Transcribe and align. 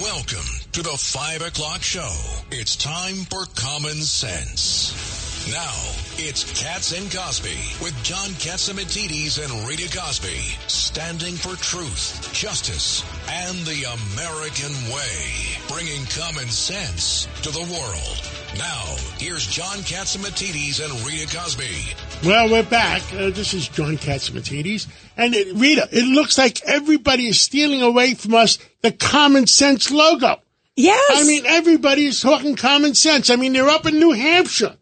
Welcome 0.00 0.44
to 0.72 0.82
the 0.82 0.90
5 0.90 1.40
o'clock 1.40 1.82
show. 1.82 2.12
It's 2.50 2.76
time 2.76 3.24
for 3.30 3.46
Common 3.54 3.94
Sense. 4.02 5.15
Now, 5.50 5.74
it's 6.18 6.42
Cats 6.60 6.90
and 6.90 7.08
Cosby 7.08 7.56
with 7.80 7.94
John 8.02 8.30
Catsimatidis 8.30 9.38
and 9.38 9.68
Rita 9.68 9.96
Cosby, 9.96 10.40
standing 10.66 11.34
for 11.34 11.54
truth, 11.62 12.32
justice, 12.32 13.04
and 13.30 13.56
the 13.58 13.84
American 13.84 14.72
way, 14.92 15.22
bringing 15.68 16.04
common 16.06 16.48
sense 16.48 17.28
to 17.42 17.50
the 17.50 17.60
world. 17.60 18.58
Now, 18.58 18.96
here's 19.18 19.46
John 19.46 19.78
Catsimatidis 19.86 20.84
and 20.84 21.06
Rita 21.06 21.36
Cosby. 21.36 21.94
Well, 22.28 22.50
we're 22.50 22.64
back. 22.64 23.02
Uh, 23.12 23.30
this 23.30 23.54
is 23.54 23.68
John 23.68 23.98
Catsimatidis. 23.98 24.88
And 25.16 25.32
it, 25.32 25.54
Rita, 25.54 25.88
it 25.92 26.06
looks 26.06 26.36
like 26.38 26.60
everybody 26.64 27.28
is 27.28 27.40
stealing 27.40 27.82
away 27.82 28.14
from 28.14 28.34
us 28.34 28.58
the 28.82 28.90
common 28.90 29.46
sense 29.46 29.92
logo. 29.92 30.40
Yes. 30.74 31.12
I 31.14 31.22
mean, 31.22 31.46
everybody 31.46 32.06
is 32.06 32.20
talking 32.20 32.56
common 32.56 32.96
sense. 32.96 33.30
I 33.30 33.36
mean, 33.36 33.52
they're 33.52 33.68
up 33.68 33.86
in 33.86 34.00
New 34.00 34.10
Hampshire 34.10 34.76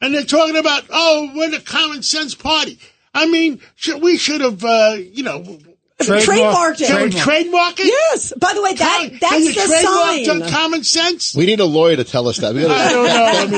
and 0.00 0.14
they're 0.14 0.24
talking 0.24 0.56
about, 0.56 0.84
oh, 0.90 1.30
we're 1.34 1.50
the 1.50 1.60
common 1.60 2.02
sense 2.02 2.34
party. 2.34 2.78
I 3.14 3.26
mean, 3.26 3.60
should, 3.76 4.02
we 4.02 4.16
should 4.16 4.40
have, 4.40 4.64
uh, 4.64 4.96
you 4.98 5.22
know, 5.24 5.58
trademarked 5.98 6.80
it. 6.80 6.86
can 6.86 7.10
trademark 7.10 7.80
it? 7.80 7.86
Yes. 7.86 8.32
By 8.38 8.54
the 8.54 8.62
way, 8.62 8.74
that 8.74 8.98
Can- 9.10 9.18
that's 9.20 9.32
can 9.32 9.42
you 9.42 9.52
the 9.52 10.24
trademark 10.24 10.42
sign. 10.44 10.52
common 10.52 10.84
sense? 10.84 11.34
We 11.34 11.46
need 11.46 11.60
a 11.60 11.64
lawyer 11.64 11.96
to 11.96 12.04
tell 12.04 12.28
us 12.28 12.36
that. 12.38 12.54
We 12.54 12.64
I 12.64 12.68
gotta, 12.68 12.94
don't 12.94 13.06
know. 13.06 13.56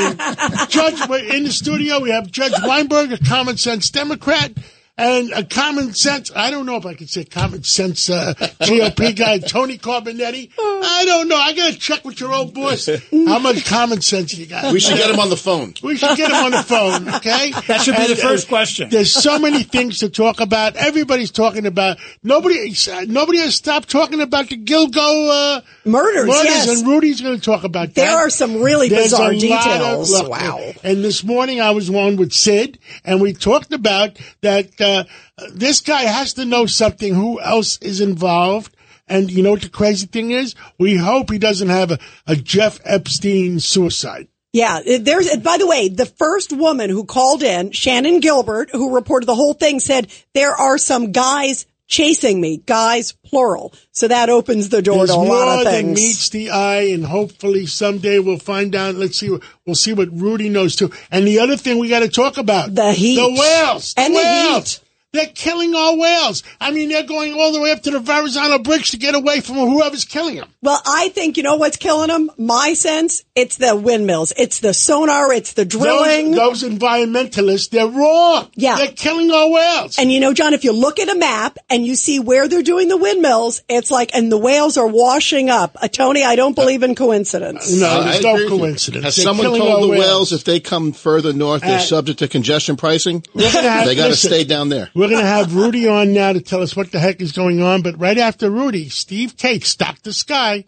I 0.49 0.59
mean, 0.59 0.69
Judge, 0.71 1.09
we're 1.09 1.35
in 1.37 1.45
the 1.45 1.51
studio, 1.53 2.01
we 2.01 2.11
have 2.11 2.31
Judge 2.31 2.53
Weinberg, 2.65 3.13
a 3.13 3.19
common 3.19 3.57
sense 3.59 3.91
Democrat, 3.91 4.53
and 5.01 5.33
a 5.33 5.45
common 5.45 5.95
sense, 5.95 6.31
I 6.35 6.51
don't 6.51 6.67
know 6.67 6.77
if 6.77 6.85
I 6.87 6.95
could 6.95 7.09
say 7.09 7.25
common 7.25 7.63
sense 7.65 8.11
uh, 8.11 8.35
GOP 8.35 9.17
guy, 9.17 9.39
Tony 9.55 9.79
Carbonetti. 9.79 10.51
I 10.59 11.05
don't 11.07 11.29
know. 11.29 11.37
I 11.37 11.53
got 11.55 11.73
to 11.73 11.79
check 11.79 12.05
with 12.05 12.21
your 12.21 12.33
old 12.35 12.53
boss 12.55 12.87
how 13.11 13.39
much 13.39 13.65
common 13.65 14.03
sense 14.03 14.37
you 14.37 14.47
got. 14.47 14.73
we 14.73 14.81
should 14.81 14.99
get 14.99 15.11
him 15.11 15.19
on 15.19 15.31
the 15.31 15.37
phone. 15.37 15.73
We 15.83 15.97
should 15.97 16.17
get 16.17 16.31
him 16.31 16.45
on 16.45 16.51
the 16.51 16.63
phone, 16.63 17.09
okay? 17.17 17.53
That 17.71 17.83
should 17.83 17.97
be 17.97 18.07
the 18.07 18.13
And, 18.13 18.21
uh, 18.21 18.29
first 18.29 18.49
question. 18.49 18.91
There's 18.91 19.13
so 19.13 19.39
many 19.39 19.63
things 19.63 19.99
to 20.01 20.11
talk 20.11 20.41
about. 20.41 20.77
Everybody's 20.77 21.31
talking 21.31 21.67
about. 21.67 21.99
Nobody, 22.23 22.75
nobody 23.07 23.39
has 23.39 23.55
stopped 23.55 23.89
talking 23.89 24.21
about 24.21 24.49
the 24.49 24.57
Gilgo 24.57 25.57
uh, 25.57 25.61
Murders, 25.85 26.29
yes. 26.29 26.69
and 26.81 26.89
Rudy's 26.89 27.21
going 27.21 27.37
to 27.37 27.43
talk 27.43 27.65
about 27.65 27.95
that. 27.95 27.95
There 27.95 28.17
are 28.19 28.29
some 28.31 28.61
really 28.61 28.89
There's 28.89 29.05
bizarre 29.13 29.33
a 29.33 29.35
lot 29.35 29.35
of- 29.35 29.41
details. 29.41 30.11
look, 30.13 30.29
wow. 30.31 30.73
And 30.83 31.05
this 31.05 31.23
morning 31.25 31.61
I 31.61 31.71
was 31.71 31.89
on 31.89 32.17
with 32.17 32.33
Sid, 32.33 32.79
and 33.05 33.21
we 33.21 33.33
talked 33.33 33.73
about 33.73 34.19
that. 34.43 34.81
Uh, 34.81 34.90
Uh, 34.99 35.05
this 35.53 35.81
guy 35.81 36.03
has 36.03 36.35
to 36.35 36.45
know 36.45 36.67
something. 36.67 37.15
Who 37.15 37.41
else 37.41 37.79
is 37.79 38.01
involved? 38.01 38.75
And 39.09 39.31
you 39.31 39.43
know 39.43 39.53
what 39.53 39.63
the 39.63 39.69
crazy 39.69 40.07
thing 40.07 40.31
is? 40.31 40.55
We 40.79 40.97
hope 40.97 41.31
he 41.31 41.39
doesn't 41.39 41.69
have 41.69 41.91
a, 41.91 41.99
a 42.27 42.37
Jeff 42.37 42.79
Epstein 42.85 43.59
suicide. 43.59 44.29
Yeah, 44.53 44.79
uh, 44.79 44.99
there's. 45.01 45.29
Uh, 45.29 45.37
by 45.37 45.59
the 45.59 45.67
way, 45.67 45.89
the 45.89 46.07
first 46.07 46.53
woman 46.53 46.91
who 46.91 47.05
called 47.05 47.43
in, 47.43 47.71
Shannan 47.71 48.21
Gilbert, 48.21 48.71
who 48.73 48.95
reported 48.95 49.27
the 49.27 49.35
whole 49.35 49.55
thing, 49.55 49.81
said 49.81 50.11
there 50.35 50.55
are 50.55 50.79
some 50.79 51.13
guys 51.13 51.67
chasing 51.91 52.41
me. 52.41 52.63
Guys, 52.65 53.13
plural. 53.13 53.75
So 53.93 54.09
that 54.09 54.31
opens 54.31 54.71
the 54.71 54.81
door 54.81 54.99
There's 55.07 55.11
to 55.11 55.17
a 55.17 55.19
lot 55.19 55.59
of 55.59 55.65
things. 55.65 55.85
More 55.85 55.95
than 55.95 55.95
meets 55.95 56.29
the 56.31 56.51
eye, 56.51 56.85
and 56.93 57.05
hopefully 57.05 57.67
someday 57.67 58.19
we'll 58.19 58.39
find 58.39 58.75
out. 58.75 58.95
Let's 58.95 59.19
see. 59.19 59.29
We'll 59.67 59.75
see 59.75 59.93
what 59.93 60.09
Rudy 60.13 60.49
knows 60.49 60.77
too. 60.77 60.91
And 61.11 61.27
the 61.27 61.41
other 61.41 61.57
thing 61.59 61.79
we 61.79 61.89
got 61.91 62.01
to 62.01 62.09
talk 62.09 62.39
about 62.39 62.75
The 62.75 62.93
heat. 62.93 63.17
the 63.17 63.29
whales, 63.39 63.93
And 63.99 64.15
the 64.15 64.21
heat. 64.55 64.81
They're 65.13 65.27
killing 65.27 65.75
our 65.75 65.97
whales. 65.97 66.45
I 66.61 66.71
mean, 66.71 66.89
they're 66.89 67.03
going 67.03 67.35
all 67.35 67.53
the 67.53 67.61
way 67.61 67.73
up 67.73 67.83
to 67.83 67.91
the 67.91 67.99
Verrazano 67.99 68.61
Bridge 68.61 68.93
to 68.93 68.97
get 68.97 69.17
away 69.17 69.41
from 69.41 69.57
whoever's 69.57 70.05
killing 70.05 70.37
them. 70.37 70.49
Well, 70.63 70.81
I 70.87 71.09
think 71.09 71.37
you 71.37 71.43
know 71.43 71.57
what's 71.57 71.77
killing 71.77 72.07
them. 72.07 72.31
My 72.39 72.75
sense, 72.75 73.25
it's 73.41 73.57
the 73.57 73.75
windmills, 73.75 74.33
it's 74.37 74.61
the 74.61 74.73
sonar, 74.75 75.33
it's 75.33 75.55
the 75.55 75.65
drilling. 75.65 76.33
Those, 76.33 76.61
those 76.61 76.71
environmentalists, 76.71 77.71
they're 77.71 77.87
wrong. 77.87 78.51
Yeah. 78.55 78.77
They're 78.77 78.93
killing 78.93 79.31
our 79.31 79.51
whales. 79.51 79.99
And 79.99 80.13
you 80.13 80.21
know, 80.21 80.33
John, 80.35 80.55
if 80.55 80.65
you 80.65 80.73
look 80.73 80.99
at 80.99 81.09
a 81.09 81.15
map 81.15 81.59
and 81.69 81.85
you 81.87 81.95
see 81.95 82.21
where 82.21 82.49
they're 82.49 82.63
doing 82.63 82.89
the 82.89 82.97
windmills, 82.97 83.63
it's 83.69 83.91
like, 83.91 84.11
and 84.15 84.31
the 84.31 84.39
whales 84.39 84.77
are 84.77 84.87
washing 84.87 85.51
up. 85.51 85.77
Uh, 85.81 85.89
Tony, 85.89 86.23
I 86.25 86.37
don't 86.37 86.55
believe 86.55 86.83
in 86.83 86.95
coincidence. 86.95 87.73
no, 87.81 88.05
there's 88.05 88.19
agree 88.19 88.49
no 88.49 88.59
coincidence. 88.59 89.05
Has 89.05 89.17
They're 89.17 89.25
someone 89.25 89.47
told 89.59 89.85
the 89.85 89.89
whales 89.89 90.33
if 90.33 90.45
they 90.45 90.61
come 90.61 90.93
further 90.93 91.33
north, 91.33 91.63
they're 91.63 91.77
Uh, 91.77 91.81
subject 91.81 92.19
to 92.21 92.29
congestion 92.29 92.77
pricing? 92.77 93.25
gonna 93.35 93.51
have- 93.69 93.87
they 93.87 93.95
got 93.95 94.09
to 94.09 94.17
stay 94.17 94.45
down 94.45 94.69
there. 94.69 94.91
We're 94.95 95.09
going 95.09 95.21
to 95.23 95.27
have 95.27 95.55
Rudy 95.55 95.87
on 95.89 96.13
now 96.13 96.33
to 96.33 96.41
tell 96.41 96.63
us 96.63 96.77
what 96.77 96.93
the 96.93 96.99
heck 96.99 97.21
is 97.21 97.33
going 97.33 97.63
on. 97.63 97.83
But 97.83 97.99
right 97.99 98.19
after 98.19 98.51
Rudy, 98.51 98.89
Steve 98.89 99.37
Kates, 99.37 99.75
Dr. 99.77 100.13
Sky, 100.13 100.65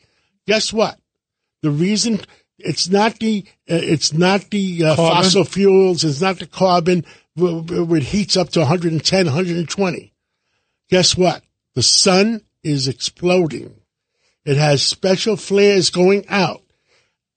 guess 0.46 0.72
what? 0.72 0.98
The 1.62 1.70
reason 1.70 2.20
it's 2.58 2.88
not 2.88 3.18
the 3.18 3.44
uh, 3.70 3.74
it's 3.74 4.12
not 4.12 4.50
the 4.50 4.84
uh, 4.84 4.96
fossil 4.96 5.44
fuels, 5.44 6.04
it's 6.04 6.20
not 6.20 6.38
the 6.38 6.46
carbon 6.46 7.04
it 7.36 8.02
heats 8.02 8.36
up 8.36 8.50
to 8.50 8.60
110, 8.60 9.26
120. 9.26 10.12
Guess 10.90 11.16
what? 11.16 11.42
The 11.74 11.82
sun 11.82 12.42
is 12.62 12.88
exploding. 12.88 13.74
It 14.44 14.56
has 14.56 14.82
special 14.82 15.36
flares 15.36 15.90
going 15.90 16.24
out, 16.28 16.62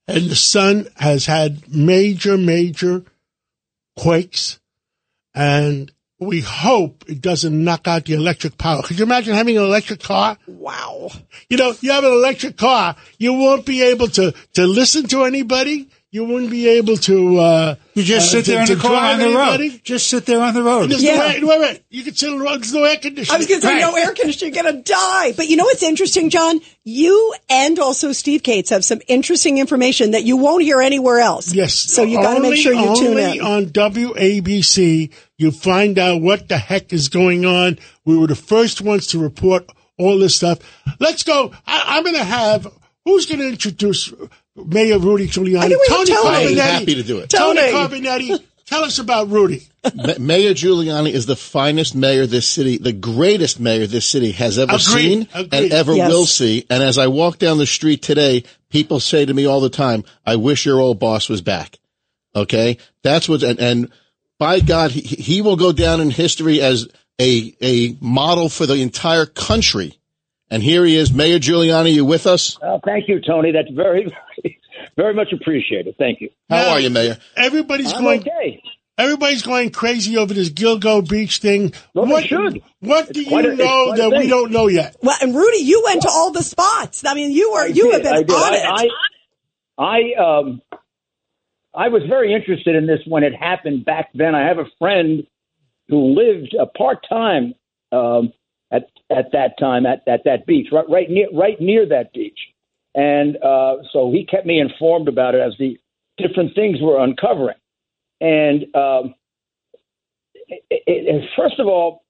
and 0.06 0.28
the 0.28 0.36
sun 0.36 0.88
has 0.96 1.26
had 1.26 1.72
major, 1.74 2.36
major 2.36 3.04
quakes, 3.96 4.58
and 5.34 5.90
we 6.18 6.40
hope 6.40 7.04
it 7.08 7.20
doesn't 7.20 7.62
knock 7.64 7.86
out 7.86 8.06
the 8.06 8.14
electric 8.14 8.56
power. 8.56 8.82
Could 8.82 8.98
you 8.98 9.04
imagine 9.04 9.34
having 9.34 9.58
an 9.58 9.64
electric 9.64 10.00
car? 10.00 10.38
Wow. 10.46 11.10
You 11.50 11.56
know, 11.58 11.74
you 11.80 11.90
have 11.92 12.04
an 12.04 12.12
electric 12.12 12.56
car, 12.56 12.96
you 13.18 13.34
won't 13.34 13.66
be 13.66 13.82
able 13.82 14.08
to, 14.08 14.32
to 14.54 14.66
listen 14.66 15.06
to 15.08 15.24
anybody. 15.24 15.90
You 16.12 16.24
wouldn't 16.24 16.50
be 16.50 16.66
able 16.68 16.96
to, 16.98 17.36
uh, 17.38 17.74
You 17.92 18.02
just 18.02 18.28
uh, 18.28 18.38
sit 18.38 18.44
to- 18.46 18.50
there 18.52 18.60
in 18.62 18.66
to 18.68 18.76
the 18.76 18.80
car 18.80 18.90
drive 18.92 19.12
on 19.14 19.18
the 19.18 19.24
anybody. 19.26 19.68
road. 19.70 19.80
Just 19.84 20.06
sit 20.06 20.24
there 20.24 20.40
on 20.40 20.54
the 20.54 20.62
road. 20.62 20.90
Yeah. 20.92 21.16
no 21.16 21.22
air, 21.26 21.40
wait, 21.46 21.60
wait, 21.60 21.82
you 21.90 22.04
can 22.04 22.14
sit 22.14 22.30
on 22.32 22.38
the 22.38 22.44
road, 22.44 22.60
there's 22.62 22.72
no 22.72 22.84
air 22.84 22.96
conditioning. 22.96 23.34
I 23.34 23.36
was 23.38 23.46
going 23.46 23.60
to 23.60 23.66
say 23.66 23.72
Right. 23.74 23.80
no 23.80 23.94
air 23.96 24.12
conditioning, 24.14 24.54
you're 24.54 24.62
going 24.62 24.76
to 24.76 24.82
die. 24.82 25.32
But 25.36 25.48
you 25.48 25.56
know 25.58 25.64
what's 25.64 25.82
interesting, 25.82 26.30
John? 26.30 26.60
You 26.84 27.34
and 27.50 27.78
also 27.78 28.12
Steve 28.12 28.42
Kates 28.42 28.70
have 28.70 28.82
some 28.84 29.00
interesting 29.08 29.58
information 29.58 30.12
that 30.12 30.22
you 30.24 30.38
won't 30.38 30.62
hear 30.62 30.80
anywhere 30.80 31.18
else. 31.18 31.52
Yes. 31.52 31.74
So 31.74 32.02
you 32.04 32.16
got 32.22 32.34
to 32.34 32.40
make 32.40 32.56
sure 32.56 32.72
you 32.72 32.96
tune 32.96 33.18
in. 33.18 33.40
on 33.42 33.66
WABC, 33.66 35.10
you 35.38 35.50
find 35.50 35.98
out 35.98 36.22
what 36.22 36.48
the 36.48 36.58
heck 36.58 36.92
is 36.92 37.08
going 37.08 37.44
on. 37.44 37.78
We 38.04 38.16
were 38.16 38.26
the 38.26 38.34
first 38.34 38.80
ones 38.80 39.08
to 39.08 39.18
report 39.18 39.70
all 39.98 40.18
this 40.18 40.36
stuff. 40.36 40.58
Let's 40.98 41.22
go. 41.22 41.52
I, 41.66 41.82
I'm 41.96 42.02
going 42.02 42.14
to 42.16 42.24
have, 42.24 42.66
who's 43.04 43.26
going 43.26 43.40
to 43.40 43.48
introduce 43.48 44.12
Mayor 44.54 44.98
Rudy 44.98 45.26
Giuliani? 45.28 45.58
I 45.64 45.68
think 45.68 45.80
we 45.88 45.94
have 45.94 46.06
Tony. 46.06 46.54
Carbonetti. 46.54 46.60
Happy 46.60 46.94
to 46.94 47.02
do 47.02 47.18
it. 47.18 47.30
Tony 47.30 47.60
Tony. 47.60 47.72
Carbonetti, 47.72 48.44
tell 48.64 48.84
us 48.84 48.98
about 48.98 49.28
Rudy. 49.28 49.66
Mayor 50.18 50.52
Giuliani 50.54 51.12
is 51.12 51.26
the 51.26 51.36
finest 51.36 51.94
mayor 51.94 52.26
this 52.26 52.48
city, 52.48 52.78
the 52.78 52.92
greatest 52.92 53.60
mayor 53.60 53.86
this 53.86 54.06
city 54.06 54.32
has 54.32 54.58
ever 54.58 54.72
Agreed. 54.72 54.80
seen 54.82 55.28
Agreed. 55.32 55.54
and 55.54 55.72
ever 55.72 55.94
Yes. 55.94 56.10
will 56.10 56.26
see. 56.26 56.64
And 56.68 56.82
as 56.82 56.98
I 56.98 57.06
walk 57.06 57.38
down 57.38 57.58
the 57.58 57.66
street 57.66 58.02
today, 58.02 58.42
people 58.70 58.98
say 59.00 59.24
to 59.24 59.32
me 59.32 59.46
all 59.46 59.60
the 59.60 59.70
time, 59.70 60.02
I 60.24 60.36
wish 60.36 60.66
your 60.66 60.80
old 60.80 60.98
boss 60.98 61.28
was 61.28 61.40
back. 61.40 61.78
Okay. 62.34 62.78
That's 63.02 63.28
what, 63.28 63.42
and, 63.44 63.60
and 63.60 63.92
by 64.38 64.60
God, 64.60 64.90
he, 64.90 65.00
he 65.00 65.42
will 65.42 65.56
go 65.56 65.72
down 65.72 66.00
in 66.00 66.10
history 66.10 66.60
as 66.60 66.88
a, 67.20 67.54
a 67.62 67.96
model 68.00 68.48
for 68.48 68.66
the 68.66 68.74
entire 68.82 69.26
country. 69.26 69.98
And 70.50 70.62
here 70.62 70.84
he 70.84 70.96
is, 70.96 71.12
Mayor 71.12 71.38
Giuliani. 71.38 71.92
You 71.94 72.04
with 72.04 72.26
us? 72.26 72.58
Oh, 72.62 72.80
thank 72.84 73.08
you, 73.08 73.20
Tony. 73.20 73.52
That's 73.52 73.70
very, 73.74 74.04
very, 74.42 74.60
very 74.96 75.14
much 75.14 75.32
appreciated. 75.32 75.96
Thank 75.98 76.20
you. 76.20 76.30
How 76.48 76.56
Now, 76.56 76.70
are 76.72 76.80
you, 76.80 76.90
Mayor? 76.90 77.18
Everybody's 77.36 77.92
I'm 77.92 78.02
going. 78.02 78.20
okay. 78.20 78.62
Everybody's 78.98 79.42
going 79.42 79.70
crazy 79.72 80.16
over 80.16 80.32
this 80.32 80.48
Gilgo 80.48 81.06
Beach 81.06 81.38
thing. 81.38 81.74
Well, 81.92 82.06
what 82.06 82.24
should. 82.24 82.62
What 82.80 83.12
do 83.12 83.20
It's 83.20 83.30
you 83.30 83.38
a- 83.38 83.54
know 83.54 83.94
that 83.94 84.10
we 84.18 84.26
don't 84.26 84.50
know 84.52 84.68
yet? 84.68 84.96
well, 85.02 85.16
and 85.20 85.34
Rudy, 85.34 85.58
you 85.64 85.82
went 85.84 86.02
to 86.02 86.08
all 86.08 86.30
the 86.30 86.42
spots. 86.42 87.04
I 87.04 87.12
mean, 87.12 87.30
you 87.30 87.52
were 87.52 87.66
you 87.66 87.90
have 87.90 88.02
been 88.02 88.14
I 88.14 88.22
did. 88.22 88.30
on 88.30 88.52
I, 88.54 88.84
it. 88.84 88.90
I, 89.78 89.84
I, 90.18 90.38
um, 90.38 90.62
I 91.76 91.88
was 91.88 92.02
very 92.08 92.32
interested 92.34 92.74
in 92.76 92.86
this 92.86 93.00
when 93.06 93.24
it 93.24 93.34
happened 93.34 93.84
back 93.84 94.10
then. 94.14 94.34
I 94.34 94.46
have 94.46 94.58
a 94.58 94.66
friend 94.78 95.26
who 95.88 96.14
lived 96.14 96.54
uh, 96.60 96.66
part 96.76 97.06
time 97.08 97.54
um, 97.92 98.32
at 98.72 98.88
at 99.10 99.32
that 99.32 99.58
time 99.58 99.86
at, 99.86 100.02
at 100.08 100.24
that 100.24 100.46
beach, 100.46 100.68
right, 100.72 100.88
right 100.88 101.10
near 101.10 101.28
right 101.34 101.60
near 101.60 101.86
that 101.88 102.12
beach, 102.12 102.38
and 102.94 103.36
uh, 103.42 103.76
so 103.92 104.10
he 104.12 104.24
kept 104.26 104.46
me 104.46 104.60
informed 104.60 105.08
about 105.08 105.34
it 105.34 105.40
as 105.40 105.54
the 105.58 105.78
different 106.18 106.54
things 106.54 106.78
were 106.80 106.98
uncovering. 107.02 107.56
And 108.20 108.64
um, 108.74 109.14
it, 110.48 110.62
it- 110.86 111.30
first 111.36 111.60
of 111.60 111.66
all, 111.66 112.04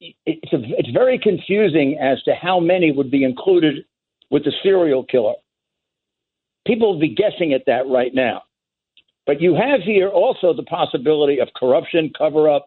it's 0.00 0.52
a, 0.52 0.58
it's 0.78 0.90
very 0.90 1.18
confusing 1.18 1.98
as 2.00 2.22
to 2.24 2.34
how 2.34 2.60
many 2.60 2.92
would 2.92 3.10
be 3.10 3.24
included 3.24 3.84
with 4.30 4.44
the 4.44 4.52
serial 4.62 5.04
killer. 5.04 5.34
People 6.70 6.92
will 6.92 7.00
be 7.00 7.12
guessing 7.12 7.52
at 7.52 7.62
that 7.66 7.88
right 7.88 8.14
now. 8.14 8.42
But 9.26 9.40
you 9.40 9.54
have 9.54 9.80
here 9.84 10.08
also 10.08 10.54
the 10.54 10.62
possibility 10.62 11.40
of 11.40 11.48
corruption, 11.56 12.12
cover 12.16 12.48
up. 12.48 12.66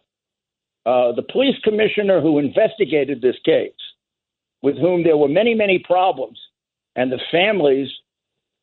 Uh, 0.84 1.12
the 1.12 1.22
police 1.22 1.56
commissioner 1.64 2.20
who 2.20 2.38
investigated 2.38 3.22
this 3.22 3.36
case, 3.46 3.72
with 4.60 4.76
whom 4.76 5.04
there 5.04 5.16
were 5.16 5.28
many, 5.28 5.54
many 5.54 5.78
problems, 5.78 6.38
and 6.94 7.10
the 7.10 7.20
families, 7.32 7.88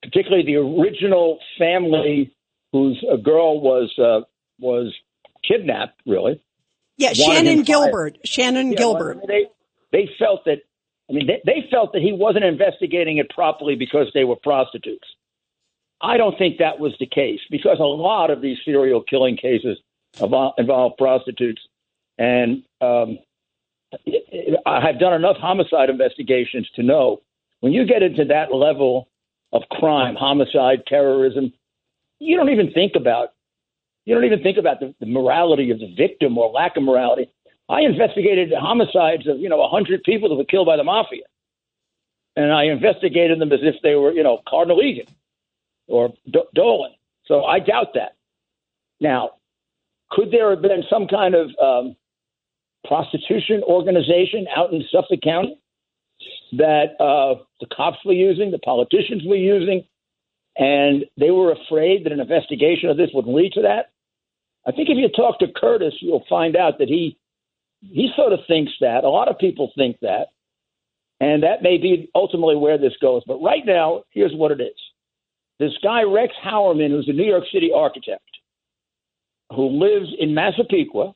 particularly 0.04 0.46
the 0.46 0.58
original 0.58 1.40
family 1.58 2.32
whose 2.72 3.04
a 3.12 3.18
girl 3.18 3.60
was 3.62 3.92
uh, 3.98 4.22
was 4.60 4.94
kidnapped, 5.48 6.00
really. 6.06 6.40
Yeah, 6.98 7.14
Shannan 7.14 7.46
him 7.46 7.58
fired. 7.58 7.66
Gilbert. 7.66 8.18
Shannan 8.28 8.72
Yeah, 8.72 8.78
Gilbert. 8.78 9.18
well, 9.18 9.28
they 9.28 9.48
they 9.92 10.08
felt 10.20 10.46
that 10.46 10.60
I 11.10 11.14
mean 11.14 11.26
they, 11.26 11.42
they 11.46 11.68
felt 11.72 11.94
that 11.94 12.04
he 12.04 12.14
wasn't 12.14 12.46
investigating 12.46 13.18
it 13.18 13.32
properly 13.32 13.76
because 13.76 14.06
they 14.14 14.24
were 14.24 14.36
prostitutes. 14.36 15.08
I 16.02 16.18
don't 16.18 16.38
think 16.38 16.58
that 16.58 16.80
was 16.80 16.94
the 17.00 17.06
case 17.06 17.40
because 17.50 17.80
a 17.80 17.84
lot 17.84 18.32
of 18.32 18.42
these 18.42 18.58
serial 18.66 19.02
killing 19.02 19.38
cases 19.38 19.78
involve, 20.20 20.98
prostitutes, 20.98 21.62
and 22.18 22.64
um, 22.82 23.20
I 24.66 24.82
have 24.82 25.00
done 25.00 25.14
enough 25.14 25.38
homicide 25.38 25.90
investigations 25.90 26.70
to 26.76 26.84
know 26.84 27.22
when 27.60 27.72
you 27.72 27.86
get 27.86 28.02
into 28.02 28.26
that 28.26 28.54
level 28.54 29.08
of 29.54 29.64
crime, 29.70 30.16
homicide, 30.16 30.84
terrorism, 30.88 31.54
you 32.20 32.36
don't 32.36 32.50
even 32.50 32.72
think 32.72 32.94
about 32.96 33.30
you 34.06 34.16
don't 34.16 34.26
even 34.26 34.42
think 34.42 34.58
about 34.58 34.80
the, 34.80 34.96
the 35.00 35.06
morality 35.06 35.70
of 35.70 35.80
the 35.80 35.94
victim 35.96 36.36
or 36.38 36.50
lack 36.50 36.76
of 36.76 36.82
morality. 36.82 37.30
I 37.70 37.82
investigated 37.82 38.52
homicides 38.52 39.28
of 39.28 39.40
you 39.40 39.50
know 39.50 39.62
a 39.62 39.70
hundred 39.70 40.04
people 40.04 40.30
that 40.30 40.36
were 40.36 40.46
killed 40.46 40.66
by 40.66 40.78
the 40.78 40.84
mafia, 40.84 41.24
and 42.36 42.52
I 42.52 42.64
investigated 42.64 43.40
them 43.40 43.52
as 43.52 43.60
if 43.62 43.76
they 43.84 43.96
were 43.96 44.12
you 44.12 44.24
know 44.24 44.42
Cardinal 44.48 44.82
Egan 44.82 45.06
or 45.88 46.14
Dolan. 46.54 46.92
So 47.26 47.44
I 47.44 47.60
doubt 47.60 47.94
that. 47.96 48.16
Now, 49.00 49.32
could 50.10 50.32
there 50.32 50.50
have 50.52 50.62
been 50.62 50.84
some 50.90 51.08
kind 51.08 51.36
of 51.36 51.50
um, 51.62 51.96
prostitution 52.86 53.64
organization 53.64 54.46
out 54.56 54.74
in 54.74 54.84
Suffolk 54.92 55.22
County 55.24 55.58
that 56.54 57.00
uh, 57.00 57.42
the 57.60 57.68
cops 57.74 57.98
were 58.06 58.14
using, 58.14 58.52
the 58.52 58.60
politicians 58.60 59.24
were 59.26 59.36
using, 59.36 59.86
and 60.58 61.06
they 61.18 61.32
were 61.32 61.52
afraid 61.52 62.06
that 62.06 62.12
an 62.12 62.20
investigation 62.20 62.90
of 62.90 62.98
this 62.98 63.10
would 63.14 63.26
lead 63.26 63.54
to 63.54 63.62
that? 63.62 63.92
I 64.66 64.72
think 64.72 64.90
if 64.90 64.98
you 64.98 65.10
talk 65.10 65.40
to 65.40 65.48
Curtis, 65.56 65.94
you'll 66.02 66.26
find 66.30 66.56
out 66.56 66.78
that 66.80 66.88
he 66.88 67.18
he 67.82 68.12
sort 68.16 68.32
of 68.32 68.40
thinks 68.48 68.72
that. 68.82 69.04
A 69.04 69.10
lot 69.10 69.28
of 69.28 69.40
people 69.40 69.72
think 69.76 69.98
that, 70.02 70.28
and 71.20 71.42
that 71.42 71.64
may 71.64 71.78
be 71.78 72.12
ultimately 72.14 72.56
where 72.56 72.78
this 72.78 72.94
goes. 73.02 73.24
But 73.26 73.42
right 73.42 73.66
now, 73.66 74.04
here's 74.12 74.34
what 74.36 74.52
it 74.52 74.62
is: 74.62 74.76
this 75.62 75.78
guy 75.84 76.02
Rex 76.02 76.34
Heuermann, 76.44 76.90
who's 76.90 77.08
a 77.08 77.14
New 77.14 77.24
York 77.24 77.44
City 77.54 77.70
architect, 77.74 78.24
who 79.56 79.68
lives 79.68 80.10
in 80.20 80.34
Massapequa, 80.34 81.14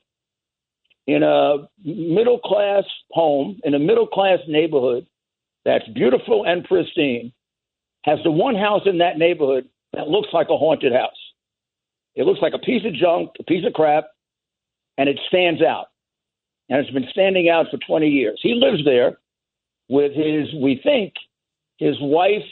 in 1.08 1.22
a 1.24 1.68
middle 1.84 2.38
class 2.38 2.84
home 3.10 3.60
in 3.64 3.74
a 3.74 3.78
middle 3.78 4.06
class 4.06 4.38
neighborhood 4.48 5.06
that's 5.64 5.86
beautiful 5.88 6.44
and 6.46 6.64
pristine, 6.64 7.32
has 8.04 8.18
the 8.22 8.30
one 8.30 8.54
house 8.54 8.82
in 8.86 8.98
that 8.98 9.18
neighborhood 9.18 9.68
that 9.92 10.06
looks 10.06 10.28
like 10.32 10.48
a 10.48 10.56
haunted 10.56 10.92
house. 10.92 11.10
It 12.14 12.24
looks 12.24 12.40
like 12.40 12.54
a 12.54 12.58
piece 12.58 12.84
of 12.86 12.94
junk, 12.94 13.30
a 13.40 13.42
piece 13.42 13.66
of 13.66 13.72
crap, 13.72 14.04
and 14.96 15.08
it 15.08 15.18
stands 15.28 15.60
out. 15.60 15.86
And 16.68 16.78
it's 16.80 16.90
been 16.90 17.08
standing 17.10 17.48
out 17.48 17.66
for 17.70 17.78
20 17.78 18.08
years. 18.08 18.38
He 18.42 18.54
lives 18.54 18.84
there 18.84 19.18
with 19.88 20.12
his, 20.12 20.54
we 20.60 20.80
think, 20.82 21.14
his 21.78 21.96
wife, 22.00 22.44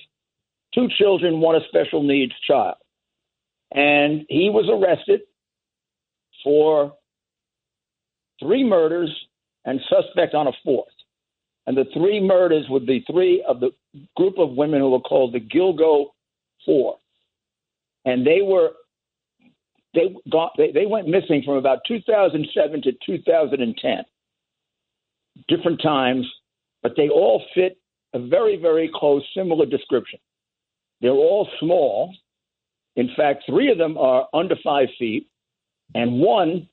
two 0.75 0.89
children, 0.99 1.41
one 1.41 1.57
a 1.57 1.61
special 1.69 2.03
needs 2.03 2.33
child. 2.47 2.77
And 3.73 4.25
he 4.29 4.51
was 4.51 4.69
arrested 4.71 5.21
for 6.43 6.95
three 8.41 8.65
murders 8.65 9.11
and 9.65 9.81
suspect 9.89 10.35
on 10.35 10.47
a 10.47 10.53
fourth. 10.65 10.89
And 11.67 11.77
the 11.77 11.87
three 11.95 12.21
murders 12.21 12.67
would 12.69 12.87
be 12.87 13.05
three 13.11 13.43
of 13.49 13.61
the 13.61 13.71
group 14.17 14.39
of 14.39 14.51
women 14.51 14.81
who 14.81 14.91
were 14.91 15.01
called 15.01 15.33
the 15.33 15.41
Gilgo 15.41 16.07
Four. 16.67 16.99
And 18.05 18.27
they 18.27 18.41
were 18.43 18.73
they 19.95 20.15
got 20.31 20.53
they, 20.59 20.73
they 20.73 20.87
went 20.87 21.09
missing 21.09 21.43
from 21.45 21.55
about 21.55 21.79
2007 21.87 22.83
to 22.83 22.93
2010 23.07 24.05
different 25.49 25.81
times 25.81 26.27
but 26.83 26.93
they 26.97 27.09
all 27.09 27.43
fit 27.55 27.79
a 28.13 28.19
very 28.19 28.57
very 28.57 28.91
close 28.93 29.23
similar 29.37 29.67
description 29.67 30.19
they're 31.01 31.11
all 31.11 31.49
small 31.61 32.15
in 32.97 33.11
fact 33.17 33.45
three 33.47 33.71
of 33.71 33.79
them 33.79 33.97
are 33.99 34.29
under 34.33 34.57
five 34.63 34.89
feet 34.99 35.29
and 35.95 36.21
one 36.21 36.69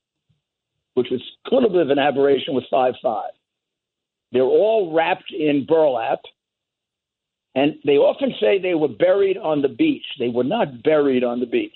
which 0.93 1.07
was 1.09 1.21
a 1.49 1.55
little 1.55 1.69
bit 1.69 1.81
of 1.81 1.89
an 1.89 1.99
aberration 1.99 2.53
was 2.53 2.65
five 2.69 2.93
five 3.01 3.31
they're 4.31 4.43
all 4.43 4.93
wrapped 4.93 5.31
in 5.31 5.65
burlap 5.67 6.19
and 7.53 7.75
they 7.85 7.97
often 7.97 8.33
say 8.39 8.59
they 8.59 8.75
were 8.75 8.87
buried 8.87 9.37
on 9.37 9.61
the 9.61 9.69
beach 9.69 10.05
they 10.19 10.29
were 10.29 10.43
not 10.43 10.83
buried 10.83 11.23
on 11.23 11.39
the 11.39 11.45
beach 11.45 11.75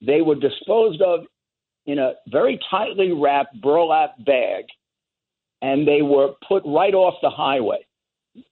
they 0.00 0.20
were 0.20 0.34
disposed 0.34 1.00
of 1.02 1.20
in 1.86 1.98
a 1.98 2.14
very 2.28 2.58
tightly 2.70 3.12
wrapped 3.12 3.60
burlap 3.60 4.16
bag, 4.24 4.64
and 5.62 5.86
they 5.86 6.02
were 6.02 6.34
put 6.46 6.62
right 6.66 6.94
off 6.94 7.14
the 7.22 7.30
highway. 7.30 7.78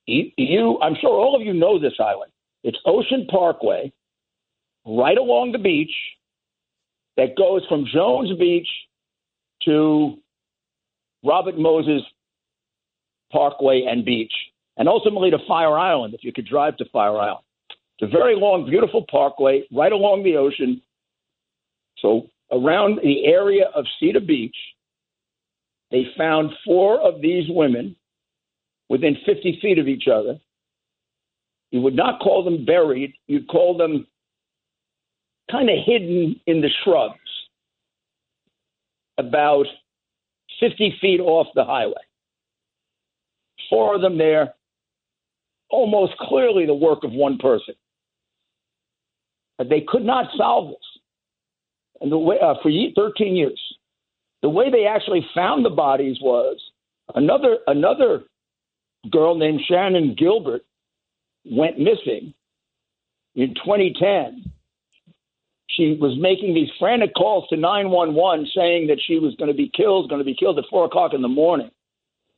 You, 0.07 0.79
I'm 0.81 0.95
sure 1.01 1.11
all 1.11 1.37
of 1.37 1.43
you 1.43 1.53
know 1.53 1.79
this 1.79 1.93
highway. 1.99 2.29
It's 2.65 2.79
Ocean 2.87 3.27
Parkway, 3.31 3.93
right 4.87 5.19
along 5.19 5.53
the 5.53 5.59
beach, 5.59 5.93
that 7.17 7.37
goes 7.37 7.63
from 7.69 7.87
Jones 7.93 8.37
Beach 8.39 8.67
to 9.67 10.17
Robert 11.23 11.59
Moses 11.59 12.03
Parkway 13.31 13.85
and 13.89 14.05
Beach, 14.05 14.33
and 14.77 14.89
ultimately 14.89 15.31
to 15.31 15.39
Fire 15.47 15.79
Island, 15.79 16.15
if 16.15 16.25
you 16.25 16.33
could 16.33 16.47
drive 16.47 16.77
to 16.79 16.87
Fire 16.87 17.19
Island. 17.19 17.45
It's 17.99 18.13
a 18.13 18.17
very 18.17 18.35
long, 18.35 18.69
beautiful 18.69 19.05
parkway 19.11 19.63
right 19.71 19.93
along 19.93 20.25
the 20.25 20.37
ocean. 20.37 20.83
So 21.99 22.29
around 22.51 22.99
the 23.03 23.27
area 23.27 23.67
of 23.75 23.85
Cedar 24.01 24.21
Beach, 24.21 24.57
they 25.91 26.07
found 26.17 26.51
four 26.65 27.01
of 27.01 27.21
these 27.21 27.45
women 27.49 27.95
within 28.89 29.17
50 29.27 29.59
feet 29.63 29.79
of 29.79 29.87
each 29.87 30.09
other. 30.13 30.39
You 31.75 31.81
would 31.81 31.97
not 31.97 32.21
call 32.21 32.45
them 32.45 32.65
buried, 32.65 33.15
you'd 33.27 33.49
call 33.49 33.77
them 33.77 34.07
kind 35.51 35.69
of 35.69 35.75
hidden 35.85 36.41
in 36.47 36.61
the 36.61 36.69
shrubs, 36.85 37.19
about 39.19 39.67
50 40.61 40.99
feet 41.01 41.19
off 41.19 41.49
the 41.57 41.65
highway. 41.65 41.95
Four 43.69 43.97
of 43.97 44.03
them 44.03 44.19
there, 44.19 44.55
almost 45.69 46.13
clearly 46.17 46.65
the 46.65 46.75
work 46.75 47.03
of 47.03 47.11
one 47.11 47.39
person. 47.39 47.75
But 49.59 49.69
they 49.69 49.81
could 49.81 50.05
not 50.05 50.29
solve 50.37 50.69
this 50.69 51.01
and 52.01 52.13
the 52.13 52.19
way 52.19 52.37
uh, 52.41 52.55
for 52.63 52.71
13 52.95 53.35
years. 53.35 53.61
The 54.43 54.49
way 54.49 54.71
they 54.71 54.87
actually 54.87 55.27
found 55.35 55.65
the 55.65 55.71
bodies 55.71 56.19
was 56.21 56.57
another 57.17 57.59
another 57.67 58.23
girl 59.11 59.35
named 59.35 59.63
Shannan 59.69 60.17
Gilbert 60.17 60.63
went 61.45 61.79
missing 61.79 62.35
in 63.35 63.55
2010. 63.55 64.51
She 65.69 65.99
was 66.01 66.17
making 66.19 66.55
these 66.55 66.71
frantic 66.79 67.15
calls 67.15 67.49
to 67.49 67.57
911 67.57 68.49
saying 68.55 68.87
that 68.89 69.01
she 69.05 69.19
was 69.19 69.35
going 69.37 69.49
to 69.49 69.57
be 69.57 69.71
killed, 69.75 70.09
going 70.09 70.21
to 70.21 70.25
be 70.25 70.37
killed 70.37 70.59
at 70.59 70.65
four 70.71 70.85
o'clock 70.85 71.13
in 71.15 71.23
the 71.23 71.29
morning. 71.29 71.71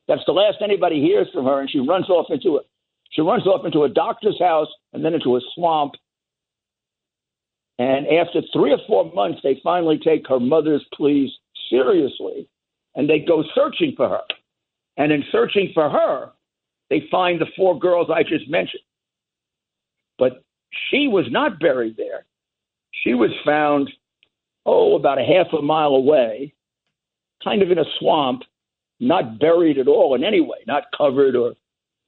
That's 0.09 0.25
the 0.27 0.33
last 0.33 0.59
anybody 0.63 1.01
hears 1.01 1.29
from 1.35 1.45
her, 1.45 1.61
and 1.61 1.71
she 1.71 1.81
runs 1.81 2.09
off 2.09 2.27
into 2.31 2.57
a 2.57 2.61
she 3.11 3.23
runs 3.23 3.47
off 3.47 3.65
into 3.65 3.85
a 3.85 3.89
doctor's 3.89 4.39
house 4.39 4.69
and 4.93 5.05
then 5.05 5.15
into 5.15 5.37
a 5.37 5.41
swamp 5.55 5.95
and 7.79 8.07
after 8.07 8.41
three 8.53 8.73
or 8.73 8.79
four 8.87 9.13
months, 9.13 9.41
they 9.43 9.61
finally 9.63 9.99
take 9.99 10.27
her 10.29 10.41
mother's 10.41 10.85
pleas 10.95 11.31
seriously 11.69 12.49
and 12.95 13.09
they 13.09 13.19
go 13.19 13.45
searching 13.55 13.95
for 13.97 14.09
her. 14.09 14.23
And 14.97 15.13
in 15.13 15.25
searching 15.31 15.73
for 15.75 15.91
her, 15.91 16.31
they 16.89 17.07
find 17.11 17.41
the 17.41 17.47
four 17.55 17.79
girls 17.79 18.09
I 18.11 18.23
just 18.23 18.49
mentioned. 18.49 18.83
She 20.91 21.09
was 21.09 21.27
not 21.31 21.59
buried 21.61 21.97
there. 21.97 22.25
She 23.05 23.15
was 23.15 23.31
found, 23.45 23.91
oh, 24.65 24.97
about 24.97 25.19
a 25.19 25.25
half 25.25 25.53
a 25.53 25.63
mile 25.63 25.95
away, 25.95 26.55
kind 27.43 27.63
of 27.63 27.71
in 27.71 27.79
a 27.79 27.85
swamp, 27.99 28.43
not 28.99 29.39
buried 29.39 29.79
at 29.79 29.89
all 29.89 30.15
in 30.15 30.25
any 30.25 30.41
way, 30.41 30.59
not 30.67 30.85
covered 30.97 31.37
or. 31.37 31.55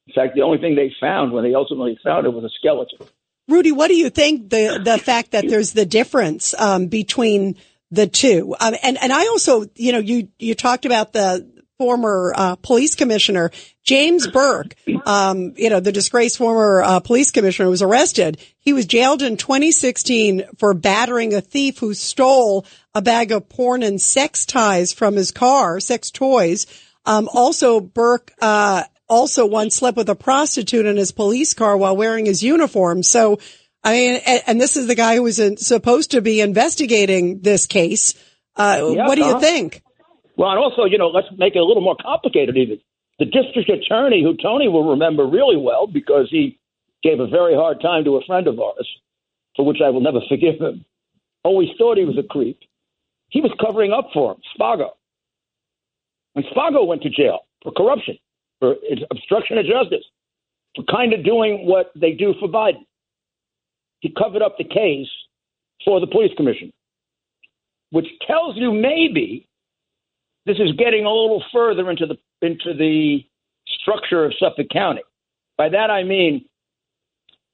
In 0.07 0.15
fact, 0.15 0.35
the 0.35 0.41
only 0.41 0.57
thing 0.57 0.75
they 0.75 0.91
found 0.99 1.33
when 1.33 1.45
they 1.45 1.55
ultimately 1.55 1.99
found 2.03 2.25
it 2.25 2.31
was 2.31 2.43
a 2.43 2.49
skeleton. 2.49 3.07
Rudy, 3.47 3.73
what 3.73 3.89
do 3.89 3.95
you 3.95 4.09
think 4.09 4.49
the 4.49 4.81
the 4.83 4.99
fact 4.99 5.33
that 5.33 5.47
there's 5.49 5.73
the 5.73 5.85
difference 5.85 6.55
um, 6.59 6.87
between 6.87 7.57
the 7.91 8.07
two? 8.07 8.55
Um, 8.59 8.75
and 8.83 8.97
and 9.03 9.13
I 9.13 9.27
also, 9.27 9.67
you 9.75 9.93
know, 9.93 9.99
you 9.99 10.29
you 10.39 10.55
talked 10.55 10.87
about 10.87 11.13
the 11.13 11.47
former 11.79 12.33
uh, 12.37 12.57
police 12.57 12.95
commissioner 12.95 13.51
James 13.85 14.27
Burke, 14.27 14.75
um, 15.07 15.55
you 15.57 15.71
know, 15.71 15.81
the 15.81 15.93
disgraced 15.93 16.37
former 16.37 16.83
uh, 16.83 17.01
police 17.01 17.31
commissioner 17.31 17.71
was 17.71 17.81
arrested. 17.81 18.39
He 18.59 18.75
was 18.75 18.85
jailed 18.85 19.23
in 19.23 19.39
2016 19.39 20.43
for 20.59 20.75
battering 20.75 21.33
a 21.33 21.41
thief 21.41 21.79
who 21.79 21.95
stole 21.95 22.67
a 22.95 23.01
bag 23.01 23.33
of 23.33 23.49
porn 23.49 23.83
and 23.83 23.99
sex 23.99 24.45
ties 24.45 24.93
from 24.93 25.17
his 25.17 25.31
car, 25.31 25.81
sex 25.81 26.11
toys. 26.11 26.67
Um, 27.07 27.31
also, 27.33 27.81
Burke 27.81 28.33
uh, 28.43 28.85
also 29.09 29.47
once 29.47 29.77
slept 29.77 29.97
with 29.97 30.11
a 30.11 30.15
prostitute 30.15 30.85
in 30.85 30.99
his 30.99 31.13
police 31.13 31.55
car 31.55 31.75
while 31.77 31.97
wearing 31.97 32.27
his 32.27 32.43
uniform. 32.43 33.03
So, 33.03 33.39
I 33.83 33.93
mean, 33.93 34.21
and, 34.27 34.43
and 34.47 34.61
this 34.61 34.77
is 34.77 34.87
the 34.87 34.95
guy 34.95 35.15
who 35.15 35.23
was 35.23 35.39
in, 35.39 35.57
supposed 35.57 36.11
to 36.11 36.21
be 36.21 36.43
investigating 36.43 37.41
this 37.41 37.65
case. 37.65 38.15
Uh, 38.55 38.93
Yeah, 38.95 39.07
what 39.07 39.15
do 39.15 39.23
you 39.23 39.31
uh-huh. 39.31 39.41
think? 39.41 39.83
Well, 40.39 40.51
and 40.51 40.59
also, 40.59 40.85
you 40.85 40.97
know, 40.97 41.09
let's 41.09 41.27
make 41.37 41.57
it 41.57 41.59
a 41.59 41.65
little 41.65 41.83
more 41.83 41.97
complicated 42.01 42.57
even. 42.57 42.79
The 43.19 43.25
district 43.25 43.69
attorney, 43.69 44.23
who 44.23 44.37
Tony 44.37 44.69
will 44.69 44.89
remember 44.89 45.27
really 45.27 45.57
well 45.57 45.89
because 45.89 46.29
he 46.31 46.59
gave 47.03 47.19
a 47.19 47.27
very 47.27 47.55
hard 47.55 47.81
time 47.83 48.05
to 48.05 48.17
a 48.17 48.25
friend 48.25 48.47
of 48.47 48.61
ours, 48.61 48.89
for 49.57 49.67
which 49.67 49.79
I 49.85 49.91
will 49.91 50.01
never 50.01 50.21
forgive 50.29 50.61
him, 50.61 50.85
always 51.43 51.69
thought 51.77 51.99
he 51.99 52.05
was 52.05 52.17
a 52.17 52.23
creep. 52.23 52.61
He 53.31 53.41
was 53.41 53.51
covering 53.61 53.93
up 53.93 54.11
for 54.15 54.33
him, 54.33 54.39
Spota. 54.57 54.91
And 56.37 56.45
Spota 56.45 56.87
went 56.87 57.03
to 57.03 57.11
jail 57.11 57.41
for 57.65 57.73
corruption, 57.73 58.17
for 58.61 58.77
obstruction 59.11 59.59
of 59.59 59.67
justice, 59.67 60.05
for 60.77 60.85
kind 60.85 61.13
of 61.13 61.25
doing 61.25 61.67
what 61.67 61.91
they 61.97 62.13
do 62.13 62.35
for 62.39 62.49
Biden. 62.49 62.87
He 64.01 64.15
covered 64.17 64.43
up 64.43 64.57
the 64.57 64.65
case 64.65 65.09
for 65.85 65.99
the 65.99 66.07
police 66.07 66.31
commission, 66.37 66.73
which 67.91 68.07
tells 68.25 68.57
you 68.57 68.73
maybe 68.73 69.48
this 70.49 70.59
is 70.59 70.73
getting 70.77 71.05
a 71.05 71.13
little 71.13 71.45
further 71.53 71.91
into 71.91 72.07
the 72.07 72.17
into 72.45 72.75
the 72.75 73.25
structure 73.81 74.25
of 74.25 74.33
Suffolk 74.39 74.69
County. 74.73 75.03
By 75.57 75.69
that 75.69 75.91
I 75.91 76.03
mean 76.03 76.47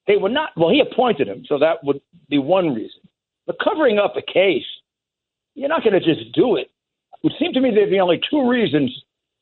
they 0.07 0.17
were 0.17 0.29
not 0.29 0.51
well, 0.55 0.69
he 0.69 0.79
appointed 0.79 1.27
him, 1.27 1.43
so 1.47 1.59
that 1.59 1.83
would 1.83 2.01
be 2.29 2.37
one 2.37 2.73
reason. 2.73 3.01
But 3.45 3.57
covering 3.63 3.99
up 3.99 4.15
a 4.15 4.21
case, 4.21 4.65
you're 5.55 5.69
not 5.69 5.83
going 5.83 5.93
to 5.93 5.99
just 5.99 6.31
do 6.33 6.55
it. 6.55 6.71
It 7.13 7.23
would 7.23 7.33
seem 7.39 7.53
to 7.53 7.61
me 7.61 7.71
there'd 7.71 7.89
be 7.89 7.99
only 7.99 8.21
two 8.29 8.49
reasons 8.49 8.91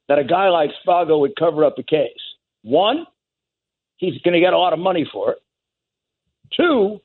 that 0.09 0.19
a 0.19 0.23
guy 0.23 0.49
like 0.49 0.71
Spota 0.85 1.17
would 1.19 1.35
cover 1.37 1.63
up 1.63 1.77
a 1.77 1.83
case. 1.83 2.11
One, 2.63 3.05
he's 3.97 4.21
going 4.21 4.33
to 4.33 4.39
get 4.39 4.53
a 4.53 4.57
lot 4.57 4.73
of 4.73 4.79
money 4.79 5.07
for 5.11 5.31
it. 5.31 5.37
Two, 6.55 7.01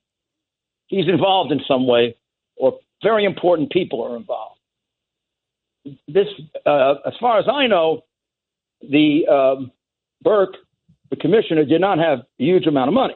he's 0.86 1.08
involved 1.08 1.52
in 1.52 1.60
some 1.66 1.86
way, 1.86 2.16
or 2.56 2.78
very 3.02 3.24
important 3.24 3.70
people 3.70 4.02
are 4.02 4.16
involved 4.16 4.57
this, 5.84 6.26
uh, 6.66 6.94
as 7.06 7.14
far 7.20 7.38
as 7.38 7.46
I 7.50 7.66
know, 7.66 8.02
the 8.82 9.26
um, 9.26 9.72
Burke, 10.22 10.54
the 11.10 11.16
commissioner, 11.16 11.64
did 11.64 11.80
not 11.80 11.98
have 11.98 12.20
a 12.20 12.24
huge 12.38 12.66
amount 12.66 12.88
of 12.88 12.94
money. 12.94 13.14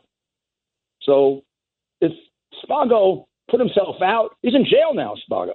So 1.02 1.42
if 2.00 2.12
Spota 2.64 3.24
put 3.50 3.60
himself 3.60 3.96
out, 4.02 4.36
he's 4.42 4.54
in 4.54 4.64
jail 4.64 4.94
now, 4.94 5.14
Spota. 5.28 5.52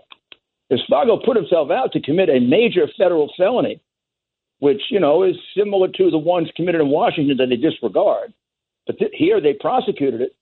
If 0.70 0.82
Spota 0.90 1.24
put 1.24 1.38
himself 1.38 1.72
out 1.72 1.94
to 1.94 2.02
commit 2.02 2.30
a 2.30 2.40
major 2.40 2.88
federal 2.98 3.32
felony, 3.38 3.82
which, 4.60 4.82
you 4.90 5.00
know, 5.00 5.24
is 5.24 5.36
similar 5.56 5.88
to 5.88 6.12
the 6.12 6.18
ones 6.18 6.50
committed 6.56 6.82
in 6.82 6.90
Washington 6.90 7.38
that 7.38 7.48
they 7.48 7.56
disregard, 7.56 8.34
but 8.86 8.98
th- 8.98 9.12
here 9.14 9.40
they 9.40 9.54
prosecuted 9.54 10.22
it 10.22 10.36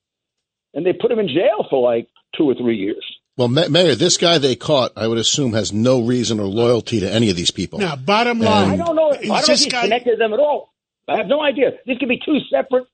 and 0.73 0.85
they 0.85 0.93
put 0.93 1.11
him 1.11 1.19
in 1.19 1.27
jail 1.27 1.65
for 1.69 1.81
like 1.81 2.07
two 2.35 2.45
or 2.45 2.55
three 2.55 2.77
years. 2.77 3.05
Well, 3.37 3.49
Mayor, 3.49 3.95
this 3.95 4.17
guy 4.17 4.37
they 4.37 4.55
caught, 4.55 4.93
I 4.95 5.07
would 5.07 5.17
assume, 5.17 5.53
has 5.53 5.73
no 5.73 6.01
reason 6.01 6.39
or 6.39 6.45
loyalty 6.45 7.01
to 7.01 7.11
any 7.11 7.29
of 7.29 7.35
these 7.35 7.51
people. 7.51 7.79
Now, 7.79 7.95
bottom 7.97 8.37
And- 8.39 8.45
line, 8.45 8.71
I 8.71 8.77
don't 8.85 8.95
know. 8.95 9.09
I 9.11 9.15
don't 9.17 9.27
know 9.27 9.35
if 9.39 9.45
this 9.45 9.63
he's 9.65 9.71
guy- 9.73 9.81
connected 9.83 10.11
to 10.11 10.17
them 10.17 10.33
at 10.33 10.39
all. 10.39 10.73
I 11.07 11.17
have 11.17 11.27
no 11.27 11.41
idea. 11.41 11.71
This 11.85 11.97
could 11.97 12.07
be 12.09 12.19
two 12.23 12.39
separate. 12.49 12.85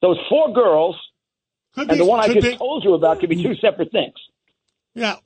Those 0.00 0.16
four 0.28 0.52
girls 0.54 0.96
could 1.74 1.82
and 1.82 1.90
be- 1.90 1.96
the 1.98 2.04
one 2.06 2.20
I 2.20 2.28
just 2.32 2.40
be- 2.40 2.56
told 2.56 2.82
you 2.82 2.94
about 2.94 3.20
could 3.20 3.28
be 3.28 3.42
two 3.42 3.54
separate 3.56 3.92
things. 3.92 4.14
Yeah, 4.94 5.16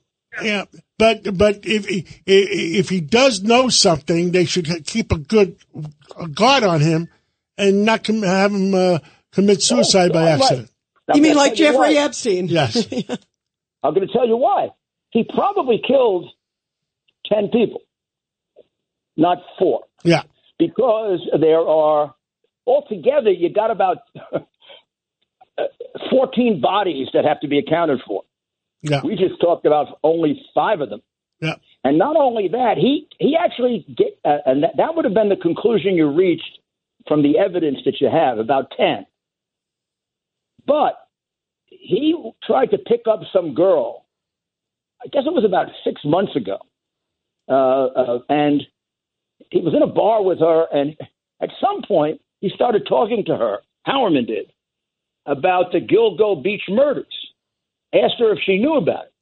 yeah, 0.43 0.65
but 0.99 1.35
but 1.37 1.61
if 1.65 1.85
he 1.87 2.05
if 2.27 2.89
he 2.89 2.99
does 2.99 3.41
know 3.41 3.69
something, 3.69 4.31
they 4.31 4.43
should 4.45 4.85
keep 4.85 5.11
a 5.13 5.17
good 5.17 5.55
a 6.19 6.27
guard 6.27 6.63
on 6.63 6.81
him 6.81 7.07
and 7.57 7.85
not 7.85 8.03
com- 8.03 8.21
have 8.21 8.51
him 8.53 8.75
uh, 8.75 8.99
commit 9.31 9.63
suicide 9.63 10.11
by 10.13 10.29
accident. 10.31 10.69
Now, 11.07 11.15
You 11.15 11.21
mean 11.21 11.35
like 11.35 11.55
Jeffrey 11.55 11.77
why. 11.77 11.93
Epstein? 11.93 12.47
Yes, 12.47 12.85
I'm 13.85 13.93
going 13.93 14.07
to 14.07 14.13
tell 14.13 14.27
you 14.27 14.37
why. 14.37 14.69
He 15.11 15.23
probably 15.23 15.81
killed 15.85 16.29
ten 17.31 17.49
people, 17.49 17.81
not 19.15 19.37
four, 19.57 19.83
yeah, 20.03 20.23
because 20.59 21.19
there 21.39 21.61
are 21.61 22.13
altogether 22.67 23.31
you 23.31 23.49
got 23.53 23.71
about 23.71 23.97
fourteen 26.09 26.59
bodies 26.61 27.07
that 27.13 27.25
have 27.25 27.39
to 27.41 27.47
be 27.47 27.59
accounted 27.59 28.01
for. 28.05 28.23
yeah, 28.81 29.01
We 29.03 29.15
just 29.15 29.39
talked 29.39 29.65
about 29.65 29.99
only 30.03 30.41
five 30.53 30.81
of 30.81 30.89
them. 30.89 31.01
yeah. 31.39 31.55
And 31.83 31.97
not 31.97 32.15
only 32.17 32.47
that, 32.49 32.77
he 32.77 33.07
he 33.19 33.37
actually 33.39 33.85
get, 33.95 34.17
uh, 34.25 34.37
and 34.45 34.63
that, 34.63 34.71
that 34.77 34.95
would 34.95 35.05
have 35.05 35.13
been 35.13 35.29
the 35.29 35.35
conclusion 35.35 35.95
you 35.95 36.11
reached 36.11 36.59
from 37.07 37.21
the 37.21 37.37
evidence 37.37 37.77
that 37.85 38.01
you 38.01 38.09
have 38.09 38.39
about 38.39 38.71
ten. 38.75 39.05
But 40.65 40.97
he 41.79 42.15
tried 42.43 42.67
to 42.67 42.77
pick 42.77 43.01
up 43.09 43.21
some 43.31 43.53
girl. 43.53 44.05
I 45.03 45.07
guess 45.07 45.23
it 45.25 45.33
was 45.33 45.45
about 45.45 45.67
six 45.83 46.01
months 46.03 46.35
ago, 46.35 46.57
uh, 47.47 47.85
uh, 47.85 48.19
and 48.29 48.63
he 49.51 49.61
was 49.61 49.73
in 49.73 49.83
a 49.83 49.87
bar 49.87 50.23
with 50.23 50.39
her. 50.39 50.65
And 50.73 50.95
at 51.41 51.49
some 51.61 51.81
point, 51.87 52.21
he 52.41 52.49
started 52.49 52.85
talking 52.87 53.23
to 53.25 53.37
her. 53.37 53.59
Heuermann 53.87 54.25
did 54.25 54.51
about 55.25 55.71
the 55.71 55.79
Gilgo 55.79 56.41
Beach 56.41 56.63
murders. 56.69 57.05
Asked 57.93 58.19
her 58.19 58.33
if 58.33 58.39
she 58.45 58.57
knew 58.57 58.75
about 58.75 59.05
it. 59.05 59.13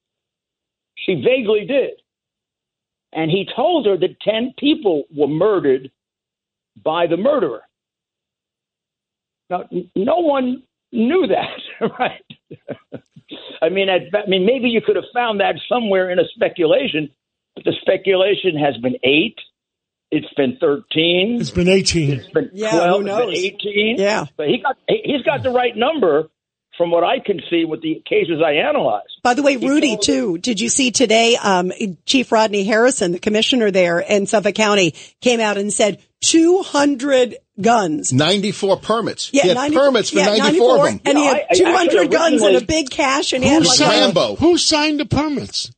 She 0.96 1.16
vaguely 1.16 1.66
did. 1.66 2.02
And 3.12 3.30
he 3.30 3.48
told 3.56 3.86
her 3.86 3.98
that 3.98 4.20
10 4.22 4.54
people 4.58 5.04
were 5.16 5.28
murdered 5.28 5.92
by 6.84 7.08
the 7.08 7.18
murderer. 7.18 7.62
Now, 9.50 9.68
no 9.96 10.18
one 10.18 10.64
knew 10.94 11.28
that, 11.28 11.90
right? 12.00 12.24
I 13.62 13.70
mean, 13.70 13.90
I, 13.90 14.10
I 14.18 14.28
mean, 14.30 14.46
maybe 14.46 14.70
you 14.70 14.82
could 14.82 14.96
have 14.96 15.06
found 15.14 15.40
that 15.40 15.56
somewhere 15.68 16.10
in 16.10 16.20
a 16.20 16.24
speculation, 16.36 17.10
but 17.56 17.64
the 17.66 17.74
speculation 17.82 18.58
has 18.58 18.78
been 18.78 18.96
eight. 19.04 19.38
It's 20.12 20.32
been 20.36 20.58
13. 20.62 21.38
It's 21.42 21.50
been 21.50 21.68
eighteen. 21.68 22.12
It's 22.20 22.30
been 22.30 22.52
Yeah, 22.54 22.70
12. 22.72 22.90
who 22.90 23.00
It's 23.00 23.08
knows? 23.08 23.26
been 23.34 23.46
18. 23.56 23.96
Yeah. 23.98 24.26
But 24.38 24.48
he 24.48 24.60
got, 24.60 24.78
he- 24.88 25.02
he's 25.06 25.24
got 25.24 25.42
the 25.42 25.50
right 25.50 25.76
number 25.76 26.30
from 26.78 26.92
what 26.92 27.04
I 27.04 27.20
can 27.20 27.40
see 27.50 27.66
with 27.66 27.82
the 27.82 28.02
cases 28.08 28.40
I 28.46 28.54
analyzed. 28.54 29.10
By 29.24 29.34
the 29.36 29.42
way, 29.44 29.58
Rudy, 29.58 29.98
too, 29.98 30.38
did 30.40 30.60
you 30.60 30.70
see 30.70 30.92
today, 30.92 31.36
um, 31.42 31.72
Chief 32.06 32.32
Rodney 32.32 32.64
Harrison, 32.64 33.12
the 33.12 33.20
commissioner 33.20 33.72
there 33.72 34.00
in 34.00 34.26
Suffolk 34.28 34.56
County, 34.56 34.94
came 35.22 35.40
out 35.40 35.58
and 35.58 35.72
said 35.74 36.00
200 36.26 37.36
guns. 37.60 38.12
94 38.14 38.78
permits. 38.78 39.30
Yeah, 39.34 39.42
he 39.44 39.48
had 39.50 39.56
90 39.56 39.78
permits 39.78 40.10
for 40.10 40.20
yeah, 40.20 40.36
94, 40.38 40.78
of 40.78 40.84
them. 40.86 41.02
And 41.06 41.18
he 41.18 41.24
No, 41.24 41.30
had 41.34 41.38
I- 41.38 41.48
I 41.52 41.56
200 41.56 41.80
actually 41.90 42.08
guns 42.08 42.42
and 42.42 42.56
a 42.58 42.62
big 42.66 42.90
cash, 42.90 43.34
and 43.34 43.44
he 43.44 43.50
had 43.50 43.64
Who 43.64 43.68
like 43.70 43.78
signed- 43.78 44.18
a, 44.18 44.36
Who 44.36 44.58
signed 44.58 45.00
the 45.00 45.06
permits? 45.06 45.72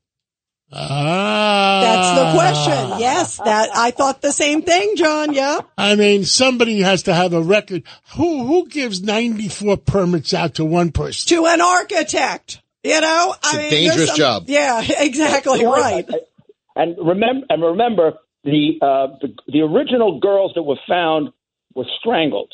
Ah, 0.77 1.79
that's 1.84 2.20
the 2.20 2.38
question. 2.38 3.00
Yes, 3.00 3.38
that 3.38 3.70
I 3.74 3.91
thought 3.91 4.22
the 4.22 4.32
same 4.32 4.62
thing, 4.62 4.96
John. 4.98 5.34
Yeah. 5.34 5.60
I 5.77 5.96
mean, 5.96 6.25
somebody 6.25 6.82
has 6.82 7.03
to 7.03 7.13
have 7.13 7.34
a 7.34 7.41
record. 7.41 7.84
Who 8.15 8.46
who 8.46 8.67
gives 8.67 9.01
ninety 9.01 9.48
four 9.48 9.77
permits 9.77 10.34
out 10.34 10.55
to 10.55 10.65
one 10.65 10.91
person? 10.91 11.29
To 11.38 11.46
an 11.46 11.62
architect. 11.62 12.62
You 12.84 13.00
know, 13.00 13.36
I 13.44 13.53
a 13.55 13.58
mean, 13.62 13.70
dangerous 13.72 14.08
some- 14.10 14.17
job. 14.17 14.44
Yeah, 14.48 14.84
exactly 15.00 15.65
right. 15.65 16.08
And 16.75 16.98
remember, 16.98 17.46
and 17.50 17.63
remember 17.63 18.13
the, 18.44 18.77
uh, 18.82 19.08
the 19.22 19.34
the 19.48 19.62
original 19.62 20.20
girls 20.20 20.51
that 20.55 20.63
were 20.63 20.75
found 20.88 21.29
were 21.75 21.86
strangled, 22.00 22.51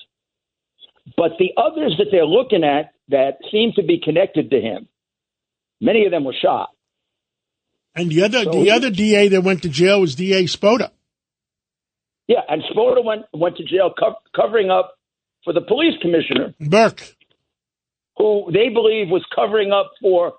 but 1.15 1.31
the 1.39 1.51
others 1.57 1.95
that 1.97 2.07
they're 2.11 2.25
looking 2.25 2.63
at 2.63 2.93
that 3.09 3.37
seem 3.51 3.71
to 3.75 3.83
be 3.83 3.99
connected 3.99 4.49
to 4.51 4.59
him, 4.59 4.87
many 5.79 6.05
of 6.05 6.11
them 6.11 6.23
were 6.23 6.35
shot. 6.39 6.69
And 7.95 8.09
the 8.09 8.23
other 8.23 8.43
So- 8.43 8.63
the 8.63 8.71
other 8.71 8.89
DA 8.89 9.27
that 9.29 9.43
went 9.43 9.61
to 9.63 9.69
jail 9.69 10.01
was 10.01 10.15
DA 10.15 10.43
Spota. 10.45 10.91
Yeah, 12.27 12.41
and 12.47 12.63
Spota 12.63 13.03
went 13.03 13.25
went 13.33 13.57
to 13.57 13.63
jail 13.63 13.93
co- 13.97 14.15
covering 14.33 14.69
up 14.69 14.97
for 15.43 15.53
the 15.53 15.61
police 15.61 15.95
commissioner, 16.01 16.53
Burke. 16.59 17.01
who 18.17 18.49
they 18.53 18.69
believe 18.69 19.09
was 19.09 19.25
covering 19.35 19.71
up 19.71 19.91
for 20.01 20.33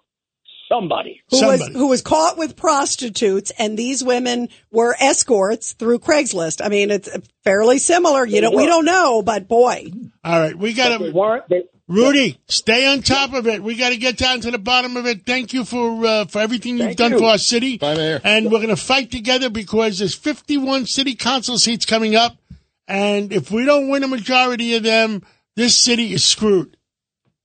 somebody. 0.72 1.22
Who 1.30 1.46
was 1.46 1.66
who 1.68 1.88
was 1.88 2.02
caught 2.02 2.38
with 2.38 2.56
prostitutes, 2.56 3.52
and 3.58 3.78
these 3.78 4.02
women 4.02 4.48
were 4.70 4.96
escorts 4.98 5.72
through 5.72 5.98
Craigslist. 6.00 6.64
I 6.64 6.68
mean, 6.68 6.90
it's 6.90 7.08
fairly 7.44 7.78
similar. 7.78 8.26
You 8.26 8.40
know, 8.40 8.50
we 8.50 8.66
don't 8.66 8.84
know, 8.84 9.22
but 9.22 9.48
boy, 9.48 9.90
All 10.24 10.40
right, 10.40 10.56
we 10.56 10.72
got 10.72 10.98
They 10.98 11.10
to 11.10 11.64
Rudy. 11.88 12.38
Stay 12.48 12.86
on 12.86 13.02
top 13.02 13.34
of 13.34 13.46
it. 13.46 13.62
We 13.62 13.76
got 13.76 13.90
to 13.90 13.96
get 13.96 14.16
down 14.16 14.40
to 14.40 14.50
the 14.50 14.58
bottom 14.58 14.96
of 14.96 15.06
it. 15.06 15.26
Thank 15.26 15.52
you 15.52 15.64
for 15.64 16.04
uh, 16.06 16.24
for 16.26 16.40
everything 16.40 16.78
you've 16.78 16.86
Thank 16.86 16.98
done 16.98 17.12
you. 17.12 17.18
for 17.18 17.26
our 17.26 17.38
city. 17.38 17.78
Bye, 17.78 17.94
Mayor. 17.94 18.20
And 18.24 18.46
we're 18.46 18.58
going 18.58 18.68
to 18.68 18.76
fight 18.76 19.10
together 19.10 19.50
because 19.50 19.98
there's 19.98 20.14
51 20.14 20.86
city 20.86 21.14
council 21.14 21.58
seats 21.58 21.84
coming 21.84 22.16
up, 22.16 22.36
and 22.88 23.32
if 23.32 23.50
we 23.50 23.64
don't 23.64 23.88
win 23.88 24.04
a 24.04 24.08
majority 24.08 24.76
of 24.76 24.82
them, 24.82 25.22
this 25.56 25.78
city 25.78 26.12
is 26.12 26.24
screwed. 26.24 26.76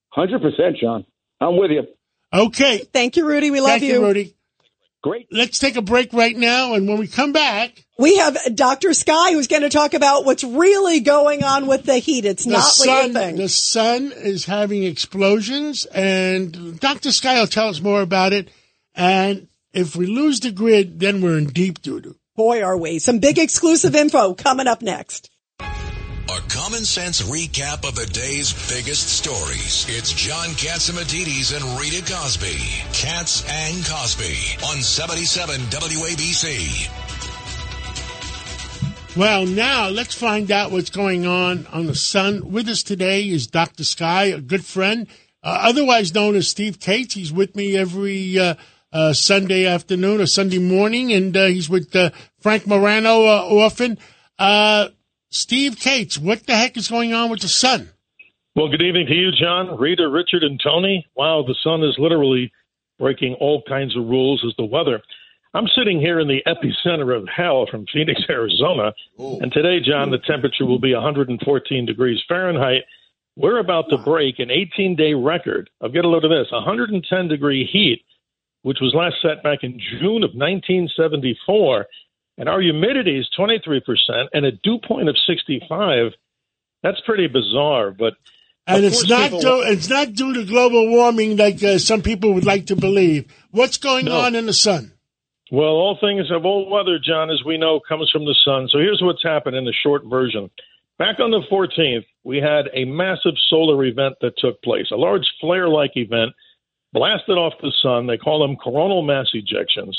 Hundred 0.10 0.42
percent, 0.42 0.78
John. 0.82 1.06
I'm 1.42 1.58
with 1.58 1.72
you. 1.72 1.84
Okay. 2.34 2.80
thank 2.80 3.16
you, 3.16 3.28
Rudy. 3.28 3.52
We 3.52 3.62
love 3.62 3.80
Thank 3.80 3.84
you, 3.84 4.04
Rudy. 4.06 4.36
Great. 5.02 5.28
Let's 5.32 5.60
take 5.60 5.76
a 5.76 5.82
break 5.82 6.12
right 6.12 6.36
now. 6.36 6.74
And 6.74 6.88
when 6.88 6.98
we 6.98 7.08
come 7.08 7.32
back, 7.32 7.86
We 7.98 8.18
have 8.18 8.38
Dr. 8.54 8.94
Sky 8.94 9.32
who's 9.32 9.48
going 9.48 9.62
to 9.62 9.70
talk 9.70 9.94
about 9.94 10.26
what's 10.26 10.44
really 10.44 11.00
going 11.00 11.44
on 11.44 11.68
with 11.68 11.84
the 11.84 11.98
heat. 11.98 12.26
It's 12.26 12.46
the 12.46 12.52
not 12.52 12.74
what 12.78 13.08
you 13.08 13.14
think. 13.14 13.38
the 13.38 13.48
sun 13.48 14.12
is 14.12 14.46
having 14.46 14.84
explosions, 14.84 15.86
and 15.86 16.80
Dr. 16.80 17.12
Sky 17.12 17.40
will 17.40 17.48
tell 17.48 17.70
us 17.70 17.80
more 17.80 18.02
about 18.02 18.34
it. 18.34 18.50
And 18.96 19.48
if 19.72 19.96
we 19.96 20.08
lose 20.08 20.40
the 20.40 20.52
grid, 20.52 21.00
then 21.00 21.22
we're 21.22 21.38
in 21.38 21.48
deep 21.48 21.82
doo 21.82 22.02
doo. 22.02 22.16
Boy, 22.36 22.62
are 22.62 22.78
we. 22.78 23.00
Some 23.00 23.20
big 23.20 23.40
exclusive 23.40 23.96
info 23.96 24.34
coming 24.34 24.68
up 24.68 24.82
next. 24.82 25.30
A 26.30 26.42
common 26.50 26.84
sense 26.84 27.22
recap 27.22 27.88
of 27.88 27.96
the 27.96 28.06
day's 28.06 28.52
biggest 28.70 29.08
stories. 29.08 29.86
It's 29.88 30.12
John 30.12 30.50
Catsimatidis 30.50 31.56
and 31.56 31.80
Rita 31.80 32.04
Cosby. 32.12 32.58
Cats 32.92 33.46
and 33.50 33.86
Cosby 33.86 34.58
on 34.68 34.82
77 34.82 35.62
WABC. 35.62 36.90
Well, 39.16 39.46
now 39.46 39.88
let's 39.88 40.14
find 40.16 40.52
out 40.52 40.72
what's 40.72 40.90
going 40.90 41.26
on 41.26 41.66
on 41.72 41.86
the 41.86 41.96
sun. 41.96 42.52
With 42.52 42.68
us 42.68 42.84
today 42.84 43.30
is 43.30 43.48
Dr. 43.48 43.86
Sky, 43.86 44.26
a 44.26 44.42
good 44.42 44.66
friend, 44.66 45.08
uh, 45.42 45.60
otherwise 45.62 46.14
known 46.14 46.36
as 46.36 46.50
Steve 46.50 46.82
Kates. 46.82 47.14
He's 47.14 47.32
with 47.32 47.56
me 47.56 47.78
every 47.78 48.38
uh, 48.38 48.56
uh, 48.92 49.14
Sunday 49.14 49.66
afternoon 49.66 50.20
or 50.20 50.26
Sunday 50.26 50.60
morning, 50.60 51.14
and 51.14 51.38
uh, 51.38 51.46
he's 51.46 51.70
with 51.70 51.96
uh, 51.96 52.10
Frank 52.42 52.68
Morano 52.68 53.26
uh, 53.28 53.48
often. 53.50 53.98
Uh, 54.38 54.90
Steve 55.30 55.78
Kates, 55.78 56.18
what 56.18 56.46
the 56.46 56.56
heck 56.56 56.78
is 56.78 56.88
going 56.88 57.14
on 57.14 57.30
with 57.30 57.42
the 57.42 57.48
sun? 57.48 57.90
Well, 58.56 58.70
good 58.70 58.82
evening 58.82 59.08
to 59.08 59.14
you, 59.14 59.32
John, 59.32 59.78
Rita, 59.78 60.08
Richard, 60.08 60.44
and 60.44 60.60
Tony. 60.64 61.06
Wow, 61.16 61.44
the 61.46 61.56
sun 61.64 61.84
is 61.84 61.96
literally 62.00 62.52
breaking 62.98 63.36
all 63.36 63.62
kinds 63.68 63.96
of 63.96 64.06
rules 64.06 64.44
as 64.48 64.56
the 64.58 64.66
weather. 64.66 65.02
I'm 65.54 65.68
sitting 65.78 66.00
here 66.00 66.20
in 66.20 66.28
the 66.28 66.42
epicenter 66.48 67.16
of 67.16 67.28
hell 67.28 67.68
from 67.70 67.86
Phoenix, 67.94 68.22
Arizona. 68.30 68.94
And 69.18 69.52
today, 69.52 69.80
John, 69.80 70.12
the 70.12 70.18
temperature 70.20 70.66
will 70.66 70.80
be 70.80 70.94
114 70.94 71.86
degrees 71.86 72.20
Fahrenheit. 72.28 72.84
We're 73.36 73.60
about 73.60 73.86
to 73.90 73.98
break 74.00 74.40
an 74.40 74.50
18 74.50 74.96
day 74.96 75.14
record 75.14 75.70
of, 75.82 75.94
get 75.94 76.06
a 76.06 76.08
load 76.08 76.26
of 76.26 76.32
this, 76.32 76.52
110 76.52 77.28
degree 77.28 77.70
heat, 77.72 78.02
which 78.64 78.80
was 78.82 78.96
last 78.96 79.16
set 79.22 79.44
back 79.44 79.60
in 79.62 79.80
June 80.00 80.24
of 80.24 80.32
1974. 80.34 81.86
And 82.38 82.48
our 82.48 82.62
humidity 82.62 83.18
is 83.18 83.28
23% 83.38 83.82
and 84.34 84.46
a 84.46 84.52
dew 84.52 84.80
point 84.88 85.10
of 85.10 85.16
65. 85.28 86.12
That's 86.84 87.02
pretty 87.06 87.28
bizarre, 87.28 87.92
but 87.92 88.14
And 88.68 88.86
it's 88.86 89.08
not 89.08 89.32
people- 89.32 89.40
due, 89.40 89.62
it's 89.64 89.90
not 89.90 90.14
due 90.14 90.34
to 90.36 90.46
global 90.46 90.88
warming 90.90 91.38
like 91.38 91.64
uh, 91.64 91.78
some 91.80 92.02
people 92.02 92.34
would 92.34 92.46
like 92.46 92.68
to 92.68 92.76
believe. 92.76 93.26
What's 93.52 93.78
going 93.78 94.06
No. 94.06 94.20
on 94.20 94.36
in 94.36 94.46
the 94.46 94.54
sun? 94.54 94.92
Well, 95.50 95.70
all 95.70 95.98
things 96.00 96.30
of 96.30 96.46
all 96.46 96.70
weather, 96.70 97.00
John, 97.00 97.30
as 97.32 97.42
we 97.46 97.58
know, 97.58 97.80
comes 97.80 98.10
from 98.12 98.26
the 98.26 98.36
sun. 98.46 98.68
So 98.70 98.80
here's 98.80 99.02
what's 99.02 99.24
happened 99.24 99.56
in 99.56 99.64
the 99.66 99.74
short 99.74 100.04
version. 100.06 100.50
Back 101.00 101.20
on 101.20 101.32
the 101.32 101.42
14th, 101.50 102.06
we 102.24 102.38
had 102.40 102.70
a 102.74 102.84
massive 102.86 103.36
solar 103.50 103.84
event 103.86 104.16
that 104.22 104.38
took 104.38 104.62
place, 104.62 104.92
a 104.92 104.96
large 104.98 105.26
flare 105.40 105.70
like 105.70 105.92
event 105.96 106.34
blasted 106.92 107.38
off 107.38 107.54
the 107.62 107.72
sun. 107.82 108.08
They 108.08 108.18
call 108.18 108.40
them 108.46 108.58
coronal 108.58 109.04
mass 109.04 109.28
ejections. 109.34 109.96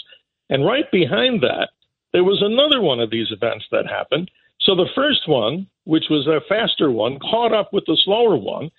And 0.50 0.64
right 0.66 0.90
behind 0.92 1.40
that, 1.42 1.71
there 2.12 2.25
was 2.25 2.43
another 2.43 2.81
one 2.81 3.00
of 3.00 3.11
these 3.11 3.31
events 3.31 3.67
that 3.71 3.87
happened. 3.87 4.31
So 4.61 4.75
the 4.75 4.88
first 4.95 5.29
one, 5.29 5.67
which 5.85 6.05
was 6.11 6.27
a 6.27 6.41
faster 6.49 6.91
one, 6.91 7.19
caught 7.19 7.53
up 7.53 7.73
with 7.73 7.85
the 7.87 7.99
slower 8.05 8.37
one. 8.37 8.71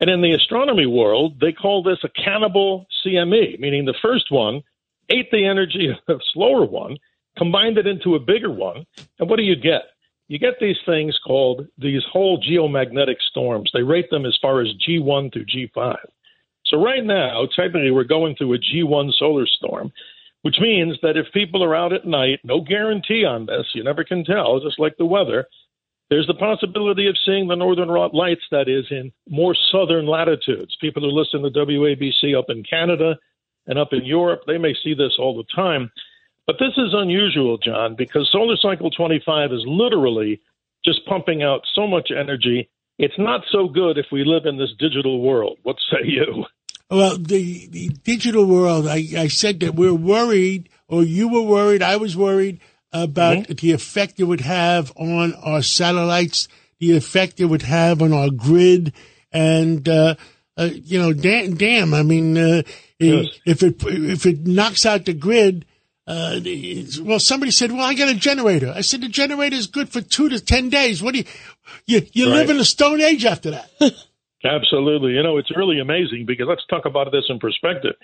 And 0.00 0.10
in 0.10 0.20
the 0.20 0.32
astronomy 0.32 0.86
world, 0.86 1.40
they 1.40 1.52
call 1.52 1.82
this 1.82 1.98
a 2.04 2.08
cannibal 2.08 2.86
CME, 3.04 3.58
meaning 3.58 3.84
the 3.84 3.94
first 4.02 4.30
one 4.30 4.62
ate 5.08 5.30
the 5.30 5.46
energy 5.46 5.88
of 5.88 5.96
the 6.06 6.20
slower 6.32 6.64
one, 6.66 6.96
combined 7.38 7.78
it 7.78 7.86
into 7.86 8.14
a 8.14 8.20
bigger 8.20 8.50
one. 8.50 8.84
And 9.18 9.30
what 9.30 9.36
do 9.36 9.44
you 9.44 9.56
get? 9.56 9.82
You 10.28 10.38
get 10.38 10.54
these 10.60 10.78
things 10.84 11.18
called 11.24 11.66
these 11.78 12.02
whole 12.10 12.42
geomagnetic 12.42 13.16
storms. 13.30 13.70
They 13.72 13.82
rate 13.82 14.10
them 14.10 14.26
as 14.26 14.36
far 14.42 14.60
as 14.60 14.68
G1 14.86 15.32
through 15.32 15.46
G5. 15.46 15.96
So 16.66 16.82
right 16.82 17.04
now, 17.04 17.46
technically, 17.54 17.92
we're 17.92 18.04
going 18.04 18.34
through 18.34 18.54
a 18.54 18.58
G1 18.58 19.12
solar 19.16 19.46
storm, 19.46 19.92
which 20.42 20.56
means 20.60 20.96
that 21.02 21.16
if 21.16 21.32
people 21.32 21.64
are 21.64 21.74
out 21.74 21.92
at 21.92 22.06
night, 22.06 22.40
no 22.44 22.60
guarantee 22.60 23.24
on 23.24 23.46
this, 23.46 23.66
you 23.74 23.82
never 23.82 24.04
can 24.04 24.24
tell, 24.24 24.60
just 24.60 24.78
like 24.78 24.96
the 24.96 25.04
weather, 25.04 25.46
there's 26.08 26.26
the 26.26 26.34
possibility 26.34 27.08
of 27.08 27.16
seeing 27.24 27.48
the 27.48 27.56
northern 27.56 27.88
lights, 27.88 28.44
that 28.52 28.68
is, 28.68 28.86
in 28.90 29.12
more 29.28 29.56
southern 29.72 30.06
latitudes. 30.06 30.76
People 30.80 31.02
who 31.02 31.08
listen 31.10 31.42
to 31.42 31.50
WABC 31.50 32.38
up 32.38 32.46
in 32.48 32.62
Canada 32.62 33.16
and 33.66 33.78
up 33.78 33.92
in 33.92 34.04
Europe, 34.04 34.42
they 34.46 34.58
may 34.58 34.74
see 34.84 34.94
this 34.94 35.16
all 35.18 35.36
the 35.36 35.44
time. 35.54 35.90
But 36.46 36.56
this 36.60 36.74
is 36.76 36.94
unusual, 36.94 37.58
John, 37.58 37.96
because 37.96 38.28
solar 38.30 38.56
cycle 38.56 38.90
25 38.90 39.52
is 39.52 39.64
literally 39.66 40.40
just 40.84 41.04
pumping 41.06 41.42
out 41.42 41.62
so 41.74 41.88
much 41.88 42.12
energy. 42.16 42.70
It's 42.98 43.18
not 43.18 43.42
so 43.50 43.66
good 43.68 43.98
if 43.98 44.06
we 44.12 44.22
live 44.24 44.46
in 44.46 44.56
this 44.56 44.72
digital 44.78 45.20
world. 45.20 45.58
What 45.64 45.76
say 45.90 46.06
you? 46.06 46.44
Well, 46.90 47.18
the, 47.18 47.66
the 47.68 47.88
digital 48.04 48.46
world, 48.46 48.86
I, 48.86 49.06
I 49.16 49.28
said 49.28 49.60
that 49.60 49.74
we're 49.74 49.94
worried, 49.94 50.68
or 50.88 51.02
you 51.02 51.28
were 51.28 51.42
worried, 51.42 51.82
I 51.82 51.96
was 51.96 52.16
worried 52.16 52.60
about 52.92 53.48
the 53.48 53.72
effect 53.72 54.20
it 54.20 54.24
would 54.24 54.42
have 54.42 54.92
on 54.96 55.34
our 55.34 55.62
satellites, 55.62 56.48
the 56.78 56.96
effect 56.96 57.40
it 57.40 57.46
would 57.46 57.62
have 57.62 58.02
on 58.02 58.12
our 58.12 58.30
grid, 58.30 58.92
and, 59.32 59.88
uh, 59.88 60.14
uh, 60.56 60.70
you 60.72 60.98
know, 60.98 61.12
damn, 61.12 61.56
damn 61.56 61.92
I 61.92 62.02
mean, 62.02 62.38
uh, 62.38 62.62
Yes. 62.98 63.26
if 63.44 63.62
it 63.62 63.82
if 63.84 64.24
it 64.24 64.46
knocks 64.46 64.86
out 64.86 65.04
the 65.04 65.12
grid, 65.12 65.66
uh, 66.06 66.40
well, 67.02 67.20
somebody 67.20 67.50
said, 67.50 67.70
"Well, 67.70 67.82
I 67.82 67.92
got 67.92 68.08
a 68.08 68.14
generator." 68.14 68.72
I 68.74 68.80
said, 68.80 69.02
"The 69.02 69.08
generator 69.08 69.54
is 69.54 69.66
good 69.66 69.90
for 69.90 70.00
two 70.00 70.30
to 70.30 70.40
ten 70.40 70.70
days. 70.70 71.02
What 71.02 71.12
do 71.12 71.18
you 71.18 71.24
you, 71.86 72.06
you 72.12 72.26
live 72.26 72.48
in 72.48 72.56
a 72.56 72.64
stone 72.64 73.02
age 73.02 73.26
after 73.26 73.50
that?" 73.50 73.70
Absolutely. 74.46 75.12
You 75.12 75.22
know, 75.22 75.38
it's 75.38 75.56
really 75.56 75.80
amazing 75.80 76.24
because 76.26 76.46
let's 76.48 76.66
talk 76.68 76.86
about 76.86 77.10
this 77.12 77.24
in 77.28 77.38
perspective. 77.38 77.94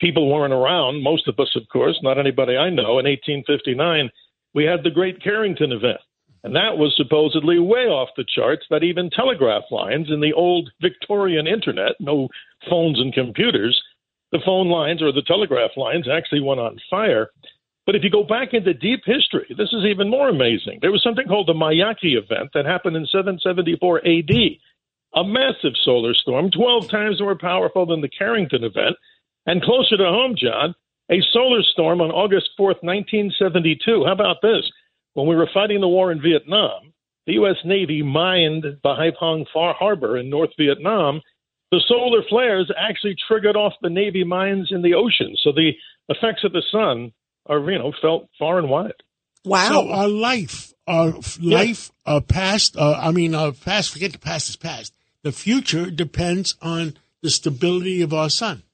People 0.00 0.32
weren't 0.32 0.52
around, 0.52 1.02
most 1.02 1.28
of 1.28 1.38
us, 1.38 1.54
of 1.54 1.62
course, 1.72 1.98
not 2.02 2.18
anybody 2.18 2.56
I 2.56 2.70
know. 2.70 2.98
In 2.98 3.06
1859, 3.06 4.10
we 4.54 4.64
had 4.64 4.82
the 4.82 4.90
Great 4.90 5.22
Carrington 5.22 5.72
event. 5.72 6.00
And 6.44 6.56
that 6.56 6.76
was 6.76 6.92
supposedly 6.96 7.60
way 7.60 7.86
off 7.86 8.08
the 8.16 8.24
charts 8.34 8.64
that 8.70 8.82
even 8.82 9.10
telegraph 9.10 9.62
lines 9.70 10.08
in 10.10 10.20
the 10.20 10.32
old 10.32 10.70
Victorian 10.80 11.46
internet, 11.46 11.92
no 12.00 12.28
phones 12.68 12.98
and 12.98 13.14
computers, 13.14 13.80
the 14.32 14.40
phone 14.44 14.68
lines 14.68 15.02
or 15.02 15.12
the 15.12 15.22
telegraph 15.22 15.70
lines 15.76 16.08
actually 16.12 16.40
went 16.40 16.58
on 16.58 16.80
fire. 16.90 17.28
But 17.86 17.94
if 17.94 18.02
you 18.02 18.10
go 18.10 18.24
back 18.24 18.54
into 18.54 18.74
deep 18.74 19.02
history, 19.04 19.54
this 19.56 19.72
is 19.72 19.84
even 19.84 20.10
more 20.10 20.28
amazing. 20.28 20.78
There 20.80 20.92
was 20.92 21.02
something 21.02 21.26
called 21.26 21.48
the 21.48 21.52
Miyake 21.52 22.16
event 22.16 22.50
that 22.54 22.64
happened 22.64 22.96
in 22.96 23.06
774 23.06 23.98
AD 23.98 24.30
a 25.14 25.24
massive 25.24 25.74
solar 25.84 26.14
storm, 26.14 26.50
12 26.50 26.90
times 26.90 27.20
more 27.20 27.36
powerful 27.36 27.86
than 27.86 28.00
the 28.00 28.08
Carrington 28.08 28.64
event. 28.64 28.96
And 29.46 29.62
closer 29.62 29.96
to 29.96 30.04
home, 30.04 30.34
John, 30.36 30.74
a 31.10 31.20
solar 31.32 31.62
storm 31.62 32.00
on 32.00 32.10
August 32.10 32.50
4th, 32.58 32.82
1972. 32.82 34.04
How 34.06 34.12
about 34.12 34.36
this? 34.42 34.70
When 35.14 35.26
we 35.26 35.36
were 35.36 35.48
fighting 35.52 35.80
the 35.80 35.88
war 35.88 36.10
in 36.10 36.22
Vietnam, 36.22 36.92
the 37.26 37.34
U.S. 37.34 37.56
Navy 37.64 38.02
mined 38.02 38.64
Hai 38.84 39.10
Phong 39.20 39.46
Harbor 39.54 40.16
in 40.16 40.30
North 40.30 40.50
Vietnam. 40.58 41.20
The 41.70 41.80
solar 41.86 42.22
flares 42.28 42.70
actually 42.76 43.16
triggered 43.28 43.56
off 43.56 43.74
the 43.82 43.90
Navy 43.90 44.24
mines 44.24 44.68
in 44.70 44.82
the 44.82 44.94
ocean. 44.94 45.36
So 45.42 45.52
the 45.52 45.72
effects 46.08 46.44
of 46.44 46.52
the 46.52 46.62
sun 46.70 47.12
are, 47.46 47.58
you 47.70 47.78
know, 47.78 47.92
felt 48.00 48.28
far 48.38 48.58
and 48.58 48.68
wide. 48.68 48.92
Wow. 49.44 49.68
So 49.68 49.90
our 49.90 50.08
life, 50.08 50.72
our 50.86 51.16
f- 51.16 51.38
life, 51.40 51.90
our 52.06 52.20
past, 52.20 52.76
uh, 52.76 52.98
I 53.00 53.10
mean, 53.10 53.34
our 53.34 53.52
past, 53.52 53.92
forget 53.92 54.12
the 54.12 54.18
past 54.18 54.48
is 54.48 54.56
past. 54.56 54.92
The 55.22 55.32
future 55.32 55.90
depends 55.90 56.56
on 56.60 56.96
the 57.22 57.30
stability 57.30 58.02
of 58.02 58.12
our 58.12 58.28
sun. 58.28 58.64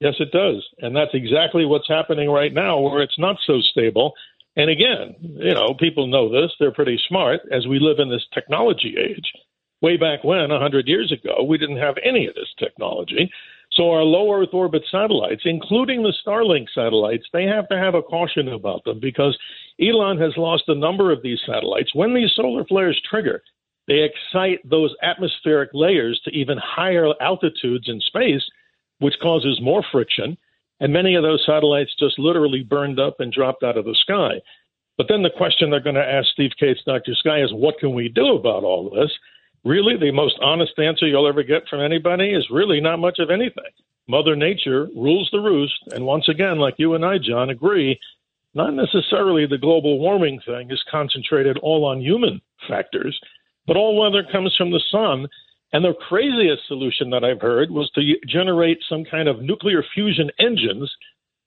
Yes, 0.00 0.14
it 0.20 0.30
does. 0.30 0.64
And 0.78 0.94
that's 0.94 1.14
exactly 1.14 1.64
what's 1.64 1.88
happening 1.88 2.30
right 2.30 2.52
now, 2.52 2.78
where 2.78 3.02
it's 3.02 3.18
not 3.18 3.36
so 3.46 3.60
stable. 3.60 4.12
And 4.54 4.70
again, 4.70 5.16
you 5.20 5.54
know, 5.54 5.74
people 5.78 6.06
know 6.06 6.30
this. 6.30 6.52
They're 6.58 6.72
pretty 6.72 7.00
smart 7.08 7.40
as 7.50 7.66
we 7.66 7.78
live 7.80 7.98
in 7.98 8.10
this 8.10 8.26
technology 8.34 8.96
age. 8.98 9.32
Way 9.80 9.96
back 9.96 10.24
when, 10.24 10.50
100 10.50 10.88
years 10.88 11.12
ago, 11.12 11.44
we 11.44 11.56
didn't 11.56 11.78
have 11.78 11.94
any 12.04 12.26
of 12.26 12.34
this 12.34 12.52
technology. 12.58 13.30
So 13.72 13.90
our 13.90 14.02
low 14.02 14.32
Earth 14.32 14.48
orbit 14.52 14.82
satellites, 14.90 15.42
including 15.44 16.02
the 16.02 16.14
Starlink 16.26 16.66
satellites, 16.74 17.26
they 17.32 17.44
have 17.44 17.68
to 17.68 17.78
have 17.78 17.94
a 17.94 18.02
caution 18.02 18.48
about 18.48 18.84
them 18.84 18.98
because 19.00 19.38
Elon 19.80 20.18
has 20.18 20.36
lost 20.36 20.64
a 20.68 20.74
number 20.74 21.12
of 21.12 21.22
these 21.22 21.40
satellites. 21.46 21.94
When 21.94 22.14
these 22.14 22.32
solar 22.34 22.64
flares 22.64 23.00
trigger, 23.08 23.42
they 23.88 24.04
excite 24.04 24.60
those 24.68 24.94
atmospheric 25.02 25.70
layers 25.72 26.20
to 26.24 26.30
even 26.30 26.58
higher 26.58 27.08
altitudes 27.20 27.88
in 27.88 28.00
space, 28.00 28.42
which 28.98 29.18
causes 29.20 29.60
more 29.60 29.82
friction. 29.90 30.36
And 30.80 30.92
many 30.92 31.16
of 31.16 31.22
those 31.22 31.42
satellites 31.44 31.96
just 31.98 32.18
literally 32.18 32.62
burned 32.62 33.00
up 33.00 33.16
and 33.18 33.32
dropped 33.32 33.64
out 33.64 33.78
of 33.78 33.86
the 33.86 33.96
sky. 34.00 34.40
But 34.98 35.06
then 35.08 35.22
the 35.22 35.30
question 35.30 35.70
they're 35.70 35.80
going 35.80 35.94
to 35.94 36.02
ask 36.04 36.28
Steve 36.28 36.52
Kates, 36.58 36.80
Dr. 36.84 37.14
Sky, 37.14 37.42
is 37.42 37.52
what 37.52 37.78
can 37.78 37.94
we 37.94 38.08
do 38.08 38.36
about 38.36 38.64
all 38.64 38.90
this? 38.90 39.10
Really, 39.64 39.96
the 39.96 40.12
most 40.12 40.38
honest 40.42 40.78
answer 40.78 41.06
you'll 41.06 41.28
ever 41.28 41.42
get 41.42 41.68
from 41.68 41.80
anybody 41.80 42.30
is 42.30 42.46
really 42.50 42.80
not 42.80 42.98
much 42.98 43.18
of 43.18 43.30
anything. 43.30 43.72
Mother 44.08 44.36
Nature 44.36 44.88
rules 44.94 45.28
the 45.32 45.40
roost. 45.40 45.78
And 45.92 46.04
once 46.04 46.28
again, 46.28 46.58
like 46.58 46.74
you 46.78 46.94
and 46.94 47.04
I, 47.04 47.18
John, 47.18 47.50
agree, 47.50 47.98
not 48.54 48.74
necessarily 48.74 49.46
the 49.46 49.58
global 49.58 49.98
warming 49.98 50.40
thing 50.44 50.70
is 50.70 50.82
concentrated 50.90 51.58
all 51.58 51.84
on 51.84 52.00
human 52.00 52.40
factors, 52.66 53.18
but 53.68 53.76
all 53.76 54.00
weather 54.00 54.26
comes 54.32 54.52
from 54.56 54.72
the 54.72 54.82
sun. 54.90 55.28
And 55.72 55.84
the 55.84 55.92
craziest 56.08 56.66
solution 56.66 57.10
that 57.10 57.22
I've 57.22 57.42
heard 57.42 57.70
was 57.70 57.90
to 57.90 58.00
generate 58.26 58.78
some 58.88 59.04
kind 59.04 59.28
of 59.28 59.42
nuclear 59.42 59.84
fusion 59.94 60.30
engines 60.40 60.90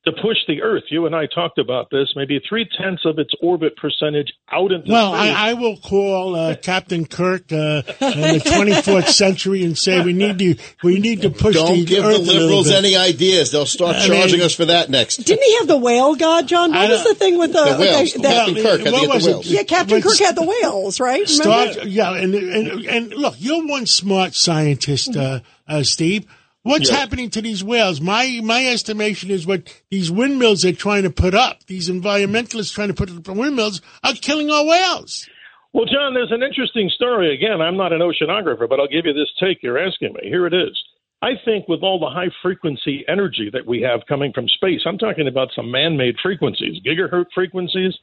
to 0.05 0.11
push 0.13 0.37
the 0.47 0.63
Earth. 0.63 0.83
You 0.89 1.05
and 1.05 1.15
I 1.15 1.27
talked 1.27 1.59
about 1.59 1.89
this. 1.91 2.13
Maybe 2.15 2.41
three 2.49 2.67
tenths 2.81 3.03
of 3.05 3.19
its 3.19 3.29
orbit 3.39 3.77
percentage 3.77 4.33
out 4.51 4.71
into 4.71 4.91
Well, 4.91 5.13
space. 5.13 5.35
I, 5.35 5.49
I 5.51 5.53
will 5.53 5.77
call 5.77 6.35
uh, 6.35 6.55
Captain 6.55 7.05
Kirk 7.05 7.51
uh, 7.51 7.83
in 7.85 8.39
the 8.39 8.41
24th 8.43 9.09
century 9.09 9.63
and 9.63 9.77
say 9.77 10.01
we 10.03 10.13
need 10.13 10.39
to 10.39 10.55
we 10.83 10.99
need 10.99 11.21
to 11.21 11.29
push 11.29 11.53
Don't 11.55 11.75
the 11.75 11.85
give 11.85 12.03
Earth 12.03 12.25
the 12.25 12.31
a 12.31 12.33
liberals 12.39 12.69
bit. 12.69 12.77
any 12.77 12.95
ideas. 12.95 13.51
They'll 13.51 13.67
start 13.67 13.97
I 13.97 14.07
charging 14.07 14.39
mean- 14.39 14.45
us 14.47 14.55
for 14.55 14.65
that 14.65 14.89
next. 14.89 15.17
Didn't 15.17 15.43
he 15.43 15.57
have 15.59 15.67
the 15.67 15.77
whale 15.77 16.15
god, 16.15 16.47
John? 16.47 16.71
What 16.71 16.89
was 16.89 17.03
the 17.03 17.13
thing 17.13 17.37
with 17.37 17.53
the, 17.53 17.63
The 17.63 17.77
whales. 17.79 18.13
that- 18.13 18.23
Captain 18.23 18.55
Kirk 18.55 18.79
had 18.81 18.85
to 18.85 18.91
what 18.91 19.01
get 19.01 19.07
the 19.09 19.13
was 19.15 19.27
it? 19.27 19.29
whales. 19.31 19.45
yeah, 19.47 19.63
Captain 19.63 19.93
When 19.95 20.01
Kirk 20.01 20.17
had 20.17 20.35
the 20.35 20.43
whales, 20.45 20.99
right? 20.99 21.29
Start, 21.29 21.85
yeah, 21.85 22.13
and, 22.15 22.33
and 22.33 22.85
and 22.85 23.13
look, 23.13 23.35
you're 23.37 23.65
one 23.67 23.85
smart 23.85 24.33
scientist, 24.33 25.15
uh, 25.15 25.41
uh, 25.67 25.83
Steve. 25.83 26.25
What's 26.63 26.91
Yeah. 26.91 26.97
happening 26.97 27.29
to 27.31 27.41
these 27.41 27.63
whales? 27.63 27.99
My 27.99 28.39
my 28.43 28.67
estimation 28.67 29.31
is 29.31 29.47
what 29.47 29.63
these 29.89 30.11
windmills 30.11 30.61
they're 30.61 30.73
trying 30.73 31.03
to 31.03 31.09
put 31.09 31.33
up, 31.33 31.63
these 31.65 31.89
environmentalists 31.89 32.73
trying 32.73 32.89
to 32.89 32.93
put 32.93 33.09
up 33.09 33.27
windmills, 33.27 33.81
are 34.03 34.13
killing 34.13 34.51
our 34.51 34.65
whales. 34.65 35.27
Well, 35.73 35.85
John, 35.85 36.13
there's 36.13 36.31
an 36.31 36.43
interesting 36.43 36.89
story. 36.93 37.33
Again, 37.33 37.61
I'm 37.61 37.77
not 37.77 37.93
an 37.93 38.01
oceanographer, 38.01 38.67
but 38.69 38.79
I'll 38.79 38.87
give 38.87 39.05
you 39.05 39.13
this 39.13 39.31
take 39.39 39.63
you're 39.63 39.79
asking 39.79 40.13
me. 40.13 40.21
Here 40.29 40.45
it 40.45 40.53
is. 40.53 40.77
I 41.23 41.31
think 41.45 41.67
with 41.67 41.81
all 41.81 41.99
the 41.99 42.09
high 42.09 42.29
frequency 42.41 43.05
energy 43.07 43.49
that 43.53 43.65
we 43.65 43.81
have 43.81 44.01
coming 44.07 44.33
from 44.33 44.47
space, 44.49 44.81
I'm 44.85 44.97
talking 44.97 45.27
about 45.27 45.49
some 45.55 45.71
man 45.71 45.95
made 45.95 46.15
frequencies, 46.21 46.81
gigahertz 46.85 47.31
frequencies. 47.33 47.93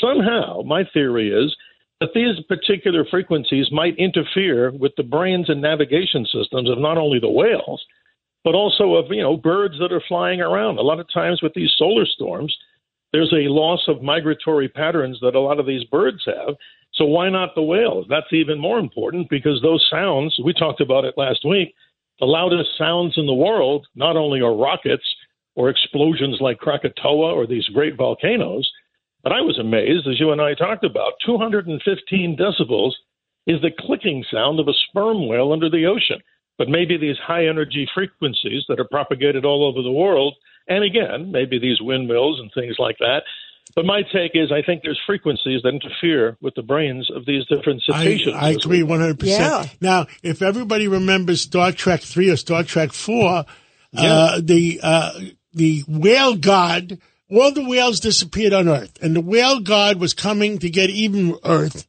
Somehow, 0.00 0.62
my 0.62 0.84
theory 0.92 1.30
is 1.32 1.56
that 2.00 2.10
these 2.14 2.38
particular 2.46 3.04
frequencies 3.10 3.68
might 3.72 3.96
interfere 3.96 4.70
with 4.70 4.92
the 4.96 5.02
brains 5.02 5.48
and 5.48 5.62
navigation 5.62 6.26
systems 6.26 6.70
of 6.70 6.78
not 6.78 6.98
only 6.98 7.18
the 7.18 7.30
whales, 7.30 7.82
but 8.44 8.54
also 8.54 8.94
of 8.94 9.06
you 9.10 9.22
know 9.22 9.36
birds 9.36 9.74
that 9.80 9.92
are 9.92 10.02
flying 10.06 10.40
around. 10.40 10.78
A 10.78 10.82
lot 10.82 11.00
of 11.00 11.12
times 11.12 11.42
with 11.42 11.54
these 11.54 11.72
solar 11.76 12.06
storms, 12.06 12.56
there's 13.12 13.32
a 13.32 13.50
loss 13.50 13.82
of 13.88 14.02
migratory 14.02 14.68
patterns 14.68 15.18
that 15.22 15.34
a 15.34 15.40
lot 15.40 15.58
of 15.58 15.66
these 15.66 15.84
birds 15.84 16.22
have. 16.26 16.54
So 16.94 17.04
why 17.04 17.28
not 17.28 17.54
the 17.54 17.62
whales? 17.62 18.06
That's 18.08 18.32
even 18.32 18.58
more 18.58 18.78
important 18.78 19.28
because 19.28 19.60
those 19.62 19.86
sounds, 19.90 20.38
we 20.44 20.52
talked 20.52 20.80
about 20.80 21.04
it 21.04 21.14
last 21.16 21.44
week, 21.44 21.74
the 22.20 22.26
loudest 22.26 22.70
sounds 22.78 23.14
in 23.16 23.26
the 23.26 23.34
world 23.34 23.86
not 23.94 24.16
only 24.16 24.40
are 24.40 24.54
rockets 24.54 25.04
or 25.54 25.68
explosions 25.68 26.38
like 26.40 26.58
Krakatoa 26.58 27.32
or 27.32 27.46
these 27.46 27.66
great 27.68 27.96
volcanoes, 27.96 28.70
but 29.22 29.32
I 29.32 29.40
was 29.40 29.58
amazed, 29.58 30.06
as 30.06 30.20
you 30.20 30.30
and 30.30 30.40
I 30.40 30.54
talked 30.54 30.84
about, 30.84 31.14
215 31.24 32.36
decibels 32.38 32.92
is 33.46 33.60
the 33.62 33.70
clicking 33.78 34.24
sound 34.32 34.60
of 34.60 34.68
a 34.68 34.72
sperm 34.88 35.28
whale 35.28 35.52
under 35.52 35.70
the 35.70 35.86
ocean. 35.86 36.20
But 36.58 36.68
maybe 36.68 36.96
these 36.96 37.18
high 37.18 37.46
energy 37.46 37.86
frequencies 37.94 38.64
that 38.68 38.80
are 38.80 38.88
propagated 38.90 39.44
all 39.44 39.64
over 39.66 39.82
the 39.82 39.92
world, 39.92 40.34
and 40.68 40.82
again, 40.82 41.30
maybe 41.30 41.58
these 41.58 41.80
windmills 41.80 42.40
and 42.40 42.50
things 42.54 42.76
like 42.78 42.96
that. 42.98 43.22
But 43.74 43.84
my 43.84 44.02
take 44.12 44.30
is 44.34 44.50
I 44.52 44.62
think 44.62 44.82
there's 44.82 45.00
frequencies 45.06 45.60
that 45.62 45.68
interfere 45.68 46.36
with 46.40 46.54
the 46.54 46.62
brains 46.62 47.10
of 47.14 47.26
these 47.26 47.44
different 47.46 47.82
I, 47.88 47.98
cetaceans. 48.04 48.36
I 48.36 48.50
agree 48.50 48.82
one 48.82 49.00
hundred 49.00 49.22
Yeah. 49.22 49.58
percent. 49.58 49.82
Now, 49.82 50.06
if 50.22 50.40
everybody 50.40 50.88
remembers 50.88 51.42
Star 51.42 51.72
Trek 51.72 52.00
three 52.00 52.30
or 52.30 52.36
Star 52.36 52.62
Trek 52.62 52.92
four, 52.92 53.44
uh, 53.96 54.40
the 54.42 54.80
uh, 54.82 55.20
the 55.52 55.82
whale 55.88 56.36
god, 56.36 56.98
all 57.30 57.52
the 57.52 57.66
whales 57.66 58.00
disappeared 58.00 58.52
on 58.52 58.68
Earth, 58.68 58.98
and 59.02 59.16
the 59.16 59.20
whale 59.20 59.60
god 59.60 59.98
was 59.98 60.14
coming 60.14 60.58
to 60.58 60.70
get 60.70 60.90
even 60.90 61.30
with 61.30 61.40
Earth, 61.44 61.86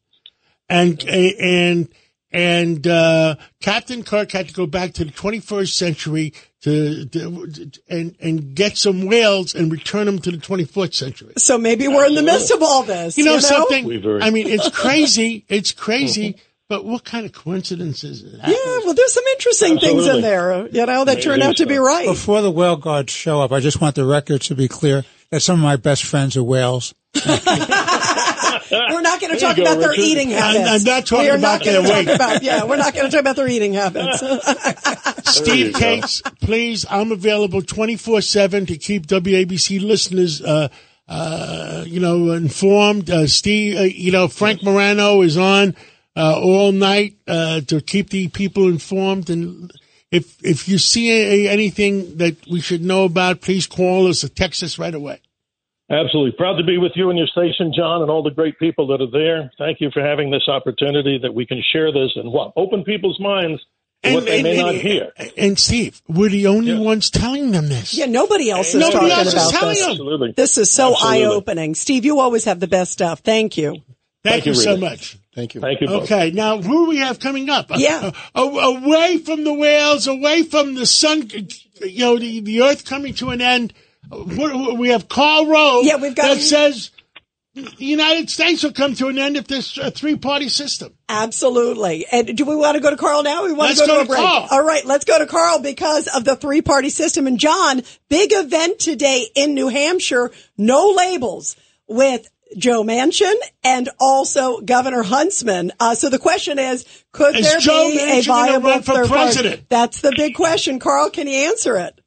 and 0.70 1.04
and 1.04 1.90
and 2.32 2.86
uh, 2.86 3.36
Captain 3.62 4.04
Kirk 4.04 4.32
had 4.32 4.50
to 4.50 4.54
go 4.54 4.66
back 4.66 4.94
to 4.94 5.06
the 5.06 5.12
twenty 5.12 5.40
first 5.40 5.78
century 5.78 6.34
to, 6.62 7.06
to 7.06 7.72
and 7.90 8.16
and 8.20 8.56
get 8.56 8.78
some 8.78 9.06
whales 9.06 9.56
and 9.56 9.72
return 9.72 10.08
them 10.08 10.20
to 10.20 10.32
the 10.32 10.38
twenty 10.38 10.66
fourth 10.66 10.94
century. 10.94 11.34
So 11.38 11.58
maybe 11.58 11.88
we're 11.88 12.08
in 12.08 12.16
the 12.16 12.24
midst 12.24 12.52
of 12.52 12.62
all 12.62 12.84
this. 12.84 13.18
You 13.18 13.26
know, 13.26 13.40
something? 13.40 13.86
We've 13.86 14.04
heard. 14.04 14.24
I 14.24 14.32
mean, 14.32 14.48
it's 14.48 14.70
crazy. 14.78 15.46
It's 15.48 15.72
crazy. 15.72 16.38
But 16.70 16.84
what 16.84 17.06
kind 17.06 17.26
of 17.26 17.32
coincidences 17.32 18.22
is 18.24 18.42
that? 18.42 18.50
Yeah, 18.50 18.86
well, 18.86 18.94
there's 18.94 19.14
some 19.14 19.24
interesting 19.24 19.80
things 19.80 20.06
in 20.06 20.20
there, 20.20 20.68
you 20.68 20.86
know, 20.86 21.06
that 21.06 21.22
turn 21.22 21.40
do 21.40 21.46
out 21.46 21.56
to 21.58 21.66
be 21.66 21.78
right. 21.78 22.06
Before 22.06 22.42
the 22.42 22.52
whale 22.52 22.76
guards 22.76 23.14
show 23.14 23.40
up, 23.40 23.54
I 23.54 23.62
just 23.62 23.80
want 23.80 23.96
the 23.96 24.04
record 24.04 24.42
to 24.42 24.56
be 24.56 24.68
clear 24.68 25.06
that 25.32 25.42
some 25.42 25.60
of 25.60 25.64
my 25.64 25.76
best 25.76 26.04
friends 26.06 26.38
are 26.38 26.44
whales. 26.44 26.94
We're 28.70 29.02
not 29.02 29.22
going 29.22 29.34
to 29.34 29.40
talk 29.40 29.56
go, 29.56 29.62
about 29.64 29.80
their 29.80 29.90
Richard. 29.92 30.02
eating 30.04 30.34
I'm- 30.34 30.56
habits. 30.56 30.70
I'm 30.70 30.84
not 30.84 31.06
talking 31.06 31.26
we 31.26 31.30
are 31.32 31.38
about 31.38 31.64
their 31.64 31.82
weight. 31.82 32.10
About, 32.10 32.44
yeah, 32.44 32.64
we're 32.66 32.76
not 32.78 32.94
going 32.94 33.06
to 33.06 33.12
talk 33.12 33.22
about 33.22 33.36
their 33.36 33.48
eating 33.48 33.74
habits. 33.74 34.20
Steve 35.38 35.74
Kates, 35.74 36.22
please, 36.42 36.86
I'm 36.90 37.12
available 37.12 37.62
24 37.62 38.22
7 38.22 38.66
to 38.68 38.78
keep 38.78 39.08
WABC 39.08 39.82
listeners, 39.82 40.42
uh, 40.42 40.68
uh, 41.08 41.84
you 41.88 42.00
know, 42.00 42.32
informed. 42.32 43.10
Uh, 43.10 43.28
Steve, 43.28 43.78
uh, 43.78 43.82
you 43.84 44.12
know, 44.12 44.28
Frank 44.28 44.64
Morano 44.64 45.22
is 45.22 45.38
on, 45.38 45.76
uh, 46.16 46.40
all 46.40 46.72
night, 46.72 47.16
uh, 47.28 47.62
to 47.62 47.80
keep 47.82 48.10
the 48.10 48.28
people 48.28 48.68
informed. 48.68 49.30
And 49.30 49.72
if, 50.12 50.44
if 50.44 50.68
you 50.68 50.78
see 50.78 51.12
a, 51.12 51.50
anything 51.50 52.18
that 52.18 52.48
we 52.48 52.62
should 52.62 52.84
know 52.84 53.06
about, 53.06 53.42
please 53.42 53.68
call 53.68 54.08
us 54.08 54.24
or 54.24 54.30
text 54.30 54.64
us 54.64 54.80
right 54.80 54.94
away. 54.94 55.22
Absolutely. 55.90 56.34
Proud 56.38 56.58
to 56.58 56.64
be 56.66 56.78
with 56.78 56.92
you 56.96 57.10
and 57.10 57.18
your 57.18 57.28
station, 57.28 57.72
John, 57.76 58.02
and 58.02 58.12
all 58.12 58.22
the 58.22 58.32
great 58.32 58.60
people 58.60 58.88
that 58.88 59.02
are 59.02 59.10
there. 59.10 59.52
Thank 59.58 59.80
you 59.80 59.90
for 59.94 60.02
having 60.02 60.32
this 60.32 60.44
opportunity 60.48 61.18
that 61.22 61.34
we 61.34 61.46
can 61.46 61.64
share 61.72 61.94
this 61.94 62.12
and 62.16 62.32
what 62.32 62.52
open 62.58 62.84
people's 62.84 63.20
minds 63.22 63.62
to 64.04 64.14
what 64.14 64.26
they 64.26 64.44
may 64.44 64.58
not 64.58 64.76
hear. 64.76 65.12
and 65.38 65.58
Steve, 65.58 66.02
we're 66.08 66.30
the 66.30 66.48
only 66.48 66.78
ones 66.78 67.10
telling 67.10 67.52
them 67.52 67.70
this. 67.70 67.94
yeah, 67.94 68.06
nobody 68.06 68.50
else 68.50 68.76
is 68.76 68.82
Nobody 68.82 69.10
talking 69.10 69.12
else 69.12 69.28
is 69.28 69.34
about 69.34 69.52
telling 69.52 69.70
this. 69.76 69.82
them. 69.84 69.92
Absolutely. 69.92 70.32
This 70.34 70.58
is 70.58 70.74
so 70.74 70.94
eye 71.02 71.24
opening. 71.24 71.74
Steve, 71.74 72.04
you 72.04 72.20
always 72.20 72.44
have 72.46 72.60
the 72.60 72.68
best 72.68 72.92
stuff. 72.92 73.22
Thank 73.22 73.58
you. 73.58 73.72
Thank, 73.72 74.44
Thank 74.44 74.46
you 74.46 74.52
you, 74.52 74.62
so 74.62 74.76
much. 74.76 75.18
Thank 75.38 75.54
you. 75.54 75.62
Thank 75.62 75.82
you 75.82 75.88
both. 75.88 76.06
Okay, 76.06 76.32
now 76.32 76.60
who 76.60 76.86
do 76.86 76.90
we 76.90 76.98
have 76.98 77.20
coming 77.20 77.48
up? 77.48 77.68
Yeah. 77.76 78.10
Uh, 78.34 78.42
away 78.42 79.20
from 79.20 79.44
the 79.44 79.54
whales, 79.54 80.08
away 80.08 80.42
from 80.42 80.74
the 80.74 80.88
sun, 80.88 81.30
you 81.80 82.00
know, 82.00 82.18
the, 82.18 82.40
the 82.40 82.64
earth 82.64 82.86
coming 82.86 83.14
to 83.16 83.30
an 83.30 83.40
end. 83.40 83.72
We 84.12 84.90
have 84.90 85.08
Karl 85.08 85.46
Rove 85.46 85.86
Yeah, 85.86 85.98
we've 85.98 86.16
got- 86.16 86.38
that 86.38 86.42
says 86.42 86.90
the 87.54 87.86
United 87.86 88.32
States 88.32 88.64
will 88.64 88.72
come 88.74 88.96
to 88.96 89.10
an 89.10 89.20
end 89.20 89.38
if 89.38 89.48
there's 89.48 89.78
a 89.78 89.92
three 89.92 90.16
party 90.16 90.50
system. 90.50 90.94
Absolutely. 91.08 92.08
And 92.12 92.36
do 92.36 92.44
we 92.46 92.56
want 92.56 92.74
to 92.76 92.82
go 92.82 92.90
to 92.90 92.98
Karl 92.98 93.22
now? 93.22 93.44
Or 93.44 93.48
we 93.48 93.54
want 93.54 93.70
Let's 93.78 93.82
to 93.82 93.86
go, 93.88 93.94
go 93.94 93.96
to 93.96 94.00
a 94.00 94.04
to 94.06 94.08
break. 94.10 94.20
Karl. 94.20 94.48
All 94.50 94.64
right, 94.66 94.86
let's 94.86 95.06
go 95.06 95.20
to 95.20 95.28
Karl 95.28 95.60
because 95.60 96.08
of 96.08 96.24
the 96.26 96.36
three 96.36 96.64
party 96.64 96.90
system. 96.90 97.28
And 97.28 97.40
John, 97.40 97.84
big 98.10 98.32
event 98.34 98.80
today 98.80 99.28
in 99.36 99.54
New 99.54 99.68
Hampshire. 99.68 100.32
No 100.58 100.90
labels 100.98 101.56
with 101.88 102.28
Joe 102.58 102.84
Manchin 102.84 103.34
and 103.64 103.90
also 104.00 104.62
Governor 104.62 105.04
Huntsman. 105.04 105.72
Uh, 105.80 105.96
so 105.96 106.10
the 106.10 106.20
question 106.20 106.60
is, 106.60 106.86
could 107.12 107.36
Is 107.36 107.50
there 107.50 107.60
Joe 107.60 107.90
be 107.90 107.98
Manchin 108.00 108.20
a 108.20 108.22
viable 108.24 108.70
run 108.70 108.82
for 108.84 108.94
third 108.94 109.08
party? 109.08 109.24
president? 109.24 109.70
That's 109.70 110.02
the 110.02 110.14
big 110.16 110.36
question. 110.36 110.80
Karl, 110.80 111.10
can 111.10 111.28
you 111.28 111.48
answer 111.50 111.78
it? 111.78 112.00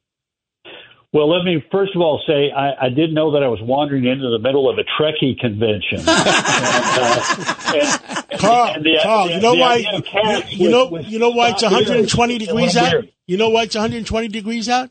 Well, 1.13 1.27
let 1.29 1.43
me 1.43 1.61
first 1.73 1.93
of 1.93 2.01
all 2.01 2.21
say 2.25 2.51
I, 2.55 2.85
I 2.85 2.89
did 2.89 3.11
know 3.13 3.31
that 3.33 3.43
I 3.43 3.49
was 3.49 3.59
wandering 3.61 4.05
into 4.05 4.29
the 4.29 4.39
middle 4.39 4.69
of 4.69 4.77
a 4.77 4.83
Trekkie 4.97 5.37
convention. 5.37 5.99
Karl, 8.39 8.73
And 8.75 8.85
the- 8.85 8.99
Karl, 9.03 9.27
the- 9.27 9.33
you 9.35 9.41
know 9.41 9.53
why? 9.55 9.73
idea 9.75 9.95
of 9.97 10.05
cats 10.05 10.51
You, 10.53 10.65
you 10.65 10.71
know, 10.71 10.83
with- 10.85 10.91
with 11.03 11.11
you 11.11 11.19
know 11.19 11.29
why 11.31 11.49
it's 11.49 11.63
120 11.63 12.37
degrees 12.37 12.77
out. 12.77 12.91
weird. 12.93 13.11
You 13.27 13.37
know 13.37 13.49
why 13.49 13.63
it's 13.63 13.75
120 13.75 14.27
degrees 14.29 14.69
out? 14.69 14.89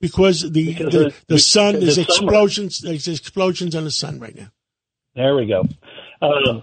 Because 0.00 0.42
the 0.50 0.66
Because 0.74 0.92
the, 0.92 1.06
it's- 1.06 1.24
the 1.28 1.38
sun 1.38 1.74
because 1.74 1.88
is 1.90 1.98
it's 1.98 2.16
summer. 2.16 2.26
explosions. 2.32 2.80
There's 2.80 3.06
explosions 3.08 3.74
on 3.76 3.84
the 3.84 3.90
sun 3.92 4.18
right 4.18 4.34
now. 4.34 4.48
There 5.14 5.34
we 5.36 5.46
go. 5.46 5.62
Um, 6.22 6.62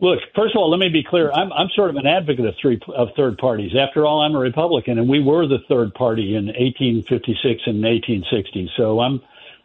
look, 0.00 0.18
first 0.34 0.54
of 0.54 0.60
all, 0.60 0.70
let 0.70 0.78
me 0.78 0.88
be 0.88 1.04
clear. 1.08 1.32
I'm 1.32 1.52
I'm 1.52 1.68
sort 1.74 1.90
of 1.90 1.96
an 1.96 2.06
advocate 2.06 2.46
of 2.46 2.54
three 2.60 2.80
of 2.94 3.08
third 3.16 3.38
parties. 3.38 3.72
After 3.78 4.06
all, 4.06 4.20
I'm 4.20 4.34
a 4.34 4.38
Republican, 4.38 4.98
and 4.98 5.08
we 5.08 5.22
were 5.22 5.46
the 5.46 5.58
third 5.68 5.94
party 5.94 6.34
in 6.34 6.46
1856 6.46 7.62
and 7.66 7.82
1860. 7.82 8.70
So 8.76 9.00
I'm. 9.00 9.20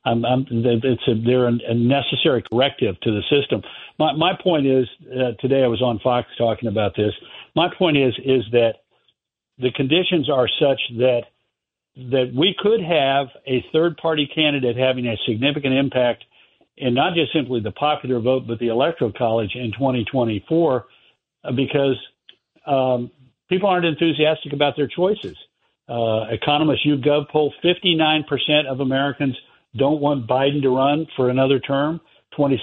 I'm, 0.06 0.26
I'm, 0.26 0.46
it's 0.50 1.08
a, 1.08 1.14
they're 1.26 1.48
a 1.48 1.74
necessary 1.74 2.44
corrective 2.52 3.00
to 3.04 3.12
the 3.12 3.22
system. 3.30 3.62
My, 3.98 4.12
my 4.12 4.34
point 4.44 4.68
is, 4.68 4.86
uh, 5.10 5.32
today 5.40 5.64
I 5.64 5.68
was 5.68 5.82
on 5.82 5.98
Fox 6.04 6.28
talking 6.38 6.68
about 6.68 6.94
this. 6.98 7.14
My 7.56 7.70
point 7.80 7.96
is, 7.96 8.14
is 8.26 8.44
that 8.52 8.74
the 9.60 9.72
conditions 9.72 10.30
are 10.30 10.50
such 10.60 10.82
that 10.98 11.22
that 11.96 12.34
we 12.36 12.56
could 12.58 12.82
have 12.82 13.28
a 13.48 13.64
third 13.72 13.96
party 13.98 14.28
candidate 14.34 14.76
having 14.76 15.08
a 15.08 15.16
significant 15.26 15.74
impact 15.74 16.26
in 16.78 16.94
not 16.94 17.14
just 17.14 17.32
simply 17.34 17.60
the 17.60 17.72
popular 17.72 18.20
vote, 18.20 18.44
but 18.48 18.60
the 18.60 18.68
electoral 18.68 19.12
college 19.12 19.52
in 19.56 19.72
2024, 19.74 20.86
uh, 21.44 21.52
because 21.52 21.98
um, 22.66 23.12
people 23.50 23.70
aren't 23.70 23.86
enthusiastic 23.86 24.54
about 24.54 24.76
their 24.76 24.88
choices. 24.88 25.38
uh, 25.88 26.26
Economist 26.32 26.86
YouGov 26.86 27.30
poll, 27.30 27.54
59% 27.64 28.66
of 28.68 28.80
Americans 28.80 29.36
don't 29.76 30.02
want 30.02 30.28
Biden 30.28 30.62
to 30.62 30.70
run 30.70 31.08
for 31.16 31.30
another 31.30 31.60
term. 31.60 32.00
26% 32.38 32.60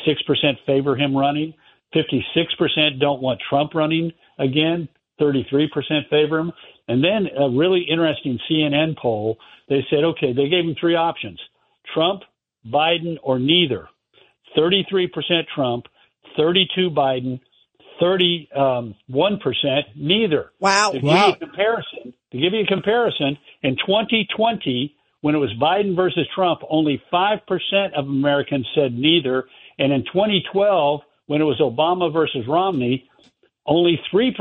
favor 0.66 0.96
him 0.96 1.16
running. 1.16 1.54
56% 1.94 3.00
don't 3.00 3.20
want 3.20 3.40
Trump 3.48 3.74
running 3.74 4.12
again. 4.38 4.88
33% 5.20 5.68
favor 6.08 6.38
him. 6.38 6.52
And 6.88 7.04
then 7.04 7.28
a 7.38 7.50
really 7.50 7.82
interesting 7.82 8.38
CNN 8.50 8.96
poll, 8.96 9.38
they 9.68 9.84
said, 9.90 10.02
okay, 10.02 10.32
they 10.32 10.48
gave 10.48 10.64
him 10.64 10.74
three 10.80 10.96
options 10.96 11.38
Trump, 11.94 12.22
Biden, 12.66 13.16
or 13.22 13.38
neither. 13.38 13.88
33% 14.56 15.08
Trump, 15.54 15.86
32 16.36 16.90
Biden, 16.90 17.40
31% 18.00 18.46
um, 18.56 18.94
neither. 19.96 20.50
Wow. 20.58 20.90
To 20.92 20.98
give 21.00 21.04
Wow. 21.04 21.26
you 21.28 21.32
a 21.32 21.36
comparison, 21.36 22.14
to 22.32 22.38
give 22.38 22.52
you 22.52 22.60
a 22.60 22.66
comparison, 22.66 23.36
in 23.62 23.76
2020, 23.76 24.94
when 25.20 25.34
it 25.34 25.38
was 25.38 25.50
Biden 25.60 25.94
versus 25.94 26.26
Trump, 26.34 26.60
only 26.70 27.02
5% 27.12 27.40
of 27.94 28.06
Americans 28.06 28.66
said 28.74 28.94
neither. 28.94 29.44
And 29.78 29.92
in 29.92 30.02
2012, 30.04 31.00
when 31.26 31.40
it 31.40 31.44
was 31.44 31.58
Obama 31.60 32.12
versus 32.12 32.46
Romney, 32.48 33.08
only 33.70 34.00
3% 34.12 34.34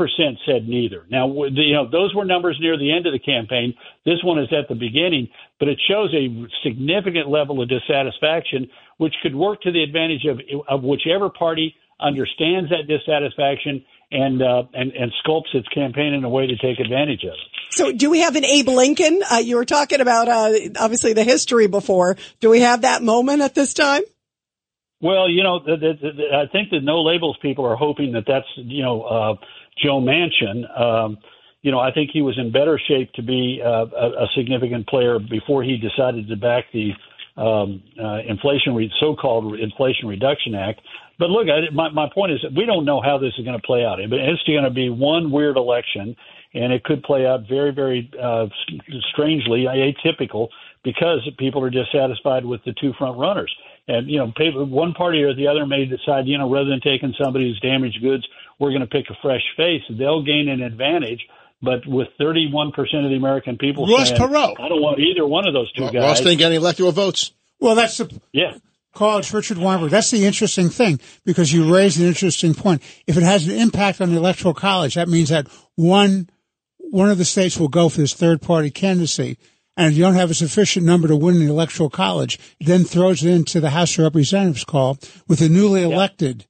said 0.44 0.68
neither. 0.68 1.06
Now, 1.08 1.32
you 1.44 1.72
know, 1.72 1.88
those 1.88 2.12
were 2.16 2.24
numbers 2.24 2.58
near 2.60 2.76
the 2.76 2.92
end 2.92 3.06
of 3.06 3.12
the 3.12 3.20
campaign. 3.20 3.74
This 4.04 4.18
one 4.24 4.40
is 4.40 4.48
at 4.52 4.68
the 4.68 4.74
beginning, 4.74 5.28
but 5.60 5.68
it 5.68 5.78
shows 5.88 6.12
a 6.12 6.26
significant 6.68 7.28
level 7.28 7.62
of 7.62 7.68
dissatisfaction, 7.68 8.68
which 8.98 9.14
could 9.22 9.36
work 9.36 9.62
to 9.62 9.70
the 9.70 9.84
advantage 9.84 10.26
of, 10.26 10.40
of 10.68 10.82
whichever 10.82 11.30
party 11.30 11.76
understands 12.00 12.70
that 12.70 12.88
dissatisfaction 12.88 13.84
and, 14.10 14.42
uh, 14.42 14.64
and, 14.74 14.90
and 14.92 15.12
sculpts 15.24 15.54
its 15.54 15.68
campaign 15.68 16.12
in 16.12 16.24
a 16.24 16.28
way 16.28 16.48
to 16.48 16.56
take 16.56 16.80
advantage 16.80 17.22
of 17.22 17.34
it. 17.34 17.48
So 17.70 17.92
do 17.92 18.10
we 18.10 18.20
have 18.20 18.34
an 18.34 18.44
Abe 18.44 18.66
Lincoln? 18.66 19.22
Uh, 19.30 19.36
you 19.36 19.54
were 19.54 19.64
talking 19.64 20.00
about, 20.00 20.26
uh, 20.26 20.58
obviously 20.76 21.12
the 21.12 21.22
history 21.22 21.68
before. 21.68 22.16
Do 22.40 22.50
we 22.50 22.62
have 22.62 22.82
that 22.82 23.00
moment 23.00 23.42
at 23.42 23.54
this 23.54 23.74
time? 23.74 24.02
Well, 25.02 25.30
you 25.30 25.42
know, 25.42 25.58
the, 25.60 25.76
the, 25.76 26.12
the, 26.12 26.36
I 26.36 26.46
think 26.52 26.70
the 26.70 26.80
no 26.80 27.02
labels 27.02 27.38
people 27.40 27.64
are 27.64 27.76
hoping 27.76 28.12
that 28.12 28.24
that's 28.26 28.46
you 28.56 28.82
know 28.82 29.02
uh, 29.02 29.34
Joe 29.82 30.00
Manchin. 30.00 30.64
Um, 30.78 31.18
you 31.62 31.70
know, 31.70 31.78
I 31.78 31.92
think 31.92 32.10
he 32.12 32.22
was 32.22 32.38
in 32.38 32.52
better 32.52 32.80
shape 32.88 33.12
to 33.14 33.22
be 33.22 33.60
uh, 33.64 33.86
a, 33.86 34.24
a 34.24 34.28
significant 34.34 34.86
player 34.88 35.18
before 35.18 35.62
he 35.62 35.76
decided 35.76 36.28
to 36.28 36.36
back 36.36 36.64
the 36.72 36.92
um, 37.36 37.82
uh, 38.02 38.18
inflation 38.28 38.74
re- 38.74 38.92
so-called 39.00 39.58
Inflation 39.58 40.08
Reduction 40.08 40.54
Act. 40.54 40.80
But 41.18 41.30
look, 41.30 41.48
I, 41.48 41.72
my 41.72 41.90
my 41.90 42.08
point 42.12 42.32
is 42.32 42.40
that 42.42 42.52
we 42.54 42.66
don't 42.66 42.84
know 42.84 43.00
how 43.00 43.18
this 43.18 43.32
is 43.38 43.44
going 43.44 43.58
to 43.58 43.66
play 43.66 43.84
out. 43.84 44.00
It's 44.00 44.42
going 44.44 44.64
to 44.64 44.70
be 44.70 44.90
one 44.90 45.30
weird 45.30 45.56
election, 45.56 46.16
and 46.54 46.72
it 46.72 46.84
could 46.84 47.02
play 47.02 47.26
out 47.26 47.40
very, 47.48 47.72
very 47.72 48.10
uh, 48.20 48.46
strangely, 49.12 49.64
atypical, 49.64 50.48
because 50.82 51.26
people 51.38 51.62
are 51.62 51.70
dissatisfied 51.70 52.44
with 52.44 52.62
the 52.64 52.74
two 52.80 52.92
front 52.98 53.18
runners. 53.18 53.54
And 53.90 54.08
you 54.08 54.18
know, 54.18 54.32
people- 54.36 54.64
one 54.64 54.94
party 54.94 55.22
or 55.22 55.34
the 55.34 55.48
other 55.48 55.66
may 55.66 55.84
decide, 55.84 56.26
you 56.26 56.38
know, 56.38 56.48
rather 56.48 56.70
than 56.70 56.80
taking 56.80 57.14
somebody 57.20 57.48
who's 57.48 57.60
damaged 57.60 58.00
goods, 58.00 58.26
we're 58.58 58.70
going 58.70 58.82
to 58.82 58.86
pick 58.86 59.10
a 59.10 59.14
fresh 59.20 59.42
face. 59.56 59.82
They'll 59.90 60.22
gain 60.22 60.48
an 60.48 60.62
advantage. 60.62 61.20
But 61.62 61.86
with 61.86 62.08
31% 62.18 62.72
of 63.04 63.10
the 63.10 63.16
American 63.16 63.58
people 63.58 63.86
Ross 63.86 64.08
saying, 64.08 64.20
Perot. 64.20 64.58
I 64.58 64.68
don't 64.68 64.80
want 64.80 64.98
either 64.98 65.26
one 65.26 65.46
of 65.46 65.52
those 65.52 65.70
two 65.72 65.90
guys. 65.90 65.94
Ross 65.94 66.20
didn't 66.20 66.38
get 66.38 66.46
any 66.46 66.56
electoral 66.56 66.92
votes. 66.92 67.32
Well, 67.58 67.74
that's 67.74 67.98
the 67.98 68.18
yeah. 68.32 68.54
College, 68.94 69.32
Richard 69.32 69.58
Weinberg. 69.58 69.90
That's 69.90 70.10
the 70.10 70.24
interesting 70.24 70.68
thing 70.68 71.00
because 71.24 71.52
you 71.52 71.72
raised 71.72 72.00
an 72.00 72.06
interesting 72.06 72.54
point. 72.54 72.82
If 73.06 73.16
it 73.16 73.22
has 73.22 73.46
an 73.46 73.54
impact 73.54 74.00
on 74.00 74.10
the 74.10 74.16
electoral 74.16 74.54
college, 74.54 74.94
that 74.94 75.08
means 75.08 75.28
that 75.28 75.48
one 75.76 76.30
one 76.78 77.10
of 77.10 77.18
the 77.18 77.24
states 77.24 77.58
will 77.58 77.68
go 77.68 77.88
for 77.88 78.00
this 78.00 78.14
third 78.14 78.42
party 78.42 78.70
candidacy. 78.70 79.38
And 79.80 79.90
if 79.92 79.96
you 79.96 80.04
don't 80.04 80.14
have 80.14 80.30
a 80.30 80.34
sufficient 80.34 80.84
number 80.84 81.08
to 81.08 81.16
win 81.16 81.38
the 81.38 81.46
electoral 81.46 81.88
college, 81.88 82.38
it 82.60 82.66
then 82.66 82.84
throws 82.84 83.24
it 83.24 83.30
into 83.30 83.60
the 83.60 83.70
House 83.70 83.96
of 83.98 84.04
Representatives 84.04 84.62
call 84.62 84.98
with 85.26 85.40
a 85.40 85.48
newly 85.48 85.82
elected 85.82 86.44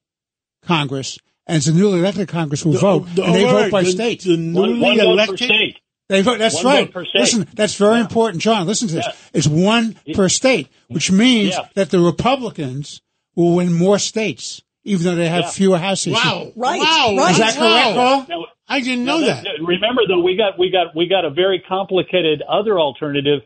Congress. 0.64 1.16
And 1.46 1.58
it's 1.58 1.68
a 1.68 1.72
newly 1.72 2.00
elected 2.00 2.26
Congress 2.26 2.64
will 2.64 2.72
vote, 2.78 3.06
The- 3.14 3.22
and 3.22 3.34
they 3.34 3.44
all 3.44 3.52
vote 3.52 3.60
right, 3.62 3.70
by 3.72 3.82
the- 3.84 3.90
state. 3.92 4.22
The 4.22 4.30
One, 4.36 4.52
newly 4.52 4.80
one 4.80 4.96
vote 4.96 5.04
per 5.04 5.10
elected. 5.12 5.38
state. 5.38 5.76
They 6.08 6.22
vote. 6.22 6.38
That's 6.40 6.56
One 6.56 6.64
right. 6.66 6.84
vote 6.86 6.92
per 6.92 7.04
state. 7.04 7.20
Listen, 7.20 7.48
that's 7.54 7.74
very 7.76 8.00
important, 8.00 8.42
John. 8.42 8.66
Listen 8.66 8.88
to 8.88 8.94
this. 8.96 9.06
It's 9.32 9.46
one 9.46 9.94
per 10.12 10.28
state, 10.28 10.66
which 10.88 11.12
means 11.12 11.50
Yeah. 11.54 11.66
that 11.74 11.90
the 11.90 12.00
Republicans 12.00 13.00
will 13.36 13.54
win 13.54 13.72
more 13.72 14.00
states, 14.00 14.60
even 14.84 15.04
though 15.04 15.14
they 15.14 15.28
have 15.28 15.44
Yeah. 15.44 15.50
fewer 15.50 15.78
House 15.78 16.00
seats. 16.00 16.16
Wow. 16.24 16.50
Right, 16.56 16.80
Wow. 16.80 17.14
right. 17.16 17.30
Is 17.30 17.38
that 17.38 17.54
correct, 17.56 17.94
Paul? 17.94 18.26
Now, 18.28 18.46
I 18.70 18.80
didn't 18.80 19.04
know 19.04 19.18
Now, 19.18 19.26
that. 19.26 19.46
Remember, 19.60 20.02
though, 20.08 20.20
we 20.22 20.36
got 20.36 20.58
we 20.58 20.70
got 20.70 20.94
we 20.94 21.08
got 21.08 21.24
a 21.24 21.30
very 21.30 21.58
complicated 21.68 22.42
other 22.48 22.78
alternative 22.78 23.40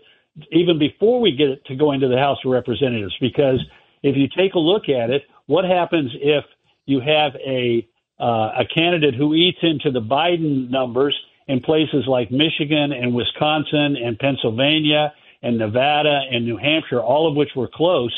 even 0.52 0.78
before 0.78 1.20
we 1.20 1.32
get 1.32 1.64
to 1.66 1.74
go 1.74 1.92
into 1.92 2.08
the 2.08 2.18
House 2.18 2.38
of 2.44 2.52
Representatives. 2.52 3.14
Because 3.20 3.58
if 4.02 4.16
you 4.16 4.28
take 4.36 4.52
a 4.54 4.58
look 4.58 4.90
at 4.90 5.08
it, 5.08 5.22
what 5.46 5.64
happens 5.64 6.12
if 6.20 6.44
you 6.84 7.00
have 7.00 7.32
a 7.36 7.88
uh, 8.20 8.60
a 8.60 8.64
candidate 8.72 9.14
who 9.14 9.34
eats 9.34 9.58
into 9.62 9.90
the 9.90 10.00
Biden 10.00 10.70
numbers 10.70 11.18
in 11.48 11.60
places 11.60 12.04
like 12.06 12.30
Michigan 12.30 12.92
and 12.92 13.14
Wisconsin 13.14 13.96
and 13.96 14.18
Pennsylvania 14.18 15.12
and 15.42 15.58
Nevada 15.58 16.20
and 16.30 16.44
New 16.44 16.56
Hampshire, 16.58 17.00
all 17.00 17.28
of 17.28 17.34
which 17.34 17.50
were 17.56 17.68
close, 17.72 18.14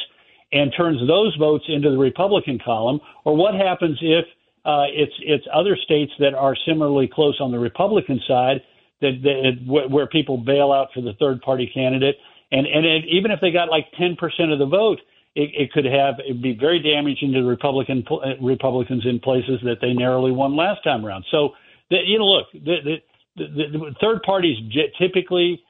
and 0.52 0.72
turns 0.76 1.00
those 1.06 1.34
votes 1.36 1.64
into 1.68 1.90
the 1.90 1.98
Republican 1.98 2.58
column? 2.64 3.00
Or 3.24 3.36
what 3.36 3.54
happens 3.54 3.98
if 4.02 4.24
uh, 4.66 4.86
it's 4.90 5.12
it's 5.20 5.46
other 5.54 5.76
states 5.84 6.12
that 6.18 6.34
are 6.34 6.56
similarly 6.66 7.08
close 7.12 7.38
on 7.40 7.52
the 7.52 7.58
Republican 7.58 8.20
side 8.26 8.62
that, 9.00 9.22
that 9.22 9.52
wh- 9.64 9.90
where 9.90 10.06
people 10.08 10.38
bail 10.38 10.72
out 10.72 10.88
for 10.92 11.00
the 11.00 11.12
third 11.20 11.40
party 11.40 11.70
candidate, 11.72 12.16
and 12.50 12.66
and 12.66 12.84
it, 12.84 13.04
even 13.08 13.30
if 13.30 13.40
they 13.40 13.52
got 13.52 13.70
like 13.70 13.86
ten 13.96 14.16
percent 14.16 14.50
of 14.50 14.58
the 14.58 14.66
vote, 14.66 14.98
it, 15.36 15.50
it 15.54 15.72
could 15.72 15.84
have 15.84 16.16
it'd 16.18 16.42
be 16.42 16.56
very 16.58 16.82
damaging 16.82 17.32
to 17.32 17.42
the 17.42 17.46
Republican 17.46 18.04
uh, 18.10 18.42
Republicans 18.42 19.04
in 19.06 19.20
places 19.20 19.60
that 19.62 19.76
they 19.80 19.92
narrowly 19.92 20.32
won 20.32 20.56
last 20.56 20.82
time 20.82 21.06
around. 21.06 21.24
So 21.30 21.50
the, 21.90 21.98
you 22.04 22.18
know, 22.18 22.26
look, 22.26 22.46
the, 22.52 22.76
the, 22.84 22.96
the, 23.36 23.78
the 23.78 23.94
third 24.00 24.22
parties 24.22 24.56
typically 24.98 25.62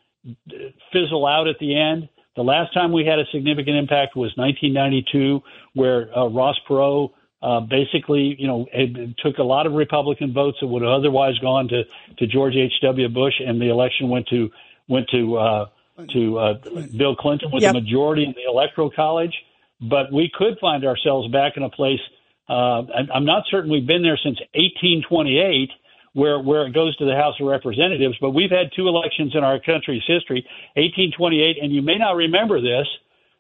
fizzle 0.93 1.27
out 1.27 1.49
at 1.49 1.57
the 1.61 1.79
end. 1.79 2.09
The 2.37 2.43
last 2.43 2.73
time 2.75 2.93
we 2.93 3.05
had 3.05 3.19
a 3.19 3.25
significant 3.33 3.77
impact 3.77 4.17
was 4.17 4.33
1992, 4.37 5.41
where 5.75 6.17
uh, 6.17 6.29
Ross 6.29 6.57
Perot 6.69 7.11
uh, 7.43 7.61
basically, 7.61 8.35
you 8.39 8.47
know, 8.47 8.67
it 8.73 9.17
took 9.19 9.39
a 9.39 9.43
lot 9.43 9.67
of 9.67 9.73
Republican 9.75 10.33
votes 10.33 10.59
that 10.61 10.67
would 10.67 10.83
have 10.83 10.91
otherwise 10.93 11.39
gone 11.41 11.69
to, 11.69 11.83
to 12.19 12.27
George 12.27 12.55
H. 12.57 12.73
W. 12.83 13.09
Bush, 13.09 13.35
and 13.47 13.61
the 13.61 13.69
election 13.71 14.09
went 14.09 14.27
to 14.29 14.49
went 14.89 15.09
to 15.11 15.37
uh, 15.37 15.67
to 16.13 16.39
uh, 16.39 16.55
Bill 16.97 17.17
Clinton 17.17 17.51
with 17.53 17.63
Yep. 17.63 17.75
a 17.75 17.81
majority 17.81 18.25
in 18.25 18.33
the 18.33 18.51
Electoral 18.51 18.91
College. 18.91 19.35
But 19.81 20.13
we 20.13 20.31
could 20.33 20.59
find 20.61 20.85
ourselves 20.87 21.31
back 21.31 21.57
in 21.57 21.63
a 21.63 21.69
place. 21.71 22.01
Uh, 22.49 22.81
I'm- 22.95 23.09
I'm 23.13 23.25
not 23.27 23.45
certain 23.51 23.71
we've 23.71 23.87
been 23.87 24.03
there 24.03 24.19
since 24.23 24.39
1828, 24.55 25.71
where 26.15 26.41
where 26.41 26.67
it 26.67 26.73
goes 26.73 26.97
to 26.97 27.05
the 27.05 27.15
House 27.17 27.35
of 27.41 27.47
Representatives. 27.47 28.17
But 28.21 28.31
we've 28.31 28.51
had 28.51 28.71
two 28.75 28.89
elections 28.89 29.35
in 29.35 29.45
our 29.45 29.59
country's 29.61 30.03
history, 30.07 30.47
1828, 30.77 31.59
and 31.63 31.73
you 31.73 31.83
may 31.83 31.99
not 31.99 32.17
remember 32.17 32.61
this, 32.61 32.87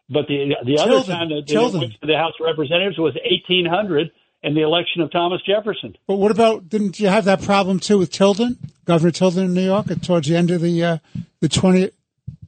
but 0.09 0.27
the 0.29 0.55
the 0.65 0.79
other 0.79 0.91
Tilden. 0.93 1.11
time 1.17 1.29
that 1.31 1.35
that 1.35 1.41
it 1.43 1.47
Tilden. 1.49 1.81
went 1.81 1.93
to 2.01 2.07
the 2.07 2.17
House 2.17 2.33
of 2.41 2.45
Representatives 2.47 2.99
was 2.99 3.15
1800 3.25 4.11
and 4.43 4.57
the 4.57 4.61
election 4.63 5.01
of 5.03 5.11
Thomas 5.11 5.41
Jefferson. 5.47 5.97
But 6.07 6.17
what 6.17 6.31
about? 6.31 6.69
Didn't 6.69 7.01
you 7.01 7.09
have 7.09 7.25
that 7.25 7.43
problem 7.43 7.81
too 7.81 7.99
with 7.99 8.11
Tilden, 8.13 8.59
Governor 8.85 9.11
Tilden 9.11 9.45
in 9.47 9.55
New 9.55 9.65
York, 9.65 9.87
towards 10.03 10.29
the 10.29 10.37
end 10.37 10.51
of 10.51 10.61
the 10.61 10.85
uh, 10.85 10.99
the 11.41 11.49
twentieth, 11.49 11.93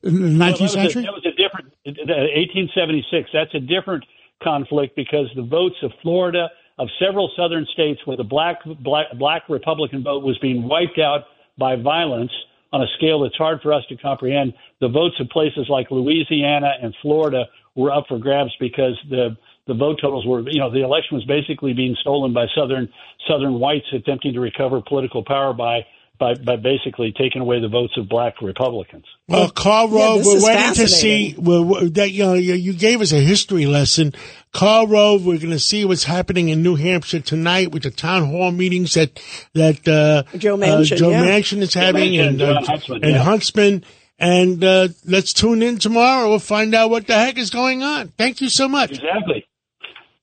Well, 0.02 0.12
that 0.12 0.20
nineteenth 0.20 0.70
a- 0.70 0.74
century? 0.74 1.02
that 1.02 1.12
was 1.12 1.26
a 1.26 1.32
different 1.32 1.72
1876. 1.84 3.30
That's 3.32 3.54
a 3.54 3.60
different 3.60 4.04
conflict 4.42 4.94
because 4.96 5.26
the 5.34 5.42
votes 5.42 5.76
of 5.82 5.90
Florida, 6.02 6.48
of 6.78 6.88
several 7.00 7.30
southern 7.36 7.66
states 7.72 8.00
where 8.04 8.16
the 8.16 8.24
black 8.24 8.58
black, 8.80 9.06
black 9.18 9.42
Republican 9.48 10.02
vote 10.02 10.22
was 10.22 10.38
being 10.38 10.68
wiped 10.68 10.98
out 10.98 11.24
by 11.58 11.74
violence 11.76 12.30
on 12.72 12.82
a 12.82 12.86
scale 12.96 13.20
that's 13.20 13.36
hard 13.36 13.60
for 13.62 13.72
us 13.72 13.84
to 13.88 13.96
comprehend. 13.96 14.52
The 14.80 14.88
votes 14.88 15.16
of 15.20 15.28
places 15.28 15.66
like 15.68 15.90
Louisiana 15.90 16.72
and 16.82 16.94
Florida 17.02 17.44
were 17.74 17.92
up 17.92 18.04
for 18.08 18.18
grabs 18.18 18.52
because 18.60 18.98
the 19.08 19.36
the 19.66 19.74
vote 19.74 19.98
totals 20.00 20.26
were, 20.26 20.40
you 20.48 20.58
know, 20.58 20.70
the 20.70 20.82
election 20.82 21.14
was 21.14 21.24
basically 21.26 21.74
being 21.74 21.94
stolen 22.00 22.32
by 22.32 22.46
southern 22.56 22.88
southern 23.28 23.54
whites 23.60 23.86
attempting 23.92 24.32
to 24.32 24.40
recover 24.40 24.80
political 24.80 25.22
power 25.22 25.52
by 25.52 25.80
by, 26.18 26.34
by 26.34 26.56
basically 26.56 27.12
taking 27.16 27.40
away 27.40 27.60
the 27.60 27.68
votes 27.68 27.96
of 27.96 28.08
black 28.08 28.42
Republicans. 28.42 29.04
Well, 29.28 29.50
Karl 29.50 29.88
Rove, 29.88 30.24
this 30.24 30.42
we're 30.42 30.48
waiting 30.48 30.74
to 30.74 30.88
see 30.88 31.30
fascinating. 31.30 31.44
we're, 31.44 31.62
we're- 31.62 31.88
that. 31.90 32.10
You 32.10 32.24
know, 32.24 32.34
you, 32.34 32.54
you 32.54 32.72
gave 32.72 33.00
us 33.00 33.12
a 33.12 33.20
history 33.20 33.66
lesson. 33.66 34.14
Karl 34.52 34.86
Rove, 34.86 35.24
we're 35.24 35.38
going 35.38 35.50
to 35.50 35.58
see 35.58 35.84
what's 35.84 36.04
happening 36.04 36.48
in 36.48 36.62
New 36.62 36.74
Hampshire 36.74 37.20
tonight 37.20 37.70
with 37.70 37.84
the 37.84 37.90
town 37.90 38.26
hall 38.26 38.50
meetings 38.50 38.94
that 38.94 39.20
that 39.54 39.86
uh, 39.86 40.36
Joe 40.36 40.54
uh, 40.54 40.58
Manchin, 40.58 40.96
Joe 40.96 41.10
yeah. 41.10 41.24
Manchin 41.24 41.58
is 41.58 41.74
having, 41.74 42.12
Manchin, 42.12 42.28
and 42.28 42.42
uh, 42.42 42.62
Huntsman, 42.62 43.04
and 43.04 43.12
yeah. 43.12 43.22
Huntsman. 43.22 43.84
And 44.18 44.64
uh, 44.64 44.88
let's 45.04 45.32
tune 45.32 45.62
in 45.62 45.78
tomorrow. 45.78 46.28
We'll 46.28 46.40
find 46.40 46.74
out 46.74 46.90
what 46.90 47.06
the 47.06 47.14
heck 47.14 47.38
is 47.38 47.50
going 47.50 47.84
on. 47.84 48.08
Thank 48.18 48.40
you 48.40 48.48
so 48.48 48.66
much. 48.66 48.90
Exactly. 48.90 49.46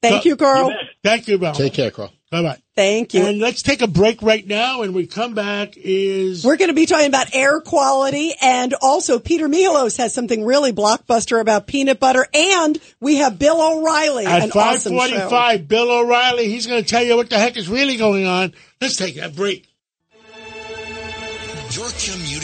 Thank 0.02 0.26
you, 0.26 0.36
Karl. 0.36 0.70
bet. 0.70 0.78
Thank 1.04 1.28
you, 1.28 1.38
Bob. 1.38 1.56
Take 1.56 1.74
care, 1.74 1.92
Karl. 1.92 2.12
Bye 2.32 2.42
bye. 2.42 2.58
Thank 2.76 3.14
you. 3.14 3.26
And 3.26 3.40
let's 3.40 3.62
take 3.62 3.82
a 3.82 3.88
break 3.88 4.22
right 4.22 4.46
now. 4.46 4.82
And 4.82 4.94
we 4.94 5.08
come 5.08 5.36
back 5.36 5.78
is 5.78 6.44
We're 6.44 6.58
going 6.58 6.70
to 6.70 6.74
be 6.76 6.86
talking 6.86 7.08
about 7.08 7.34
air 7.34 7.62
quality 7.62 8.34
and 8.42 8.74
also 8.82 9.20
Peter 9.20 9.48
Milos 9.48 9.98
has 9.98 10.14
something 10.14 10.44
really 10.44 10.74
blockbuster 10.74 11.40
about 11.40 11.68
peanut 11.68 12.00
butter 12.00 12.28
and 12.34 12.78
we 13.00 13.18
have 13.18 13.40
Bill 13.40 13.62
O'Reilly. 13.62 14.26
at 14.26 14.42
five 14.42 14.52
forty-five. 14.52 14.76
awesome 14.76 14.94
forty 14.94 15.14
show. 15.14 15.30
five. 15.30 15.68
Bill 15.68 15.90
O'Reilly. 15.90 16.50
He's 16.50 16.68
going 16.68 16.84
to 16.84 16.90
tell 16.90 17.04
you 17.04 17.16
what 17.16 17.30
the 17.30 17.38
heck 17.38 17.56
is 17.58 17.70
really 17.70 17.96
going 17.96 18.26
on. 18.26 18.54
Let's 18.82 18.98
take 18.98 19.16
that 19.16 19.36
break. 19.36 19.68
You're 21.72 21.90
commuting 21.90 22.06
home 22.06 22.34
with 22.34 22.35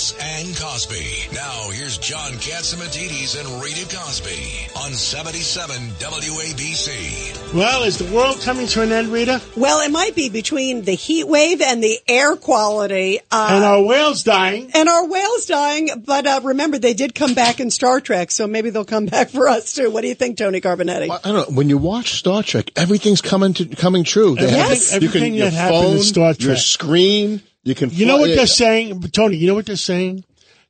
Cats 0.00 0.14
and 0.18 0.56
Cosby. 0.56 1.28
Now 1.34 1.68
here's 1.70 1.98
John 1.98 2.30
Catsimatidis 2.32 3.38
and 3.38 3.62
Rita 3.62 3.84
Cosby 3.94 4.68
on 4.82 4.92
77 4.94 5.76
WABC. 5.98 7.52
Well, 7.54 7.82
is 7.82 7.98
the 7.98 8.10
world 8.14 8.40
coming 8.40 8.66
to 8.68 8.80
an 8.80 8.92
end, 8.92 9.08
Rita? 9.08 9.42
Well, 9.58 9.80
it 9.86 9.90
might 9.90 10.14
be 10.14 10.30
between 10.30 10.84
the 10.84 10.92
heat 10.94 11.24
wave 11.28 11.60
and 11.60 11.84
the 11.84 11.98
air 12.08 12.34
quality. 12.36 13.18
Uh, 13.30 13.48
and 13.50 13.62
our 13.64 13.82
whales 13.82 14.22
dying. 14.24 14.70
and 14.74 14.88
our 14.88 15.06
whales 15.06 15.44
dying, 15.44 15.90
but 16.06 16.26
uh, 16.26 16.40
remember 16.44 16.78
they 16.78 16.94
did 16.94 17.14
come 17.14 17.34
back 17.34 17.60
in 17.60 17.70
Star 17.70 18.00
Trek, 18.00 18.30
so 18.30 18.46
maybe 18.46 18.70
they'll 18.70 18.86
come 18.86 19.04
back 19.04 19.28
for 19.28 19.48
us 19.48 19.74
too. 19.74 19.90
What 19.90 20.00
do 20.00 20.08
you 20.08 20.14
think, 20.14 20.38
Tony 20.38 20.62
Carbonetti? 20.62 21.10
I 21.10 21.18
don't 21.30 21.50
know. 21.50 21.54
When 21.54 21.68
you 21.68 21.76
watch 21.76 22.14
Star 22.14 22.42
Trek, 22.42 22.70
everything's 22.74 23.20
coming 23.20 23.52
to 23.54 23.66
coming 23.66 24.04
true. 24.04 24.34
They 24.34 24.48
have- 24.48 24.70
Yes. 24.70 24.94
you 24.94 25.00
can 25.00 25.08
Everything 25.08 25.34
your 25.34 25.50
that 25.50 25.52
happened 25.52 25.84
in 25.84 25.92
phone, 25.96 26.02
Star 26.04 26.26
your 26.38 26.54
Trek. 26.54 26.58
screen. 26.58 27.42
You 27.62 27.74
can. 27.74 27.90
You 27.90 28.06
know 28.06 28.16
what 28.18 28.30
yeah. 28.30 28.36
they're 28.36 28.46
saying, 28.46 29.00
Tony? 29.10 29.36
You 29.36 29.46
know 29.46 29.54
what 29.54 29.66
they're 29.66 29.76
saying? 29.76 30.24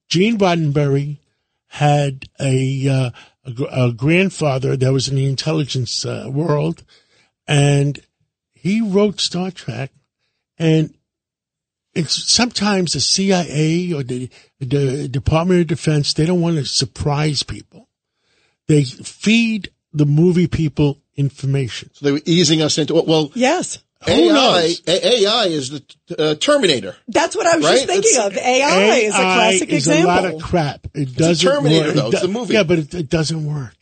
Gene 0.09 0.39
Roddenberry 0.39 1.19
had 1.69 2.29
a, 2.41 2.89
uh, 2.89 3.11
a, 3.45 3.87
a 3.87 3.93
grandfather 3.93 4.77
that 4.77 4.93
was 4.93 5.09
in 5.09 5.15
the 5.15 5.27
intelligence 5.27 6.05
uh, 6.05 6.29
world, 6.29 6.83
and 7.47 8.01
he 8.53 8.81
wrote 8.81 9.21
Star 9.21 9.51
Trek. 9.51 9.93
And 10.59 10.93
it's 11.95 12.31
sometimes 12.31 12.93
the 12.93 13.01
CIA 13.01 13.93
or 13.93 14.03
the, 14.03 14.29
the 14.61 15.09
Department 15.09 15.61
of 15.63 15.67
Defense 15.69 16.13
they 16.13 16.27
don't 16.27 16.41
want 16.41 16.57
to 16.57 16.65
surprise 16.65 17.43
people. 17.43 17.89
They 18.69 18.85
feed 18.85 19.71
the 19.93 20.07
movie 20.07 20.47
people 20.47 20.99
information. 21.17 21.91
So 21.95 22.05
they 22.05 22.13
were 22.13 22.21
easing 22.25 22.63
us 22.63 22.79
into 22.79 22.95
well. 22.95 23.31
Yes, 23.35 23.79
Who 24.07 24.13
AI, 24.13 24.33
knows? 24.33 24.83
A- 24.87 25.09
AI 25.21 25.45
is 25.47 25.71
the 25.71 25.83
uh, 26.19 26.35
Terminator. 26.37 26.97
that's 27.09 27.37
what 27.37 27.47
I 27.47 27.57
was 27.57 27.67
Right? 27.67 27.75
just 27.75 27.87
thinking 27.87 28.11
It's- 28.13 28.27
of. 28.27 28.37
AI, 28.37 28.95
is 28.97 29.15
a 29.15 29.19
classic 29.19 29.69
is 29.69 29.87
example. 29.87 30.11
a 30.11 30.15
lot 30.15 30.25
of 30.35 30.43
crap. 30.43 30.87
It 30.95 31.15
doesn't 31.15 31.51
Terminator, 31.51 31.87
work. 31.89 31.95
though. 31.97 32.07
It 32.09 32.13
It's 32.15 32.23
the 32.23 32.29
movie. 32.29 32.55
Yeah, 32.55 32.63
but 32.63 32.79
it, 32.79 32.95
it 32.95 33.09
doesn't 33.11 33.45
work. 33.45 33.75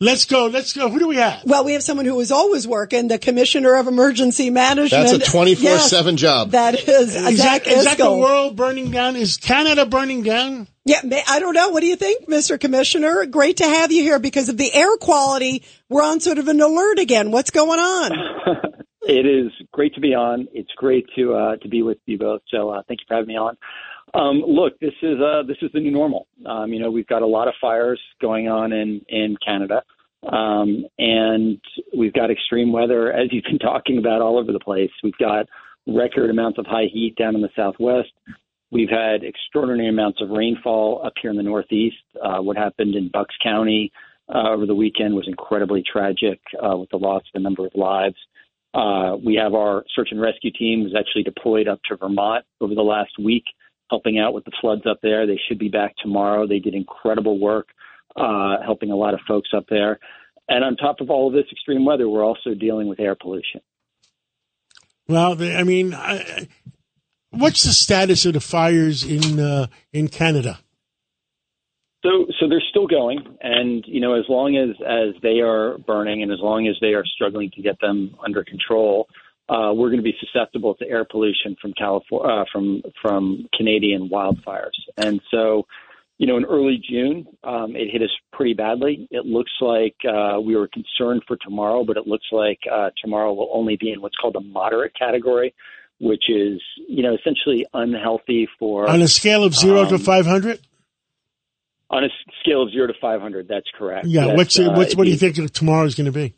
Let's 0.00 0.26
go. 0.26 0.46
Let's 0.46 0.74
go. 0.74 0.88
Who 0.90 1.00
do 1.00 1.08
we 1.08 1.16
have? 1.16 1.42
Well, 1.44 1.64
we 1.64 1.72
have 1.72 1.82
someone 1.82 2.06
who 2.06 2.20
is 2.20 2.30
always 2.30 2.68
working, 2.68 3.08
the 3.08 3.18
Commissioner 3.18 3.74
of 3.76 3.88
Emergency 3.88 4.48
Management. 4.48 4.90
That's 5.08 5.26
a 5.28 5.30
twenty 5.30 5.56
four 5.56 5.64
Yes, 5.64 5.90
seven 5.90 6.16
job. 6.16 6.52
That 6.52 6.74
is, 6.76 7.16
Is 7.16 7.38
Zach 7.38 7.64
that, 7.64 7.72
is 7.72 7.84
that 7.84 7.98
the 7.98 8.14
world 8.14 8.54
burning 8.54 8.92
down? 8.92 9.16
Is 9.16 9.38
Canada 9.38 9.86
burning 9.86 10.22
down? 10.22 10.68
Yeah, 10.84 11.00
I 11.26 11.40
don't 11.40 11.52
know. 11.54 11.70
What 11.70 11.80
do 11.80 11.86
you 11.86 11.96
think, 11.96 12.28
Mr. 12.28 12.60
Commissioner? 12.60 13.26
Great 13.26 13.56
to 13.56 13.64
have 13.64 13.90
you 13.90 14.02
here 14.04 14.20
because 14.20 14.48
of 14.48 14.56
the 14.56 14.72
air 14.72 14.96
quality. 14.98 15.64
We're 15.88 16.02
on 16.04 16.20
sort 16.20 16.38
of 16.38 16.46
an 16.46 16.60
alert 16.60 17.00
again. 17.00 17.32
What's 17.32 17.50
going 17.50 17.80
on? 17.80 18.12
It 19.08 19.24
is 19.24 19.50
great 19.72 19.94
to 19.94 20.00
be 20.00 20.14
on. 20.14 20.46
It's 20.52 20.70
great 20.76 21.06
to 21.16 21.32
uh, 21.32 21.56
to 21.56 21.68
be 21.68 21.82
with 21.82 21.96
you 22.04 22.18
both. 22.18 22.42
So 22.48 22.68
uh, 22.68 22.82
thank 22.86 23.00
you 23.00 23.06
for 23.08 23.14
having 23.14 23.28
me 23.28 23.38
on. 23.38 23.56
Um, 24.12 24.42
look, 24.46 24.78
this 24.80 24.92
is 25.02 25.18
uh, 25.18 25.44
this 25.48 25.56
is 25.62 25.70
the 25.72 25.80
new 25.80 25.90
normal. 25.90 26.26
Um, 26.44 26.74
you 26.74 26.78
know, 26.78 26.90
we've 26.90 27.06
got 27.06 27.22
a 27.22 27.26
lot 27.26 27.48
of 27.48 27.54
fires 27.58 27.98
going 28.20 28.48
on 28.48 28.72
in 28.72 29.00
in 29.08 29.34
Canada, 29.44 29.82
um, 30.30 30.84
and 30.98 31.58
we've 31.96 32.12
got 32.12 32.30
extreme 32.30 32.70
weather, 32.70 33.10
as 33.10 33.28
you've 33.32 33.44
been 33.44 33.58
talking 33.70 33.96
about, 33.96 34.20
all 34.20 34.38
over 34.38 34.52
the 34.52 34.60
place. 34.60 34.90
We've 35.02 35.16
got 35.18 35.46
record 35.86 36.28
amounts 36.28 36.58
of 36.58 36.66
high 36.66 36.88
heat 36.92 37.16
down 37.16 37.34
in 37.34 37.40
the 37.40 37.48
southwest. 37.56 38.12
We've 38.70 38.90
had 38.90 39.24
extraordinary 39.24 39.88
amounts 39.88 40.20
of 40.20 40.28
rainfall 40.28 41.00
up 41.02 41.14
here 41.22 41.30
in 41.30 41.38
the 41.38 41.42
northeast. 41.42 41.96
Uh, 42.22 42.42
what 42.42 42.58
happened 42.58 42.94
in 42.94 43.08
Bucks 43.10 43.34
County 43.42 43.90
uh, 44.28 44.50
over 44.50 44.66
the 44.66 44.74
weekend 44.74 45.14
was 45.14 45.26
incredibly 45.26 45.82
tragic, 45.90 46.40
uh, 46.62 46.76
with 46.76 46.90
the 46.90 46.98
loss 46.98 47.22
of 47.34 47.40
a 47.40 47.42
number 47.42 47.64
of 47.64 47.72
lives. 47.74 48.16
Uh, 48.74 49.16
we 49.24 49.34
have 49.34 49.54
our 49.54 49.84
search 49.94 50.08
and 50.10 50.20
rescue 50.20 50.50
team 50.50 50.84
was 50.84 50.94
actually 50.98 51.22
deployed 51.22 51.68
up 51.68 51.80
to 51.88 51.96
Vermont 51.96 52.44
over 52.60 52.74
the 52.74 52.82
last 52.82 53.12
week, 53.18 53.44
helping 53.90 54.18
out 54.18 54.34
with 54.34 54.44
the 54.44 54.52
floods 54.60 54.82
up 54.88 54.98
there. 55.02 55.26
They 55.26 55.40
should 55.48 55.58
be 55.58 55.68
back 55.68 55.94
tomorrow. 56.02 56.46
They 56.46 56.58
did 56.58 56.74
incredible 56.74 57.38
work, 57.38 57.68
uh, 58.16 58.56
helping 58.64 58.90
a 58.90 58.96
lot 58.96 59.14
of 59.14 59.20
folks 59.26 59.50
up 59.56 59.66
there. 59.68 59.98
And 60.48 60.64
on 60.64 60.76
top 60.76 61.00
of 61.00 61.10
all 61.10 61.28
of 61.28 61.34
this 61.34 61.50
extreme 61.52 61.84
weather, 61.84 62.08
we're 62.08 62.24
also 62.24 62.54
dealing 62.54 62.88
with 62.88 63.00
air 63.00 63.14
pollution. 63.14 63.60
Well, 65.06 65.42
I 65.42 65.62
mean, 65.64 65.94
I, 65.94 66.48
what's 67.30 67.64
the 67.64 67.72
status 67.72 68.26
of 68.26 68.34
the 68.34 68.40
fires 68.40 69.04
in 69.04 69.40
uh, 69.40 69.68
in 69.92 70.08
Canada? 70.08 70.58
So, 72.08 72.26
so 72.40 72.48
they're 72.48 72.62
still 72.70 72.86
going, 72.86 73.18
and 73.42 73.84
you 73.86 74.00
know, 74.00 74.14
as 74.14 74.24
long 74.28 74.56
as 74.56 74.70
as 74.80 75.20
they 75.22 75.40
are 75.40 75.76
burning, 75.78 76.22
and 76.22 76.32
as 76.32 76.38
long 76.40 76.66
as 76.66 76.76
they 76.80 76.94
are 76.94 77.04
struggling 77.04 77.50
to 77.54 77.60
get 77.60 77.78
them 77.80 78.14
under 78.24 78.42
control, 78.44 79.08
uh, 79.50 79.72
we're 79.74 79.88
going 79.88 79.98
to 79.98 80.02
be 80.02 80.16
susceptible 80.18 80.74
to 80.76 80.88
air 80.88 81.04
pollution 81.04 81.56
from 81.60 81.74
California, 81.74 82.32
uh, 82.32 82.44
from 82.50 82.82
from 83.02 83.46
Canadian 83.54 84.08
wildfires. 84.08 84.78
And 84.96 85.20
so, 85.30 85.66
you 86.16 86.26
know, 86.26 86.38
in 86.38 86.46
early 86.46 86.80
June, 86.88 87.26
um, 87.44 87.76
it 87.76 87.90
hit 87.90 88.00
us 88.00 88.10
pretty 88.32 88.54
badly. 88.54 89.06
It 89.10 89.26
looks 89.26 89.52
like 89.60 89.96
uh, 90.08 90.40
we 90.40 90.56
were 90.56 90.68
concerned 90.68 91.24
for 91.28 91.36
tomorrow, 91.36 91.84
but 91.84 91.98
it 91.98 92.06
looks 92.06 92.26
like 92.32 92.60
uh, 92.72 92.90
tomorrow 93.02 93.34
will 93.34 93.50
only 93.52 93.76
be 93.76 93.92
in 93.92 94.00
what's 94.00 94.16
called 94.16 94.36
a 94.36 94.40
moderate 94.40 94.92
category, 94.98 95.52
which 96.00 96.24
is 96.30 96.58
you 96.88 97.02
know 97.02 97.14
essentially 97.14 97.66
unhealthy 97.74 98.48
for 98.58 98.88
On 98.88 99.02
a 99.02 99.08
scale 99.08 99.44
of 99.44 99.54
zero 99.54 99.84
to 99.86 99.96
Um, 99.96 100.00
five 100.00 100.24
hundred? 100.24 100.60
On 101.90 102.04
a 102.04 102.08
scale 102.40 102.62
of 102.62 102.70
zero 102.70 102.86
to 102.86 102.94
five 103.00 103.20
hundred. 103.20 103.48
That's 103.48 103.68
correct. 103.76 104.06
Yeah. 104.06 104.26
That's, 104.26 104.36
what's 104.36 104.58
uh, 104.58 104.72
what's 104.72 104.96
what 104.96 105.04
do 105.04 105.10
you 105.10 105.16
think 105.16 105.36
tomorrow 105.52 105.84
is 105.84 105.94
going 105.94 106.06
to 106.06 106.12
be? 106.12 106.34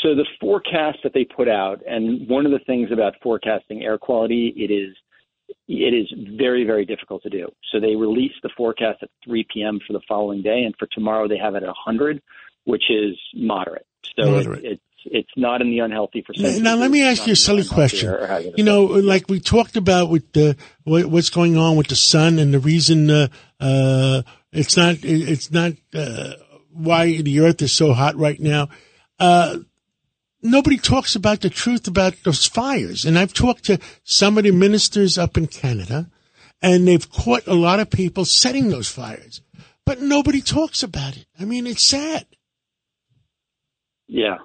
So 0.00 0.14
the 0.14 0.26
forecast 0.40 0.98
that 1.04 1.14
they 1.14 1.24
put 1.24 1.48
out, 1.48 1.82
and 1.86 2.28
one 2.28 2.44
of 2.44 2.52
the 2.52 2.58
things 2.60 2.92
about 2.92 3.14
forecasting 3.22 3.82
air 3.82 3.98
quality, 3.98 4.52
it 4.56 4.70
is 4.70 4.94
it 5.68 5.94
is 5.94 6.12
very 6.36 6.64
very 6.64 6.84
difficult 6.84 7.22
to 7.22 7.30
do. 7.30 7.48
So 7.72 7.80
they 7.80 7.96
released 7.96 8.36
the 8.42 8.50
forecast 8.56 9.02
at 9.02 9.10
3 9.24 9.46
p.m. 9.52 9.80
for 9.86 9.92
the 9.92 10.02
following 10.06 10.42
day, 10.42 10.62
and 10.64 10.74
for 10.78 10.86
tomorrow 10.92 11.28
they 11.28 11.38
have 11.38 11.54
it 11.54 11.62
at 11.62 11.68
100, 11.68 12.22
which 12.64 12.84
is 12.90 13.16
moderate. 13.34 13.86
So 14.18 14.30
Moderate. 14.30 14.64
It, 14.64 14.72
it's 14.72 14.82
it's 15.10 15.30
not 15.36 15.60
in 15.60 15.70
the 15.70 15.78
unhealthy 15.80 16.22
percentage. 16.22 16.62
Now, 16.62 16.76
let 16.76 16.90
me 16.90 17.02
ask 17.02 17.26
you 17.26 17.32
a 17.32 17.36
silly 17.36 17.64
question. 17.64 18.08
or- 18.08 18.18
or 18.18 18.26
hazardous 18.26 18.54
You 18.58 18.64
know, 18.64 18.84
like 18.84 19.28
we 19.28 19.40
talked 19.40 19.76
about 19.76 20.10
with 20.10 20.32
the 20.32 20.56
what's 20.84 21.30
going 21.30 21.56
on 21.56 21.76
with 21.76 21.88
the 21.88 21.96
sun 21.96 22.38
and 22.38 22.52
the 22.52 22.58
reason 22.58 23.10
uh, 23.10 23.28
uh, 23.60 24.22
it's 24.52 24.76
not 24.76 24.96
it's 25.02 25.50
not 25.50 25.72
uh, 25.94 26.32
why 26.72 27.20
the 27.22 27.40
earth 27.40 27.62
is 27.62 27.72
so 27.72 27.92
hot 27.92 28.16
right 28.16 28.38
now. 28.40 28.68
Uh, 29.18 29.58
nobody 30.42 30.76
talks 30.76 31.16
about 31.16 31.40
the 31.40 31.50
truth 31.50 31.88
about 31.88 32.14
those 32.24 32.46
fires, 32.46 33.04
and 33.04 33.18
I've 33.18 33.32
talked 33.32 33.64
to 33.64 33.78
some 34.04 34.36
of 34.38 34.44
the 34.44 34.50
ministers 34.52 35.18
up 35.18 35.36
in 35.36 35.46
Canada, 35.46 36.10
and 36.62 36.86
they've 36.86 37.10
caught 37.10 37.46
a 37.46 37.54
lot 37.54 37.80
of 37.80 37.90
people 37.90 38.24
setting 38.24 38.68
those 38.68 38.88
fires, 38.88 39.40
but 39.84 40.00
nobody 40.00 40.40
talks 40.40 40.82
about 40.82 41.16
it. 41.16 41.26
I 41.40 41.44
mean, 41.44 41.66
it's 41.66 41.82
sad. 41.82 42.26
Yeah. 44.08 44.36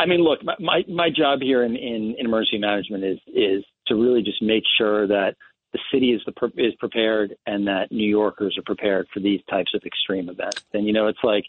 I 0.00 0.06
mean, 0.06 0.20
look, 0.20 0.40
my, 0.58 0.82
my, 0.88 1.10
job 1.10 1.40
here 1.42 1.62
in, 1.62 1.76
in, 1.76 2.14
in 2.18 2.24
emergency 2.24 2.56
management 2.56 3.04
is, 3.04 3.18
is 3.26 3.62
to 3.86 3.94
really 3.94 4.22
just 4.22 4.40
make 4.40 4.64
sure 4.78 5.06
that 5.06 5.36
the 5.74 5.78
city 5.92 6.12
is 6.12 6.22
the 6.24 6.52
is 6.56 6.74
prepared 6.76 7.36
and 7.46 7.66
that 7.68 7.92
New 7.92 8.08
Yorkers 8.08 8.56
are 8.56 8.62
prepared 8.62 9.08
for 9.12 9.20
these 9.20 9.40
types 9.50 9.72
of 9.74 9.82
extreme 9.84 10.30
events. 10.30 10.64
And 10.72 10.86
you 10.86 10.94
know, 10.94 11.06
it's 11.06 11.22
like 11.22 11.44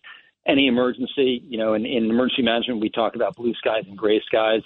any 0.46 0.68
emergency. 0.68 1.42
You 1.48 1.58
know, 1.58 1.74
in, 1.76 1.86
in 1.86 2.10
emergency 2.10 2.44
management, 2.44 2.82
we 2.82 2.90
talk 2.90 3.16
about 3.16 3.38
blue 3.38 3.54
skies 3.56 3.86
and 3.88 3.98
gray 3.98 4.22
skies. 4.26 4.62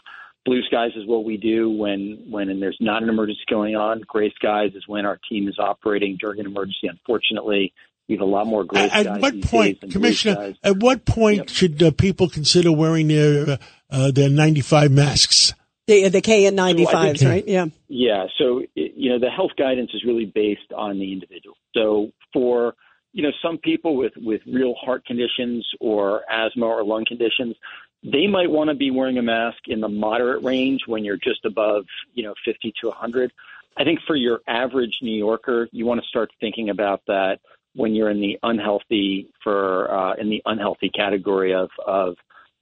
Blue 0.45 0.63
skies 0.63 0.91
is 0.95 1.05
what 1.05 1.23
we 1.23 1.37
do 1.37 1.69
when 1.69 2.25
when 2.27 2.49
and 2.49 2.61
there's 2.61 2.77
not 2.81 3.03
an 3.03 3.09
emergency 3.09 3.41
going 3.49 3.75
on. 3.75 4.01
Gray 4.07 4.33
skies 4.35 4.71
is 4.73 4.83
when 4.87 5.05
our 5.05 5.19
team 5.29 5.47
is 5.47 5.59
operating 5.59 6.17
during 6.19 6.39
an 6.39 6.47
emergency. 6.47 6.87
Unfortunately, 6.87 7.71
we 8.07 8.15
have 8.15 8.21
a 8.21 8.25
lot 8.25 8.47
more 8.47 8.63
gray 8.63 8.87
skies 8.87 9.05
At 9.07 9.21
what 9.21 9.41
point, 9.41 9.81
Commissioner? 9.91 10.53
At 10.63 10.77
what 10.77 11.05
point 11.05 11.37
Yep. 11.37 11.49
should 11.49 11.83
uh, 11.83 11.91
people 11.91 12.29
consider 12.29 12.71
wearing 12.71 13.07
their 13.07 13.49
uh, 13.49 13.57
uh, 13.89 14.11
their 14.11 14.29
ninety 14.29 14.61
five 14.61 14.91
masks? 14.91 15.53
The 15.87 16.09
the 16.09 16.21
KN95s, 16.21 16.85
So 16.91 16.97
I 16.97 17.13
think- 17.13 17.29
right? 17.29 17.47
Yeah. 17.47 17.65
Yeah. 17.87 18.25
So, 18.37 18.63
you 18.75 19.09
know, 19.11 19.19
the 19.19 19.29
health 19.29 19.51
guidance 19.57 19.91
is 19.93 20.03
really 20.03 20.25
based 20.25 20.73
on 20.75 20.97
the 20.97 21.11
individual. 21.13 21.55
So 21.75 22.11
for, 22.33 22.73
you 23.13 23.21
know, 23.21 23.29
some 23.41 23.57
people 23.59 23.95
with, 23.95 24.13
with 24.17 24.41
real 24.47 24.73
heart 24.75 25.05
conditions 25.05 25.67
or 25.79 26.21
asthma 26.31 26.65
or 26.65 26.83
lung 26.83 27.05
conditions, 27.07 27.55
they 28.03 28.25
might 28.27 28.49
want 28.49 28.69
to 28.69 28.75
be 28.75 28.89
wearing 28.91 29.17
a 29.19 29.21
mask 29.21 29.59
in 29.67 29.79
the 29.79 29.87
moderate 29.89 30.43
range 30.43 30.81
when 30.87 31.03
you're 31.05 31.17
just 31.17 31.45
above, 31.45 31.85
you 32.15 32.23
know, 32.23 32.33
50 32.43 32.73
to 32.81 32.87
100. 32.87 33.31
I 33.77 33.83
think 33.83 33.99
for 34.07 34.15
your 34.15 34.41
average 34.47 34.97
New 35.03 35.15
Yorker, 35.17 35.67
you 35.71 35.85
want 35.85 36.01
to 36.01 36.07
start 36.07 36.31
thinking 36.39 36.69
about 36.69 37.01
that 37.07 37.39
when 37.75 37.93
you're 37.93 38.09
in 38.09 38.21
the 38.21 38.37
unhealthy 38.43 39.29
for 39.43 39.91
uh, 39.93 40.13
in 40.15 40.29
the 40.29 40.41
unhealthy 40.45 40.89
category 40.89 41.53
of 41.53 41.69
of 41.85 42.15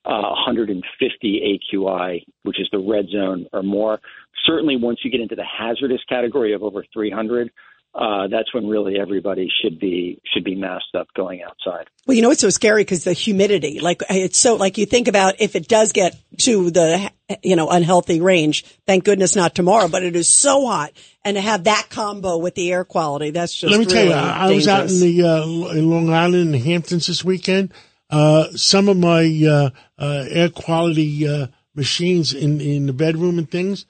uh, 0.05 0.35
150 0.45 1.61
AQI, 1.73 2.23
which 2.43 2.59
is 2.59 2.67
the 2.71 2.79
red 2.79 3.07
zone 3.09 3.47
or 3.53 3.63
more. 3.63 3.99
Certainly, 4.45 4.77
once 4.77 4.99
you 5.03 5.11
get 5.11 5.21
into 5.21 5.35
the 5.35 5.45
hazardous 5.45 6.01
category 6.09 6.53
of 6.53 6.61
over 6.61 6.83
300, 6.93 7.49
uh, 7.95 8.27
that's 8.27 8.53
when 8.53 8.67
really 8.67 8.99
everybody 8.99 9.49
should 9.61 9.79
be 9.79 10.19
should 10.33 10.43
be 10.43 10.55
masked 10.55 10.95
up 10.95 11.07
going 11.15 11.43
outside. 11.43 11.87
Well, 12.07 12.15
you 12.15 12.23
know, 12.23 12.31
it's 12.31 12.41
so 12.41 12.49
scary 12.49 12.81
because 12.81 13.03
the 13.03 13.13
humidity, 13.13 13.79
like 13.79 14.01
it's 14.09 14.37
so 14.37 14.55
like 14.55 14.77
you 14.77 14.85
think 14.85 15.07
about 15.07 15.35
if 15.39 15.55
it 15.55 15.67
does 15.67 15.91
get 15.91 16.15
to 16.41 16.71
the, 16.71 17.11
you 17.43 17.55
know, 17.55 17.69
unhealthy 17.69 18.19
range, 18.19 18.65
thank 18.87 19.03
goodness 19.03 19.35
not 19.35 19.53
tomorrow, 19.53 19.87
but 19.87 20.03
it 20.03 20.15
is 20.15 20.33
so 20.33 20.65
hot 20.65 20.91
and 21.23 21.35
to 21.35 21.41
have 21.41 21.65
that 21.65 21.87
combo 21.89 22.37
with 22.37 22.55
the 22.55 22.71
air 22.71 22.83
quality, 22.83 23.29
that's 23.29 23.53
just 23.53 23.71
Let 23.71 23.79
me 23.79 23.85
tell 23.85 24.05
you, 24.05 24.11
I, 24.11 24.47
I 24.47 24.51
was 24.51 24.67
out 24.67 24.89
in 24.89 24.99
the 24.99 25.23
uh, 25.23 25.45
in 25.77 25.89
Long 25.89 26.09
Island, 26.09 26.47
in 26.47 26.51
the 26.51 26.59
Hamptons 26.59 27.07
this 27.07 27.23
weekend. 27.23 27.73
Uh, 28.09 28.49
some 28.55 28.89
of 28.89 28.97
my 28.97 29.23
uh, 29.47 29.69
uh, 29.97 30.25
air 30.29 30.49
quality 30.49 31.27
uh, 31.27 31.47
machines 31.75 32.33
in 32.33 32.59
in 32.59 32.87
the 32.87 32.93
bedroom 32.93 33.37
and 33.37 33.49
things, 33.49 33.85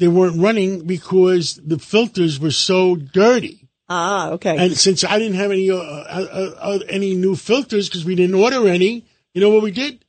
they 0.00 0.08
weren't 0.08 0.40
running 0.40 0.86
because 0.86 1.60
the 1.62 1.78
filters 1.78 2.40
were 2.40 2.50
so 2.50 2.96
dirty. 2.96 3.68
Ah, 3.88 4.30
okay. 4.30 4.56
And 4.56 4.76
since 4.76 5.04
I 5.04 5.18
didn't 5.18 5.34
have 5.34 5.50
any 5.50 5.70
uh, 5.70 5.76
uh, 5.76 6.54
uh, 6.58 6.78
any 6.88 7.14
new 7.14 7.36
filters 7.36 7.88
because 7.88 8.04
we 8.04 8.14
didn't 8.14 8.34
order 8.34 8.66
any, 8.66 9.04
you 9.34 9.40
know 9.40 9.50
what 9.50 9.62
we 9.62 9.70
did? 9.70 10.04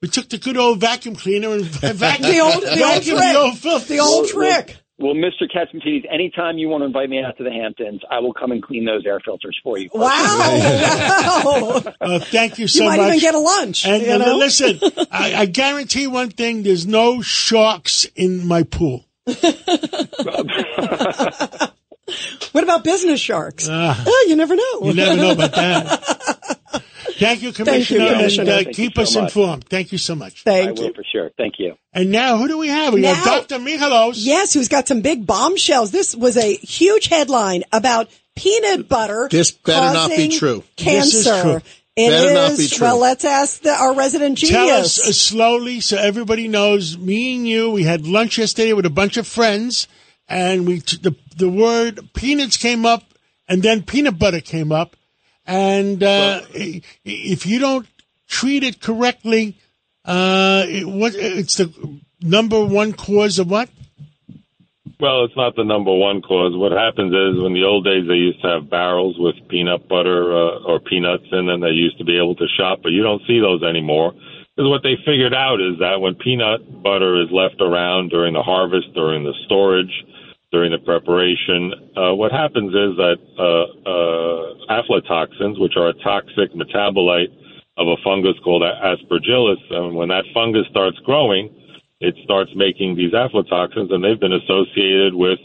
We 0.00 0.08
took 0.08 0.28
the 0.28 0.38
good 0.38 0.56
old 0.56 0.80
vacuum 0.80 1.14
cleaner 1.14 1.52
and 1.52 1.64
vacuum 1.64 2.30
the 2.30 2.40
old, 2.40 2.62
the 2.62 2.84
old 2.84 3.02
trick. 3.02 3.18
the 3.18 3.38
old 3.38 3.58
filters. 3.58 3.88
The 3.88 3.98
old 4.00 4.28
trick. 4.28 4.76
Well, 4.96 5.14
Mr. 5.14 5.50
Catsimatidis, 5.52 6.04
anytime 6.08 6.56
you 6.56 6.68
want 6.68 6.82
to 6.82 6.86
invite 6.86 7.10
me 7.10 7.20
out 7.20 7.36
to 7.38 7.42
the 7.42 7.50
Hamptons, 7.50 8.02
I 8.08 8.20
will 8.20 8.32
come 8.32 8.52
and 8.52 8.62
clean 8.62 8.84
those 8.84 9.04
air 9.04 9.18
filters 9.18 9.58
for 9.62 9.76
you. 9.76 9.90
Wow. 9.92 10.06
wow. 11.44 11.82
Uh, 12.00 12.18
thank 12.20 12.60
you 12.60 12.68
so 12.68 12.84
much. 12.84 12.94
you 12.94 13.02
might 13.02 13.08
much. 13.08 13.16
even 13.16 13.20
get 13.20 13.34
a 13.34 13.38
lunch. 13.40 13.84
And, 13.84 14.02
you 14.02 14.10
and 14.12 14.22
know? 14.22 14.36
listen, 14.36 14.78
I, 15.10 15.34
I 15.34 15.46
guarantee 15.46 16.06
one 16.06 16.30
thing: 16.30 16.62
there's 16.62 16.86
no 16.86 17.20
sharks 17.22 18.04
in 18.14 18.46
my 18.46 18.62
pool. 18.62 19.04
What 22.52 22.62
about 22.64 22.84
business 22.84 23.18
sharks? 23.18 23.66
Oh, 23.70 24.24
you 24.28 24.36
never 24.36 24.54
know. 24.54 24.80
You 24.82 24.94
never 24.94 25.16
know 25.16 25.30
about 25.32 25.52
that. 25.52 26.04
Thank 27.18 27.42
you, 27.42 27.52
Commissioner, 27.52 28.10
Commissioner. 28.12 28.42
and 28.42 28.50
uh, 28.50 28.54
Thank 28.56 28.66
you 28.68 28.74
keep 28.74 28.94
so 28.96 29.02
us 29.02 29.14
much. 29.14 29.24
informed. 29.24 29.64
Thank 29.68 29.92
you 29.92 29.98
so 29.98 30.14
much. 30.14 30.42
I 30.46 30.50
Thank 30.50 30.78
will 30.78 30.86
you. 30.88 30.94
for 30.94 31.04
sure. 31.10 31.30
Thank 31.38 31.54
you. 31.58 31.76
And 31.92 32.10
now, 32.10 32.36
who 32.36 32.48
do 32.48 32.58
we 32.58 32.68
have? 32.68 32.92
We 32.92 33.00
Now- 33.00 33.14
have 33.14 33.46
Dr. 33.48 33.62
Michalos. 33.64 34.14
Yes, 34.18 34.52
who's 34.52 34.68
got 34.68 34.86
some 34.88 35.00
big 35.00 35.26
bombshells. 35.26 35.90
This 35.90 36.14
was 36.14 36.36
a 36.36 36.54
huge 36.56 37.06
headline 37.06 37.64
about 37.72 38.10
peanut 38.36 38.88
butter. 38.88 39.28
This 39.30 39.52
better 39.52 39.94
not 39.94 40.10
be 40.10 40.28
true. 40.28 40.64
Cancer. 40.76 41.16
This 41.18 41.26
is 41.26 41.42
true. 41.42 41.60
It 41.96 42.10
Better 42.10 42.34
not 42.34 42.56
be 42.58 42.66
true. 42.66 42.86
Well, 42.86 42.98
let's 43.00 43.24
ask 43.24 43.60
the, 43.62 43.70
our 43.72 43.94
resident 43.94 44.38
genius. 44.38 44.56
Tell 44.56 44.68
us 44.80 44.98
uh, 45.08 45.12
slowly 45.12 45.80
so 45.80 45.96
everybody 45.96 46.48
knows. 46.48 46.98
Me 46.98 47.36
and 47.36 47.46
you, 47.46 47.70
we 47.70 47.84
had 47.84 48.06
lunch 48.06 48.36
yesterday 48.38 48.72
with 48.72 48.84
a 48.86 48.90
bunch 48.90 49.16
of 49.16 49.28
friends, 49.28 49.86
and 50.28 50.66
we 50.66 50.80
t- 50.80 50.96
the 51.00 51.14
the 51.36 51.48
word 51.48 52.00
peanuts 52.12 52.56
came 52.56 52.84
up, 52.84 53.04
and 53.48 53.62
then 53.62 53.82
peanut 53.84 54.18
butter 54.18 54.40
came 54.40 54.72
up, 54.72 54.96
and 55.46 56.02
uh, 56.02 56.40
i- 56.54 56.82
if 57.04 57.46
you 57.46 57.60
don't 57.60 57.86
treat 58.26 58.64
it 58.64 58.80
correctly, 58.80 59.56
uh, 60.04 60.64
it, 60.66 60.88
what 60.88 61.14
it's 61.14 61.56
the 61.58 62.00
number 62.20 62.64
one 62.64 62.92
cause 62.92 63.38
of 63.38 63.48
what? 63.48 63.68
Well, 65.00 65.24
it's 65.24 65.36
not 65.36 65.56
the 65.56 65.64
number 65.64 65.92
one 65.92 66.22
cause. 66.22 66.54
What 66.54 66.70
happens 66.70 67.10
is, 67.10 67.42
in 67.42 67.52
the 67.52 67.64
old 67.66 67.84
days, 67.84 68.06
they 68.06 68.14
used 68.14 68.40
to 68.42 68.48
have 68.48 68.70
barrels 68.70 69.16
with 69.18 69.34
peanut 69.48 69.88
butter 69.88 70.30
uh, 70.30 70.70
or 70.70 70.78
peanuts 70.78 71.26
in 71.32 71.46
them. 71.46 71.60
They 71.60 71.74
used 71.74 71.98
to 71.98 72.04
be 72.04 72.16
able 72.16 72.36
to 72.36 72.46
shop, 72.56 72.80
but 72.82 72.92
you 72.92 73.02
don't 73.02 73.22
see 73.26 73.40
those 73.40 73.62
anymore. 73.62 74.14
Because 74.54 74.70
what 74.70 74.86
they 74.86 74.94
figured 75.04 75.34
out 75.34 75.60
is 75.60 75.82
that 75.82 76.00
when 76.00 76.14
peanut 76.14 76.62
butter 76.82 77.20
is 77.20 77.28
left 77.32 77.60
around 77.60 78.10
during 78.10 78.34
the 78.34 78.42
harvest, 78.42 78.94
during 78.94 79.24
the 79.24 79.34
storage, 79.46 79.90
during 80.52 80.70
the 80.70 80.78
preparation, 80.78 81.74
uh, 81.98 82.14
what 82.14 82.30
happens 82.30 82.70
is 82.70 82.94
that 82.94 83.18
uh, 83.34 83.66
uh, 83.82 84.78
aflatoxins, 84.78 85.58
which 85.58 85.74
are 85.76 85.88
a 85.88 85.98
toxic 86.06 86.54
metabolite 86.54 87.34
of 87.76 87.88
a 87.88 87.96
fungus 88.04 88.38
called 88.44 88.62
aspergillus, 88.62 89.58
and 89.70 89.96
when 89.96 90.08
that 90.08 90.24
fungus 90.32 90.66
starts 90.70 90.98
growing, 91.00 91.50
it 92.00 92.14
starts 92.24 92.50
making 92.54 92.96
these 92.96 93.12
aflatoxins, 93.12 93.92
and 93.92 94.02
they've 94.02 94.20
been 94.20 94.32
associated 94.32 95.14
with 95.14 95.38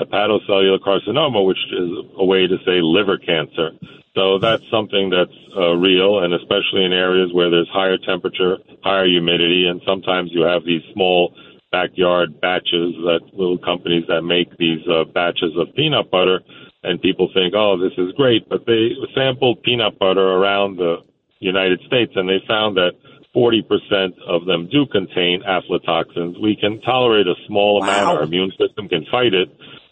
hepatocellular 0.00 0.78
carcinoma, 0.78 1.44
which 1.46 1.58
is 1.72 1.90
a 2.16 2.24
way 2.24 2.46
to 2.46 2.56
say 2.64 2.80
liver 2.80 3.18
cancer. 3.18 3.70
So 4.14 4.38
that's 4.38 4.62
something 4.70 5.10
that's 5.10 5.36
uh, 5.56 5.72
real, 5.72 6.20
and 6.24 6.32
especially 6.32 6.84
in 6.84 6.92
areas 6.92 7.30
where 7.32 7.50
there's 7.50 7.68
higher 7.68 7.98
temperature, 7.98 8.56
higher 8.82 9.06
humidity, 9.06 9.66
and 9.68 9.80
sometimes 9.86 10.30
you 10.32 10.42
have 10.42 10.64
these 10.64 10.82
small 10.92 11.34
backyard 11.70 12.40
batches 12.40 12.94
that 13.04 13.20
little 13.32 13.58
companies 13.58 14.04
that 14.08 14.22
make 14.22 14.56
these 14.56 14.80
uh, 14.88 15.04
batches 15.04 15.52
of 15.58 15.74
peanut 15.74 16.10
butter, 16.10 16.40
and 16.82 17.02
people 17.02 17.28
think, 17.34 17.52
oh, 17.54 17.76
this 17.76 17.92
is 17.98 18.12
great, 18.16 18.48
but 18.48 18.64
they 18.64 18.90
sampled 19.14 19.62
peanut 19.62 19.98
butter 19.98 20.26
around 20.26 20.78
the 20.78 20.96
United 21.40 21.80
States, 21.86 22.12
and 22.14 22.28
they 22.28 22.40
found 22.48 22.76
that 22.76 22.92
40% 23.36 24.16
of 24.26 24.46
them 24.46 24.68
do 24.72 24.86
contain 24.90 25.42
aflatoxins. 25.46 26.40
We 26.40 26.56
can 26.56 26.80
tolerate 26.80 27.26
a 27.26 27.34
small 27.46 27.82
amount. 27.82 28.16
Our 28.18 28.22
immune 28.22 28.50
system 28.58 28.88
can 28.88 29.04
fight 29.10 29.34
it. 29.34 29.48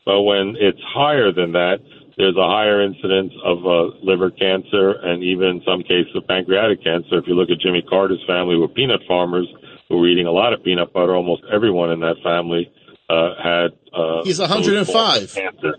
But 0.06 0.22
when 0.22 0.56
it's 0.58 0.80
higher 0.94 1.30
than 1.32 1.52
that, 1.52 1.78
there's 2.16 2.36
a 2.36 2.46
higher 2.46 2.80
incidence 2.82 3.32
of 3.44 3.58
uh, 3.66 3.96
liver 4.02 4.30
cancer 4.30 4.92
and 5.02 5.22
even 5.22 5.48
in 5.48 5.62
some 5.66 5.82
cases 5.82 6.14
of 6.14 6.26
pancreatic 6.26 6.82
cancer. 6.82 7.18
If 7.18 7.26
you 7.26 7.34
look 7.34 7.50
at 7.50 7.58
Jimmy 7.60 7.82
Carter's 7.82 8.22
family 8.26 8.56
with 8.56 8.72
peanut 8.74 9.00
farmers 9.06 9.46
who 9.88 9.98
were 9.98 10.08
eating 10.08 10.26
a 10.26 10.30
lot 10.32 10.52
of 10.52 10.62
peanut 10.64 10.92
butter, 10.92 11.14
almost 11.14 11.42
everyone 11.52 11.90
in 11.90 12.00
that 12.00 12.16
family 12.22 12.70
uh, 13.10 13.34
had. 13.42 13.70
Uh, 13.92 14.22
He's 14.24 14.38
105. 14.38 15.34
Cancer. 15.34 15.76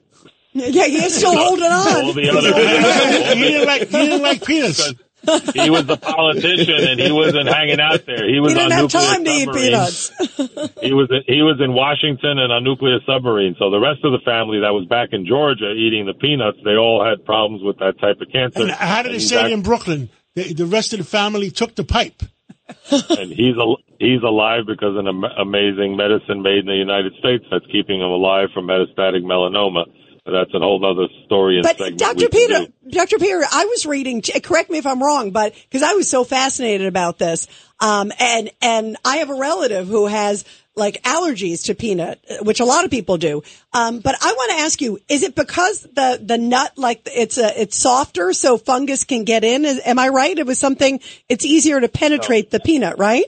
yeah, 0.54 0.86
you're 0.86 1.10
still 1.10 1.36
holding 1.38 1.66
on. 1.66 1.72
All 1.72 2.10
on. 2.10 2.16
the 2.16 2.30
other, 2.30 3.34
he 3.36 3.42
didn't 3.42 3.66
like 3.68 3.82
he 3.82 3.98
didn't 3.98 4.22
like 4.22 4.46
peanuts. 4.46 4.94
he 5.54 5.70
was 5.70 5.86
the 5.86 5.98
politician 5.98 6.88
and 6.90 7.00
he 7.00 7.12
wasn't 7.12 7.48
hanging 7.48 7.80
out 7.80 8.06
there. 8.06 8.28
He 8.28 8.40
was 8.40 8.54
He 8.54 8.60
didn't 8.60 8.72
on 8.74 8.78
have 8.78 8.94
nuclear 8.94 9.02
time 9.10 9.24
to 9.26 9.32
eat 9.32 9.46
submarines. 9.46 10.12
peanuts. 10.12 10.72
He 10.82 10.94
was 10.94 11.10
he 11.28 11.42
was 11.42 11.60
in 11.64 11.74
Washington 11.74 12.38
and 12.40 12.52
on 12.52 12.64
nuclear 12.64 13.00
submarine. 13.06 13.56
So 13.58 13.70
the 13.72 13.80
rest 13.80 14.04
of 14.04 14.12
the 14.12 14.20
family 14.26 14.60
that 14.60 14.70
was 14.74 14.86
back 14.88 15.10
in 15.14 15.26
Georgia 15.26 15.72
eating 15.72 16.06
the 16.06 16.14
peanuts, 16.14 16.58
they 16.64 16.76
all 16.76 17.04
had 17.04 17.26
problems 17.26 17.64
with 17.64 17.78
that 17.80 18.00
type 18.00 18.22
of 18.22 18.32
cancer. 18.32 18.62
And 18.64 18.72
how 18.72 19.02
did 19.02 19.10
they 19.12 19.16
And 19.16 19.22
he's 19.22 19.30
say 19.30 19.38
it 19.40 19.44
act- 19.46 19.54
in 19.54 19.62
Brooklyn? 19.64 20.10
The, 20.36 20.54
the 20.54 20.66
rest 20.66 20.94
of 20.94 21.00
the 21.00 21.06
family 21.06 21.50
took 21.50 21.76
the 21.76 21.84
pipe. 21.86 22.22
and 22.92 23.32
he's 23.32 23.56
al- 23.58 23.78
he's 24.00 24.22
alive 24.24 24.64
because 24.68 24.98
of 24.98 25.06
an 25.06 25.08
am- 25.08 25.24
amazing 25.24 25.96
medicine 25.96 26.42
made 26.42 26.60
in 26.60 26.66
the 26.66 26.74
United 26.76 27.14
States 27.20 27.46
that's 27.50 27.66
keeping 27.72 28.00
him 28.02 28.10
alive 28.10 28.50
from 28.54 28.68
metastatic 28.68 29.24
melanoma. 29.24 29.86
That's 30.26 30.54
a 30.56 30.60
whole 30.60 30.84
other 30.84 31.08
story. 31.26 31.58
And 31.58 31.64
But 31.64 31.98
Dr. 31.98 32.30
Peter. 32.30 32.66
Dr. 32.90 33.20
Peter, 33.20 33.44
I 33.52 33.66
was 33.66 33.86
reading, 33.86 34.22
correct 34.22 34.72
me 34.72 34.80
if 34.80 34.88
I'm 34.88 35.02
wrong, 35.02 35.30
but 35.30 35.54
because 35.54 35.84
I 35.84 35.94
was 35.94 36.10
so 36.10 36.24
fascinated 36.24 36.88
about 36.88 37.20
this. 37.20 37.48
Um, 37.80 38.12
and, 38.20 38.50
and 38.62 38.98
I 39.06 39.18
have 39.18 39.30
a 39.30 39.36
relative 39.36 39.88
who 39.88 40.08
has 40.08 40.44
like 40.76 41.02
allergies 41.04 41.66
to 41.66 41.76
peanut, 41.76 42.20
which 42.42 42.60
a 42.60 42.66
lot 42.66 42.86
of 42.86 42.92
people 42.92 43.18
do. 43.18 43.44
Um, 43.74 44.00
but 44.00 44.16
I 44.20 44.34
want 44.34 44.52
to 44.52 44.58
ask 44.66 44.82
you, 44.82 45.00
is 45.08 45.24
it 45.24 45.36
because 45.36 45.82
the, 45.84 46.20
the 46.22 46.38
nut, 46.38 46.74
like 46.76 47.08
it's 47.14 47.38
a, 47.38 47.62
it's 47.62 47.78
softer 47.78 48.34
so 48.34 48.58
fungus 48.58 49.04
can 49.04 49.26
get 49.26 49.44
in? 49.44 49.64
Is, 49.64 49.80
am 49.86 50.00
I 50.00 50.10
right? 50.10 50.38
It 50.38 50.46
was 50.46 50.58
something, 50.58 51.00
it's 51.30 51.46
easier 51.46 51.80
to 51.80 51.88
penetrate 51.88 52.50
the 52.52 52.60
peanut, 52.60 52.98
right? 52.98 53.26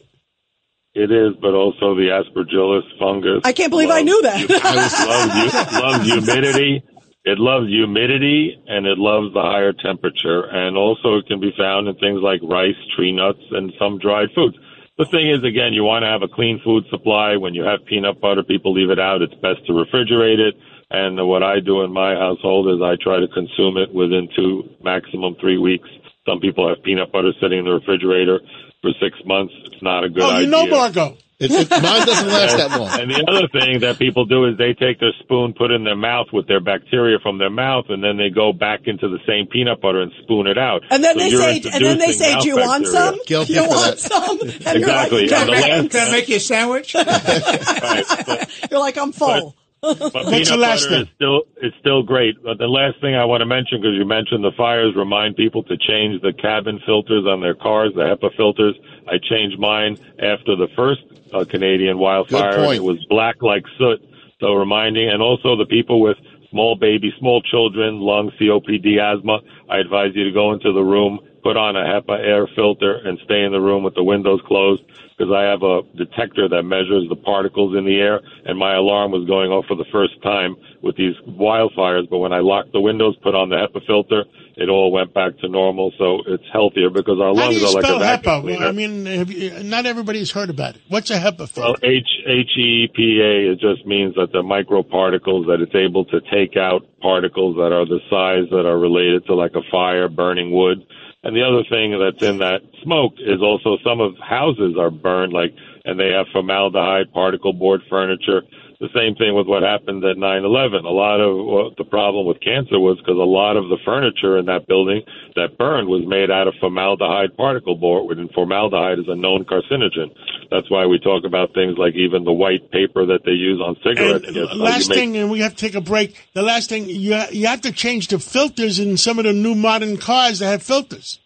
It 0.98 1.14
is, 1.14 1.38
but 1.38 1.54
also 1.54 1.94
the 1.94 2.10
aspergillus 2.10 2.82
fungus. 2.98 3.46
I 3.46 3.54
can't 3.54 3.70
believe 3.70 3.92
I 3.92 4.02
knew 4.02 4.20
that. 4.24 4.50
loves, 4.50 5.72
loves 5.72 6.06
humidity. 6.10 6.82
It 7.24 7.38
loves 7.38 7.70
humidity 7.70 8.58
and 8.66 8.88
it 8.88 8.98
loves 8.98 9.32
the 9.32 9.46
higher 9.46 9.74
temperature. 9.78 10.50
And 10.50 10.76
also 10.76 11.22
it 11.22 11.28
can 11.28 11.40
be 11.40 11.54
found 11.54 11.88
in 11.88 11.94
things 12.02 12.26
like 12.26 12.42
rice, 12.42 12.82
tree 12.96 13.12
nuts, 13.12 13.46
and 13.52 13.72
some 13.78 14.00
dried 14.00 14.34
foods. 14.34 14.58
The 14.98 15.06
thing 15.06 15.30
is, 15.30 15.46
again, 15.46 15.78
you 15.78 15.84
want 15.84 16.02
to 16.02 16.10
have 16.10 16.26
a 16.26 16.34
clean 16.34 16.60
food 16.66 16.90
supply. 16.90 17.38
When 17.38 17.54
you 17.54 17.62
have 17.62 17.86
peanut 17.86 18.20
butter, 18.20 18.42
people 18.42 18.74
leave 18.74 18.90
it 18.90 18.98
out. 18.98 19.22
It's 19.22 19.38
best 19.38 19.62
to 19.70 19.78
refrigerate 19.78 20.42
it. 20.42 20.58
And 20.90 21.22
what 21.30 21.44
I 21.44 21.60
do 21.60 21.86
in 21.86 21.94
my 21.94 22.18
household 22.18 22.74
is 22.74 22.82
I 22.82 22.98
try 22.98 23.22
to 23.22 23.30
consume 23.30 23.78
it 23.78 23.94
within 23.94 24.34
two, 24.34 24.66
maximum 24.82 25.36
three 25.38 25.60
weeks. 25.60 25.90
Some 26.26 26.40
people 26.40 26.68
have 26.68 26.82
peanut 26.82 27.12
butter 27.12 27.38
sitting 27.40 27.60
in 27.60 27.66
the 27.66 27.78
refrigerator 27.78 28.42
for 28.82 28.92
six 29.02 29.18
months. 29.26 29.54
It's 29.66 29.82
not 29.82 30.04
a 30.04 30.10
good 30.10 30.24
oh, 30.24 30.30
idea. 30.32 30.42
you 30.46 30.48
know, 30.52 30.68
Margot. 30.68 31.18
It, 31.40 31.52
it, 31.52 31.70
mine 31.70 32.08
doesn't 32.08 32.28
last 32.30 32.58
that 32.58 32.72
long. 32.80 33.00
And 33.00 33.12
the 33.12 33.24
other 33.30 33.48
thing 33.48 33.82
that 33.82 34.00
people 34.00 34.26
do 34.26 34.46
is 34.46 34.58
they 34.58 34.74
take 34.74 35.00
their 35.00 35.14
spoon, 35.20 35.54
put 35.54 35.70
it 35.70 35.76
in 35.76 35.84
their 35.84 35.96
mouth 35.96 36.28
with 36.34 36.48
their 36.48 36.60
bacteria 36.60 37.20
from 37.22 37.38
their 37.38 37.52
mouth, 37.52 37.86
and 37.90 38.04
then 38.04 38.18
they 38.18 38.32
go 38.34 38.54
back 38.54 38.82
into 38.88 39.08
the 39.08 39.20
same 39.28 39.46
peanut 39.46 39.80
butter 39.80 40.02
and 40.02 40.12
spoon 40.24 40.48
it 40.48 40.58
out. 40.58 40.82
And 40.90 41.04
then 41.04 41.14
So 41.20 41.20
they 41.20 41.30
say, 41.30 41.56
and 41.58 41.86
then 41.86 42.00
they 42.00 42.06
introducing 42.10 42.14
say, 42.14 42.40
do 42.40 42.48
you 42.48 42.56
want 42.58 42.86
bacteria. 42.86 43.12
some? 43.12 43.20
Guilty 43.28 43.54
you 43.54 43.62
want 43.68 43.98
that. 43.98 44.00
some? 44.00 44.40
And 44.42 44.78
Exactly. 44.80 45.30
You're 45.30 45.30
like, 45.30 45.30
And 45.30 45.48
the 45.48 45.52
last- 45.52 45.92
Can 45.92 46.08
I 46.08 46.12
make 46.12 46.28
you 46.30 46.36
a 46.38 46.40
sandwich? 46.40 46.94
you're 48.72 48.80
like, 48.80 48.98
I'm 48.98 49.12
full. 49.12 49.28
But 49.28 49.54
What's 49.96 50.30
peanut 50.30 50.48
the 50.48 50.58
last 50.58 50.84
butter 50.84 50.96
thing? 50.96 51.02
is 51.04 51.10
still 51.16 51.42
it's 51.58 51.76
still 51.80 52.04
great. 52.04 52.36
But 52.44 52.58
the 52.58 52.68
last 52.68 53.00
thing 53.02 53.16
I 53.16 53.26
want 53.26 53.42
to 53.42 53.46
mention 53.46 53.80
because 53.82 53.96
you 53.96 54.06
mentioned 54.06 54.44
the 54.44 54.52
fires, 54.58 54.96
remind 54.96 55.36
people 55.36 55.64
to 55.64 55.78
change 55.78 56.22
the 56.22 56.34
cabin 56.34 56.80
filters 56.86 57.26
on 57.26 57.42
their 57.42 57.56
cars, 57.56 57.94
the 57.96 58.02
HEPA 58.02 58.36
filters. 58.36 58.76
I 59.08 59.18
changed 59.18 59.60
mine 59.60 59.98
after 60.20 60.56
the 60.56 60.68
first 60.76 61.02
uh, 61.34 61.46
Canadian 61.46 61.98
wildfire. 61.98 62.74
It 62.78 62.84
was 62.84 63.04
black 63.10 63.42
like 63.42 63.64
soot. 63.78 64.02
So 64.40 64.54
reminding, 64.54 65.10
and 65.10 65.22
also 65.22 65.56
the 65.56 65.66
people 65.66 66.00
with 66.00 66.18
small 66.52 66.76
baby, 66.76 67.12
small 67.20 67.42
children, 67.42 68.00
lung, 68.00 68.32
COPD, 68.40 69.00
asthma. 69.00 69.40
I 69.70 69.78
advise 69.80 70.12
you 70.16 70.24
to 70.26 70.32
go 70.32 70.54
into 70.54 70.72
the 70.74 70.84
room, 70.84 71.20
put 71.48 71.56
on 71.56 71.78
a 71.78 71.84
HEPA 71.84 72.20
air 72.20 72.46
filter, 72.56 73.00
and 73.06 73.18
stay 73.24 73.44
in 73.44 73.54
the 73.54 73.62
room 73.62 73.82
with 73.82 73.96
the 73.96 74.04
windows 74.04 74.42
closed 74.46 74.84
because 75.18 75.32
I 75.34 75.44
have 75.44 75.64
a 75.64 75.82
detector 75.96 76.50
that 76.50 76.64
measures 76.64 77.08
the 77.08 77.16
particles 77.16 77.76
in 77.78 77.86
the 77.86 77.96
air, 77.96 78.20
and 78.46 78.60
my 78.60 78.76
alarm 78.76 79.12
was 79.12 79.26
going 79.26 79.50
off 79.50 79.66
for 79.66 79.76
the 79.76 79.88
first 79.90 80.22
time 80.22 80.58
with 80.84 80.98
these 80.98 81.16
wildfires. 81.26 82.10
But 82.10 82.20
when 82.20 82.34
I 82.34 82.40
locked 82.40 82.74
the 82.74 82.82
windows, 82.82 83.16
put 83.24 83.34
on 83.34 83.48
the 83.48 83.56
HEPA 83.56 83.88
filter, 83.88 84.26
it 84.58 84.68
all 84.68 84.92
went 84.92 85.14
back 85.14 85.38
to 85.40 85.48
normal. 85.48 85.94
So 85.98 86.20
it's 86.28 86.44
healthier 86.52 86.90
because 86.90 87.20
our 87.22 87.34
lungs 87.34 87.64
are 87.64 87.74
like 87.74 87.86
a 87.86 87.98
vacuum 87.98 88.36
HEPA? 88.36 88.42
cleaner. 88.42 88.66
I 88.66 88.72
mean, 88.74 89.06
have 89.06 89.32
you, 89.32 89.64
not 89.64 89.86
everybody's 89.86 90.32
heard 90.32 90.50
about 90.50 90.76
it. 90.76 90.82
What's 90.90 91.10
a 91.12 91.18
HEPA 91.18 91.56
Well. 91.56 91.76
H 91.82 92.10
H 92.28 92.58
E 92.58 92.90
P 92.94 93.22
A 93.24 93.54
it 93.54 93.60
just 93.60 93.88
means 93.88 94.16
that 94.16 94.34
the 94.34 94.44
microparticles 94.44 95.48
that 95.48 95.62
it's 95.62 95.76
able 95.76 96.04
to 96.06 96.20
take 96.30 96.58
out 96.58 96.84
particles 97.02 97.56
that 97.56 97.72
are 97.72 97.86
the 97.86 98.02
size 98.10 98.50
that 98.52 98.66
are 98.66 98.78
related 98.78 99.26
to 99.28 99.36
like 99.36 99.56
a 99.56 99.62
fire, 99.72 100.10
burning 100.10 100.52
wood. 100.52 100.86
And 101.24 101.36
the 101.36 101.44
other 101.44 101.64
thing 101.70 101.98
that's 102.00 102.24
in 102.24 102.38
that 102.40 102.62
smoke 102.84 103.14
is 103.18 103.42
also 103.42 103.78
some 103.84 104.00
of 104.00 104.16
houses 104.18 104.76
are 104.80 104.92
burned 104.92 105.34
like 105.34 105.54
and 105.84 106.00
they 106.00 106.10
have 106.10 106.28
formaldehyde, 106.32 107.12
particle 107.14 107.54
board 107.54 107.82
furniture. 107.90 108.44
The 108.80 108.90
same 108.94 109.16
thing 109.16 109.34
with 109.34 109.48
what 109.48 109.64
happened 109.64 110.06
at 110.06 110.18
9/11. 110.18 110.86
A 110.86 110.90
lot 110.90 111.20
of 111.20 111.34
what 111.36 111.78
the 111.78 111.84
problem 111.84 112.28
with 112.28 112.40
cancer 112.42 112.80
was 112.80 112.98
because 113.00 113.18
a 113.18 113.26
lot 113.26 113.58
of 113.58 113.70
the 113.70 113.78
furniture 113.84 114.38
in 114.38 114.46
that 114.46 114.68
building 114.68 115.02
that 115.36 115.58
burned 115.58 115.88
was 115.88 116.06
made 116.06 116.30
out 116.30 116.48
of 116.48 116.54
formaldehyde 116.60 117.36
particle 117.36 117.74
board, 117.76 118.20
and 118.20 118.30
formaldehyde 118.34 119.00
is 119.00 119.08
a 119.08 119.16
known 119.16 119.46
carcinogen. 119.46 120.12
That's 120.52 120.70
why 120.70 120.86
we 120.86 121.00
talk 121.00 121.24
about 121.26 121.56
things 121.56 121.80
like 121.80 121.96
even 121.96 122.24
the 122.24 122.32
white 122.32 122.70
paper 122.70 123.04
that 123.08 123.26
they 123.26 123.32
use 123.32 123.60
on 123.60 123.78
cigarettes. 123.84 124.28
And 124.28 124.36
Yes, 124.36 124.54
last 124.56 124.90
make- 124.90 124.98
thing, 125.00 125.18
and 125.18 125.32
we 125.32 125.40
have 125.40 125.56
to 125.56 125.66
take 125.66 125.74
a 125.74 125.82
break. 125.82 126.28
The 126.36 126.44
last 126.44 126.70
thing, 126.70 126.88
you 126.88 127.16
ha- 127.16 127.30
you 127.32 127.48
have 127.48 127.62
to 127.62 127.72
change 127.72 128.10
the 128.10 128.20
filters 128.20 128.78
in 128.78 128.96
some 128.98 129.18
of 129.18 129.26
the 129.26 129.34
new 129.34 129.56
modern 129.56 129.98
cars 129.98 130.38
that 130.38 130.48
have 130.50 130.62
filters. 130.62 131.18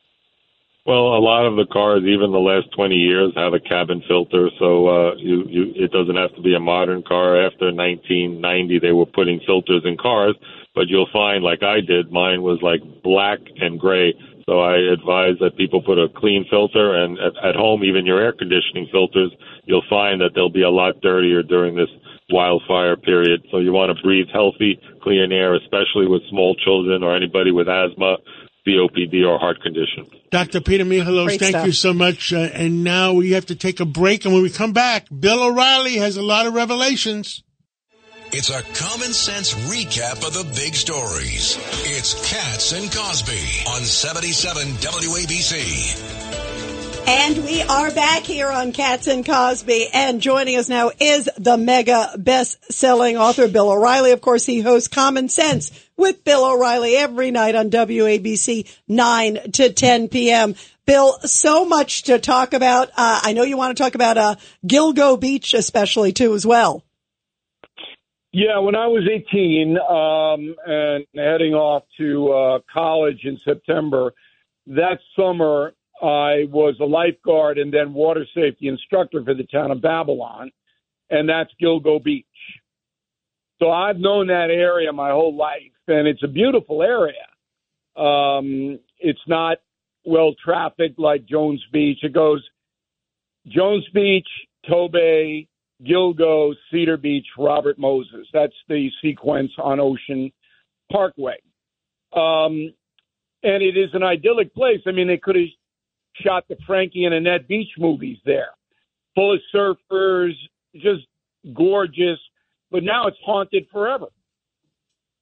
Well, 0.84 1.13
a 1.13 1.21
lot 1.21 1.45
of 1.45 1.57
the 1.57 1.69
cars, 1.71 2.01
even 2.09 2.32
the 2.32 2.41
last 2.41 2.73
20 2.73 2.95
years, 2.95 3.34
have 3.36 3.53
a 3.53 3.59
cabin 3.59 4.01
filter, 4.07 4.49
so 4.57 4.88
uh, 4.89 5.13
you, 5.15 5.45
you, 5.47 5.63
it 5.75 5.91
doesn't 5.91 6.17
have 6.17 6.34
to 6.34 6.41
be 6.41 6.55
a 6.55 6.59
modern 6.59 7.03
car. 7.03 7.38
After 7.38 7.69
1990, 7.69 8.79
they 8.79 8.91
were 8.91 9.05
putting 9.05 9.39
filters 9.45 9.84
in 9.86 9.95
cars, 9.95 10.34
but 10.73 10.88
you'll 10.88 11.09
find, 11.13 11.43
like 11.43 11.61
I 11.61 11.82
did, 11.86 12.11
mine 12.11 12.41
was 12.41 12.57
like 12.63 12.82
black 13.03 13.38
and 13.61 13.79
gray. 13.79 14.15
So 14.49 14.61
I 14.61 14.82
advise 14.89 15.38
that 15.39 15.55
people 15.55 15.84
put 15.84 16.01
a 16.01 16.09
clean 16.17 16.47
filter, 16.49 16.97
and 16.97 17.13
at, 17.19 17.38
at 17.45 17.55
home, 17.55 17.84
even 17.84 18.07
your 18.07 18.19
air 18.19 18.34
conditioning 18.34 18.89
filters, 18.91 19.32
you'll 19.65 19.86
find 19.88 20.19
that 20.21 20.34
they'll 20.34 20.49
be 20.49 20.63
a 20.63 20.73
lot 20.73 20.99
dirtier 21.01 21.43
during 21.43 21.75
this 21.75 21.93
wildfire 22.32 22.95
period. 22.95 23.45
So 23.51 23.59
you 23.59 23.71
want 23.71 23.95
to 23.95 24.01
breathe 24.01 24.27
healthy, 24.34 24.82
clean 25.03 25.32
air, 25.32 25.53
especially 25.53 26.07
with 26.07 26.23
small 26.29 26.55
children 26.55 27.03
or 27.03 27.15
anybody 27.15 27.51
with 27.51 27.69
asthma, 27.69 28.17
COPD, 28.68 29.26
or 29.28 29.39
heart 29.39 29.62
condition. 29.62 30.07
Dr. 30.30 30.62
Peter 30.62 30.86
Mihalos, 30.86 31.26
Great 31.26 31.39
thank 31.39 31.51
stuff. 31.51 31.66
you 31.66 31.72
so 31.72 31.93
much. 31.93 32.32
Uh, 32.32 32.49
and 32.53 32.84
now 32.84 33.14
we 33.14 33.32
have 33.32 33.47
to 33.47 33.55
take 33.55 33.80
a 33.80 33.86
break. 33.86 34.26
And 34.26 34.34
when 34.34 34.43
we 34.43 34.49
come 34.49 34.72
back, 34.74 35.07
Bill 35.18 35.43
O'Reilly 35.43 35.95
has 35.95 36.18
a 36.18 36.22
lot 36.22 36.45
of 36.45 36.53
revelations. 36.53 37.43
It's 38.34 38.49
a 38.49 38.62
common 38.62 39.12
sense 39.12 39.53
recap 39.70 40.26
of 40.26 40.34
the 40.34 40.49
big 40.55 40.74
stories. 40.74 41.57
It's 41.84 42.14
Cats 42.32 42.72
and 42.72 42.89
Cosby 42.89 43.66
on 43.68 43.82
77 43.82 44.68
WABC. 44.68 46.20
And 47.14 47.43
we 47.43 47.62
are 47.62 47.91
back 47.91 48.24
here 48.24 48.47
on 48.47 48.72
Cats 48.72 49.07
and 49.07 49.26
Cosby. 49.26 49.89
And 49.93 50.22
joining 50.22 50.55
us 50.55 50.70
now 50.70 50.91
is 50.97 51.30
the 51.38 51.57
mega 51.57 52.14
best 52.18 52.72
selling 52.72 53.18
author, 53.18 53.49
Bill 53.49 53.70
O'Reilly. 53.70 54.12
Of 54.12 54.22
course, 54.22 54.45
he 54.45 54.62
hosts 54.62 54.88
Common 54.88 55.28
Sense 55.28 55.72
with 55.97 56.24
Bill 56.24 56.45
O'Reilly 56.45 56.95
every 56.95 57.30
night 57.30 57.53
on 57.53 57.70
WABC 57.70 58.74
9 58.88 59.51
to 59.51 59.74
10 59.74 60.07
p.m. 60.07 60.55
Bill, 60.86 61.20
so 61.26 61.66
much 61.66 62.03
to 62.03 62.18
talk 62.18 62.53
about. 62.53 62.88
Uh, 62.95 63.20
I 63.24 63.34
know 63.34 63.43
you 63.43 63.57
want 63.57 63.76
to 63.76 63.84
talk 63.84 63.95
about 63.95 64.18
uh, 64.18 64.36
Gilgo 64.66 65.20
Beach, 65.20 65.53
especially 65.53 66.14
too, 66.14 66.34
as 66.34 66.45
well. 66.45 66.82
Yeah, 68.32 68.59
when 68.59 68.78
I 68.78 68.88
was 68.88 69.05
18 69.05 69.78
um, 69.78 70.55
and 70.66 71.05
heading 71.14 71.55
off 71.55 71.84
to 71.97 72.32
uh, 72.32 72.59
college 72.74 73.26
in 73.26 73.38
September, 73.43 74.14
that 74.68 74.99
summer 75.20 75.74
I 76.02 76.45
was 76.49 76.76
a 76.82 76.86
lifeguard 76.86 77.58
and 77.58 77.72
then 77.72 77.93
water 77.93 78.26
safety 78.34 78.68
instructor 78.68 79.24
for 79.24 79.34
the 79.34 79.43
town 79.43 79.72
of 79.72 79.82
Babylon, 79.82 80.52
and 81.10 81.30
that's 81.30 81.52
Gilgo 81.62 82.04
Beach. 82.04 82.26
So 83.62 83.70
I've 83.70 83.97
known 83.97 84.28
that 84.28 84.49
area 84.49 84.91
my 84.91 85.12
whole 85.12 85.36
life, 85.36 85.72
and 85.88 86.08
it's 86.08 86.24
a 86.24 86.28
beautiful 86.28 86.82
area. 86.82 87.14
Um, 87.95 88.80
it's 88.99 89.20
not 89.28 89.60
well 90.04 90.34
trafficked 90.43 90.97
like 90.97 91.26
Jones 91.26 91.64
Beach. 91.72 91.99
It 92.02 92.14
goes 92.14 92.43
Jones 93.47 93.88
Beach, 93.93 94.28
Tobay, 94.68 95.47
Gilgo, 95.84 96.54
Cedar 96.72 96.97
Beach, 96.97 97.26
Robert 97.38 97.78
Moses. 97.78 98.28
That's 98.34 98.54
the 98.68 98.89
sequence 99.02 99.52
on 99.58 99.80
Ocean 99.80 100.32
Parkway. 100.91 101.38
Um, 102.14 102.74
and 103.43 103.64
it 103.64 103.78
is 103.78 103.89
an 103.93 104.04
idyllic 104.04 104.54
place. 104.54 104.82
I 104.86 104.91
mean, 104.91 105.08
they 105.08 105.18
could 105.18 105.36
have 105.36 105.45
shot 106.16 106.45
the 106.49 106.57
Frankie 106.66 107.05
and 107.05 107.14
Annette 107.14 107.47
Beach 107.47 107.70
movies 107.78 108.18
there, 108.26 108.49
full 109.16 109.34
of 109.34 109.39
surfers, 109.53 110.34
just 110.76 111.05
gorgeous. 111.53 112.20
But 112.72 112.84
now 112.84 113.07
it's 113.07 113.18
haunted 113.26 113.68
forever. 113.72 114.07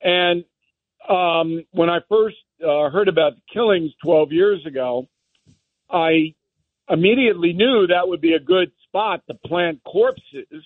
And 0.02 0.44
um, 1.08 1.64
when 1.72 1.90
I 1.90 2.00
first 2.08 2.38
uh, 2.64 2.90
heard 2.90 3.08
about 3.08 3.36
the 3.36 3.42
killings 3.52 3.92
12 4.04 4.32
years 4.32 4.66
ago, 4.66 5.08
I 5.90 6.36
immediately 6.90 7.54
knew 7.54 7.88
that 7.88 8.08
would 8.08 8.22
be 8.22 8.34
a 8.34 8.40
good 8.40 8.72
spot 8.88 9.22
to 9.28 9.36
plant 9.48 9.82
corpses 9.84 10.64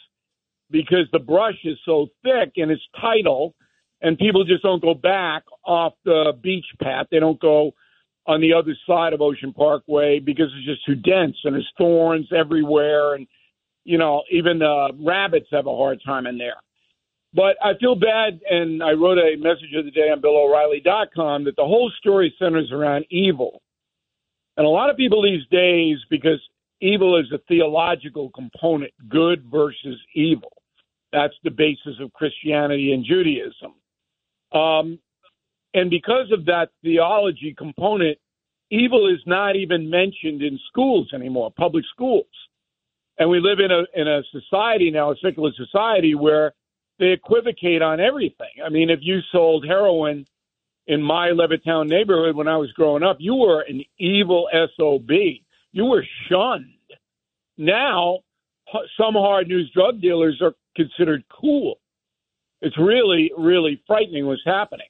because 0.69 1.07
the 1.11 1.19
brush 1.19 1.57
is 1.63 1.77
so 1.85 2.07
thick 2.23 2.53
and 2.57 2.71
it's 2.71 2.81
tidal, 2.99 3.53
and 4.01 4.17
people 4.17 4.43
just 4.43 4.63
don't 4.63 4.81
go 4.81 4.93
back 4.93 5.43
off 5.65 5.93
the 6.03 6.33
beach 6.41 6.65
path. 6.81 7.07
They 7.11 7.19
don't 7.19 7.39
go 7.39 7.73
on 8.25 8.41
the 8.41 8.53
other 8.53 8.75
side 8.87 9.13
of 9.13 9.21
Ocean 9.21 9.53
Parkway 9.53 10.19
because 10.19 10.47
it's 10.55 10.65
just 10.65 10.85
too 10.85 10.95
dense 10.95 11.35
and 11.43 11.55
there's 11.55 11.71
thorns 11.77 12.27
everywhere, 12.35 13.15
and 13.15 13.27
you 13.83 13.97
know 13.97 14.23
even 14.31 14.59
the 14.59 14.89
rabbits 14.99 15.47
have 15.51 15.67
a 15.67 15.75
hard 15.75 15.99
time 16.05 16.27
in 16.27 16.37
there. 16.37 16.55
But 17.33 17.57
I 17.63 17.73
feel 17.79 17.95
bad, 17.95 18.41
and 18.49 18.83
I 18.83 18.91
wrote 18.91 19.17
a 19.17 19.35
message 19.37 19.73
of 19.75 19.85
the 19.85 19.91
day 19.91 20.11
on 20.11 20.21
BillO'Reilly.com 20.21 21.45
that 21.45 21.55
the 21.55 21.65
whole 21.65 21.91
story 21.97 22.33
centers 22.37 22.71
around 22.71 23.05
evil. 23.09 23.61
And 24.55 24.67
a 24.67 24.69
lot 24.69 24.91
of 24.91 24.97
people 24.97 25.23
these 25.23 25.45
days, 25.49 25.97
because 26.11 26.39
evil 26.79 27.19
is 27.19 27.25
a 27.33 27.39
theological 27.47 28.29
component, 28.29 28.91
good 29.09 29.45
versus 29.51 29.99
evil. 30.13 30.51
That's 31.11 31.33
the 31.43 31.49
basis 31.49 31.95
of 31.99 32.13
Christianity 32.13 32.93
and 32.93 33.03
Judaism. 33.03 33.73
Um, 34.51 34.99
and 35.73 35.89
because 35.89 36.31
of 36.31 36.45
that 36.45 36.69
theology 36.83 37.55
component, 37.57 38.17
evil 38.69 39.07
is 39.07 39.21
not 39.25 39.55
even 39.55 39.89
mentioned 39.89 40.41
in 40.41 40.59
schools 40.67 41.09
anymore, 41.13 41.51
public 41.55 41.85
schools. 41.93 42.25
And 43.17 43.29
we 43.29 43.39
live 43.39 43.59
in 43.59 43.71
a 43.71 43.83
in 43.99 44.07
a 44.07 44.21
society 44.31 44.89
now, 44.89 45.11
a 45.11 45.15
secular 45.21 45.51
society, 45.55 46.15
where 46.15 46.53
they 46.99 47.07
equivocate 47.07 47.81
on 47.81 47.99
everything. 47.99 48.47
I 48.65 48.69
mean, 48.69 48.89
if 48.89 48.99
you 49.01 49.19
sold 49.31 49.65
heroin 49.65 50.25
in 50.87 51.01
my 51.01 51.29
Levittown 51.29 51.87
neighborhood 51.87 52.35
when 52.35 52.47
I 52.47 52.57
was 52.57 52.71
growing 52.73 53.03
up, 53.03 53.17
you 53.19 53.35
were 53.35 53.61
an 53.61 53.83
evil 53.99 54.47
SOB. 54.75 55.09
You 55.71 55.85
were 55.85 56.05
shunned. 56.27 56.73
Now, 57.57 58.19
some 58.97 59.13
hard 59.13 59.47
news 59.47 59.71
drug 59.73 60.01
dealers 60.01 60.41
are 60.41 60.53
considered 60.75 61.23
cool. 61.29 61.79
It's 62.61 62.77
really, 62.77 63.31
really 63.37 63.81
frightening 63.85 64.25
what's 64.25 64.41
happening. 64.45 64.87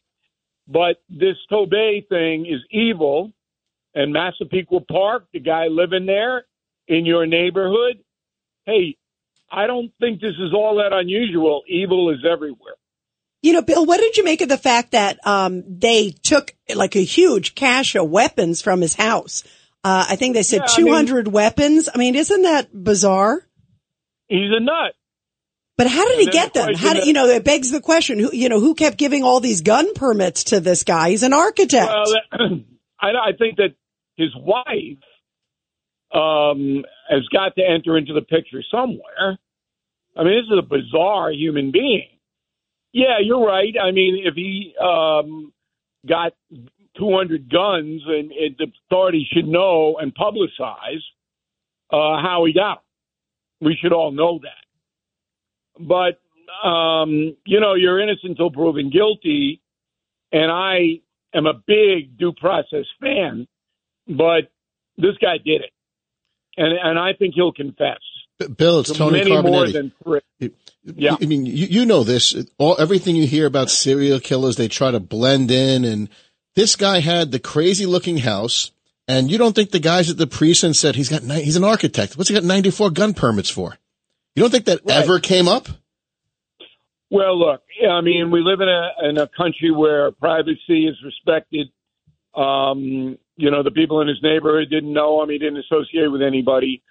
But 0.68 0.98
this 1.10 1.36
Tobey 1.50 2.06
thing 2.08 2.46
is 2.46 2.62
evil. 2.72 3.32
And 3.96 4.12
Massapequa 4.12 4.82
Park, 4.82 5.28
the 5.34 5.40
guy 5.40 5.68
living 5.68 6.06
there 6.06 6.46
in 6.88 7.06
your 7.06 7.26
neighborhood, 7.28 8.00
hey, 8.66 8.98
I 9.52 9.68
don't 9.68 9.92
think 10.00 10.20
this 10.20 10.34
is 10.40 10.54
all 10.54 10.78
that 10.78 10.94
unusual. 10.98 11.62
Evil 11.68 12.10
is 12.10 12.26
everywhere. 12.30 12.74
You 13.44 13.54
know, 13.54 13.62
Bill, 13.62 13.86
what 13.86 14.00
did 14.00 14.18
you 14.18 14.24
make 14.24 14.42
of 14.42 14.50
the 14.50 14.58
fact 14.58 14.92
that 14.92 15.20
um, 15.28 15.64
they 15.68 16.12
took 16.12 16.56
like 16.74 16.96
a 16.96 17.04
huge 17.04 17.56
cache 17.56 17.96
of 17.96 18.10
weapons 18.10 18.62
from 18.62 18.82
his 18.82 18.96
house? 18.96 19.44
Uh, 19.84 20.06
I 20.10 20.16
think 20.16 20.34
they 20.34 20.44
said 20.44 20.62
Yeah, 20.66 20.74
I 20.74 20.78
mean- 20.78 20.88
200 20.88 21.28
weapons. 21.28 21.90
I 21.94 21.98
mean, 21.98 22.16
isn't 22.16 22.42
that 22.44 22.70
bizarre? 22.74 23.46
He's 24.28 24.50
a 24.52 24.62
nut. 24.62 24.94
But 25.78 25.88
how 25.88 26.08
did 26.08 26.20
he 26.20 26.26
get 26.28 26.54
the 26.54 26.62
them? 26.62 26.76
How 26.76 26.94
did, 26.94 27.06
you 27.06 27.14
know, 27.14 27.26
it 27.28 27.44
begs 27.44 27.72
the 27.72 27.82
question, 27.82 28.20
who, 28.20 28.30
you 28.32 28.48
know, 28.48 28.60
who 28.60 28.76
kept 28.76 28.98
giving 28.98 29.24
all 29.24 29.40
these 29.40 29.62
gun 29.62 29.94
permits 29.96 30.46
to 30.46 30.60
this 30.60 30.84
guy? 30.84 31.10
He's 31.10 31.24
an 31.24 31.34
architect. 31.34 31.92
Well, 31.92 32.06
that- 32.32 32.64
I, 33.02 33.08
I 33.08 33.32
think 33.38 33.58
that 33.58 33.76
his 34.16 34.30
wife 34.36 35.02
um, 36.14 36.86
has 37.10 37.28
got 37.34 37.56
to 37.56 37.64
enter 37.68 37.98
into 37.98 38.14
the 38.14 38.22
picture 38.22 38.62
somewhere. 38.72 39.40
I 40.16 40.24
mean, 40.24 40.36
this 40.38 40.46
is 40.46 40.60
a 40.60 40.62
bizarre 40.62 41.32
human 41.32 41.72
being. 41.72 42.08
Yeah, 42.94 43.18
you're 43.22 43.44
right. 43.46 43.74
I 43.82 43.92
mean, 43.92 44.24
if 44.26 44.36
he 44.36 44.76
um, 44.80 45.52
got 46.08 46.34
200 46.98 47.50
guns, 47.52 48.04
and, 48.06 48.32
and 48.32 48.56
the 48.58 48.68
authorities 48.88 49.26
should 49.34 49.48
know 49.48 49.98
and 50.00 50.14
publicize 50.14 51.02
uh, 51.92 52.22
how 52.22 52.44
he 52.46 52.54
got. 52.54 52.84
We 53.62 53.78
should 53.82 53.94
all 53.94 54.12
know 54.12 54.40
that. 54.44 54.63
But 55.80 56.20
um, 56.64 57.36
you 57.46 57.60
know, 57.60 57.74
you're 57.74 58.00
innocent 58.00 58.32
until 58.32 58.52
proven 58.52 58.90
guilty, 58.90 59.62
and 60.32 60.52
I 60.52 61.02
am 61.34 61.46
a 61.46 61.54
big 61.54 62.18
due 62.18 62.34
process 62.34 62.86
fan. 63.02 63.48
But 64.08 64.52
this 64.98 65.18
guy 65.22 65.38
did 65.38 65.62
it, 65.62 65.72
and 66.58 66.74
and 66.74 67.00
I 67.00 67.14
think 67.14 67.36
he'll 67.36 67.54
confess. 67.54 68.00
Bill, 68.58 68.82
it's 68.82 68.92
to 68.92 68.98
Tony 68.98 69.20
many 69.20 69.32
more 69.32 69.42
Carbonetti. 69.42 69.74
than 69.74 69.92
three. 70.04 70.52
Yeah. 70.84 71.16
I 71.22 71.26
mean, 71.26 71.46
you, 71.46 71.68
you 71.68 71.86
know 71.86 72.04
this. 72.04 72.36
All 72.58 72.76
everything 72.80 73.16
you 73.16 73.26
hear 73.26 73.46
about 73.46 73.70
serial 73.70 74.20
killers, 74.20 74.58
they 74.58 74.68
try 74.68 74.92
to 74.92 75.00
blend 75.00 75.52
in. 75.52 75.86
And 75.86 76.10
this 76.56 76.76
guy 76.76 77.00
had 77.00 77.32
the 77.32 77.40
crazy 77.40 77.86
looking 77.86 78.18
house. 78.18 78.72
And 79.08 79.30
you 79.30 79.38
don't 79.38 79.54
think 79.54 79.72
the 79.72 79.80
guys 79.80 80.10
at 80.10 80.18
the 80.18 80.28
precinct 80.28 80.78
said 80.78 80.96
he's 80.96 81.10
got 81.10 81.24
he's 81.24 81.58
an 81.58 81.64
architect? 81.66 82.18
What's 82.18 82.30
he 82.30 82.36
got 82.36 82.46
ninety 82.46 82.72
four 82.72 82.90
gun 82.90 83.14
permits 83.14 83.50
for? 83.50 83.78
You 84.36 84.44
don't 84.44 84.52
think 84.52 84.66
that 84.66 84.82
ever 84.90 85.20
came 85.20 85.48
up? 85.48 85.68
Well, 87.10 87.38
look, 87.38 87.62
I 87.88 88.02
mean, 88.02 88.32
we 88.32 88.42
live 88.42 88.60
in 88.62 88.70
a 88.70 89.10
in 89.10 89.18
a 89.18 89.28
country 89.28 89.72
where 89.72 90.12
privacy 90.12 90.88
is 90.88 90.96
respected. 91.06 91.68
Um, 92.34 93.18
you 93.36 93.52
know, 93.52 93.62
the 93.62 93.72
people 93.72 94.02
in 94.02 94.08
his 94.08 94.18
neighborhood 94.24 94.70
didn't 94.72 94.92
know 94.92 95.22
him; 95.22 95.30
he 95.30 95.38
didn't 95.38 95.60
associate 95.60 96.08
with 96.08 96.24
anybody. 96.24 96.82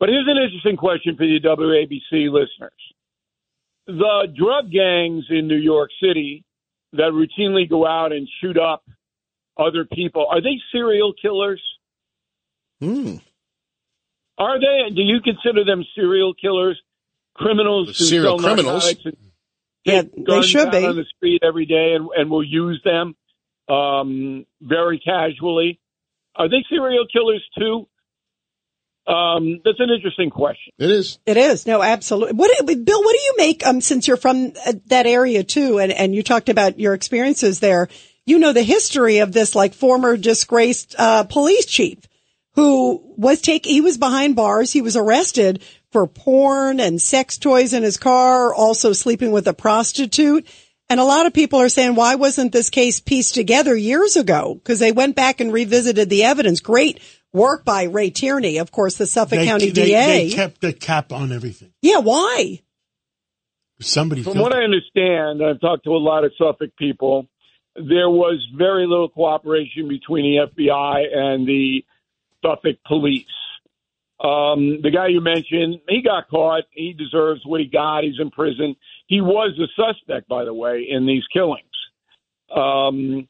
But 0.00 0.08
here's 0.08 0.26
an 0.26 0.42
interesting 0.42 0.76
question 0.76 1.16
for 1.16 1.26
the 1.26 1.40
WABC 1.40 2.32
listeners: 2.32 2.72
the 3.86 4.32
drug 4.34 4.70
gangs 4.72 5.26
in 5.28 5.48
New 5.48 5.58
York 5.58 5.90
City 6.02 6.44
that 6.94 7.12
routinely 7.12 7.68
go 7.68 7.86
out 7.86 8.12
and 8.12 8.26
shoot 8.40 8.56
up 8.56 8.82
other 9.58 9.84
people 9.84 10.26
are 10.30 10.40
they 10.40 10.60
serial 10.72 11.12
killers? 11.20 11.60
Hmm. 12.80 13.16
Are 14.38 14.58
they? 14.60 14.94
Do 14.94 15.02
you 15.02 15.20
consider 15.20 15.64
them 15.64 15.84
serial 15.94 16.34
killers? 16.34 16.80
Criminals 17.34 17.88
who 17.98 18.04
Serial 18.04 18.38
sell 18.38 18.48
criminals? 18.48 18.96
Yeah, 19.84 20.02
they 20.02 20.42
should 20.42 20.70
be. 20.70 20.84
on 20.84 20.96
the 20.96 21.04
street 21.16 21.42
every 21.42 21.66
day 21.66 21.94
and, 21.94 22.08
and 22.16 22.30
will 22.30 22.44
use 22.44 22.80
them 22.84 23.14
um, 23.68 24.44
very 24.60 24.98
casually. 24.98 25.80
Are 26.34 26.48
they 26.48 26.64
serial 26.68 27.06
killers 27.12 27.44
too? 27.56 27.88
Um, 29.06 29.60
that's 29.64 29.80
an 29.80 29.88
interesting 29.88 30.30
question. 30.30 30.72
It 30.78 30.90
is. 30.90 31.18
It 31.24 31.36
is. 31.36 31.66
No, 31.66 31.82
absolutely. 31.82 32.34
What, 32.34 32.66
Bill, 32.66 33.02
what 33.02 33.12
do 33.12 33.22
you 33.24 33.34
make, 33.38 33.66
um, 33.66 33.80
since 33.80 34.06
you're 34.06 34.18
from 34.18 34.52
uh, 34.66 34.74
that 34.86 35.06
area 35.06 35.42
too, 35.42 35.78
and, 35.78 35.90
and 35.90 36.14
you 36.14 36.22
talked 36.22 36.50
about 36.50 36.78
your 36.78 36.92
experiences 36.92 37.60
there, 37.60 37.88
you 38.26 38.38
know 38.38 38.52
the 38.52 38.62
history 38.62 39.18
of 39.18 39.32
this, 39.32 39.54
like, 39.54 39.72
former 39.72 40.18
disgraced, 40.18 40.94
uh, 40.98 41.24
police 41.24 41.64
chief 41.64 41.98
who 42.58 43.00
was 43.16 43.40
take, 43.40 43.64
he 43.64 43.80
was 43.80 43.98
behind 43.98 44.34
bars. 44.34 44.72
He 44.72 44.82
was 44.82 44.96
arrested 44.96 45.62
for 45.92 46.08
porn 46.08 46.80
and 46.80 47.00
sex 47.00 47.38
toys 47.38 47.72
in 47.72 47.84
his 47.84 47.96
car, 47.96 48.52
also 48.52 48.92
sleeping 48.92 49.30
with 49.30 49.46
a 49.46 49.54
prostitute. 49.54 50.44
And 50.90 50.98
a 50.98 51.04
lot 51.04 51.26
of 51.26 51.32
people 51.32 51.60
are 51.60 51.68
saying, 51.68 51.94
why 51.94 52.16
wasn't 52.16 52.50
this 52.50 52.68
case 52.68 52.98
pieced 52.98 53.34
together 53.34 53.76
years 53.76 54.16
ago? 54.16 54.54
Because 54.54 54.80
they 54.80 54.90
went 54.90 55.14
back 55.14 55.38
and 55.38 55.52
revisited 55.52 56.10
the 56.10 56.24
evidence. 56.24 56.58
Great 56.58 57.00
work 57.32 57.64
by 57.64 57.84
Ray 57.84 58.10
Tierney, 58.10 58.58
of 58.58 58.72
course, 58.72 58.96
the 58.96 59.06
Suffolk 59.06 59.38
They, 59.38 59.46
County 59.46 59.70
they, 59.70 59.84
DA. 59.84 60.28
they 60.28 60.34
kept 60.34 60.60
the 60.60 60.72
cap 60.72 61.12
on 61.12 61.30
everything. 61.30 61.70
yeah, 61.80 61.98
why? 61.98 62.60
Somebody 63.80 64.24
From 64.24 64.32
felt 64.32 64.42
what 64.42 64.52
I 64.52 64.64
understand, 64.64 65.44
I've 65.44 65.60
talked 65.60 65.84
to 65.84 65.90
a 65.90 65.98
lot 65.98 66.24
of 66.24 66.32
Suffolk 66.36 66.70
people. 66.76 67.28
There 67.76 68.10
was 68.10 68.44
very 68.56 68.84
little 68.84 69.10
cooperation 69.10 69.86
between 69.86 70.24
the 70.24 70.64
FBI 70.64 71.16
and 71.16 71.46
the 71.46 71.84
Suffolk 72.44 72.76
police. 72.86 73.24
Um, 74.20 74.82
the 74.82 74.90
guy 74.90 75.08
you 75.08 75.20
mentioned, 75.20 75.80
he 75.88 76.02
got 76.02 76.28
caught. 76.28 76.64
He 76.70 76.92
deserves 76.92 77.40
what 77.44 77.60
he 77.60 77.66
got. 77.66 78.02
He's 78.02 78.18
in 78.18 78.30
prison. 78.30 78.74
He 79.06 79.20
was 79.20 79.58
a 79.58 79.68
suspect, 79.80 80.28
by 80.28 80.44
the 80.44 80.54
way, 80.54 80.86
in 80.88 81.06
these 81.06 81.22
killings. 81.32 81.64
Um, 82.54 83.28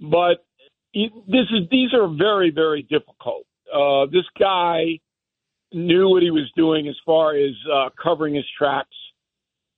but 0.00 0.44
this 0.92 1.46
is 1.50 1.68
these 1.70 1.94
are 1.94 2.08
very 2.08 2.50
very 2.50 2.82
difficult. 2.82 3.46
Uh, 3.72 4.06
this 4.06 4.24
guy 4.38 4.98
knew 5.72 6.08
what 6.08 6.22
he 6.22 6.30
was 6.30 6.50
doing 6.56 6.88
as 6.88 6.96
far 7.04 7.34
as 7.34 7.52
uh, 7.72 7.88
covering 8.02 8.34
his 8.34 8.46
tracks. 8.56 8.96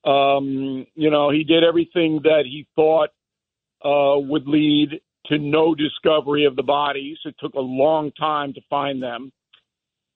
Um, 0.04 0.86
you 0.94 1.10
know, 1.10 1.30
he 1.30 1.44
did 1.44 1.64
everything 1.64 2.20
that 2.24 2.44
he 2.44 2.66
thought 2.74 3.10
uh, 3.84 4.18
would 4.18 4.46
lead 4.46 5.00
to 5.28 5.38
no 5.38 5.74
discovery 5.74 6.44
of 6.44 6.56
the 6.56 6.62
bodies. 6.62 7.18
It 7.24 7.34
took 7.38 7.54
a 7.54 7.60
long 7.60 8.12
time 8.12 8.54
to 8.54 8.60
find 8.68 9.02
them. 9.02 9.32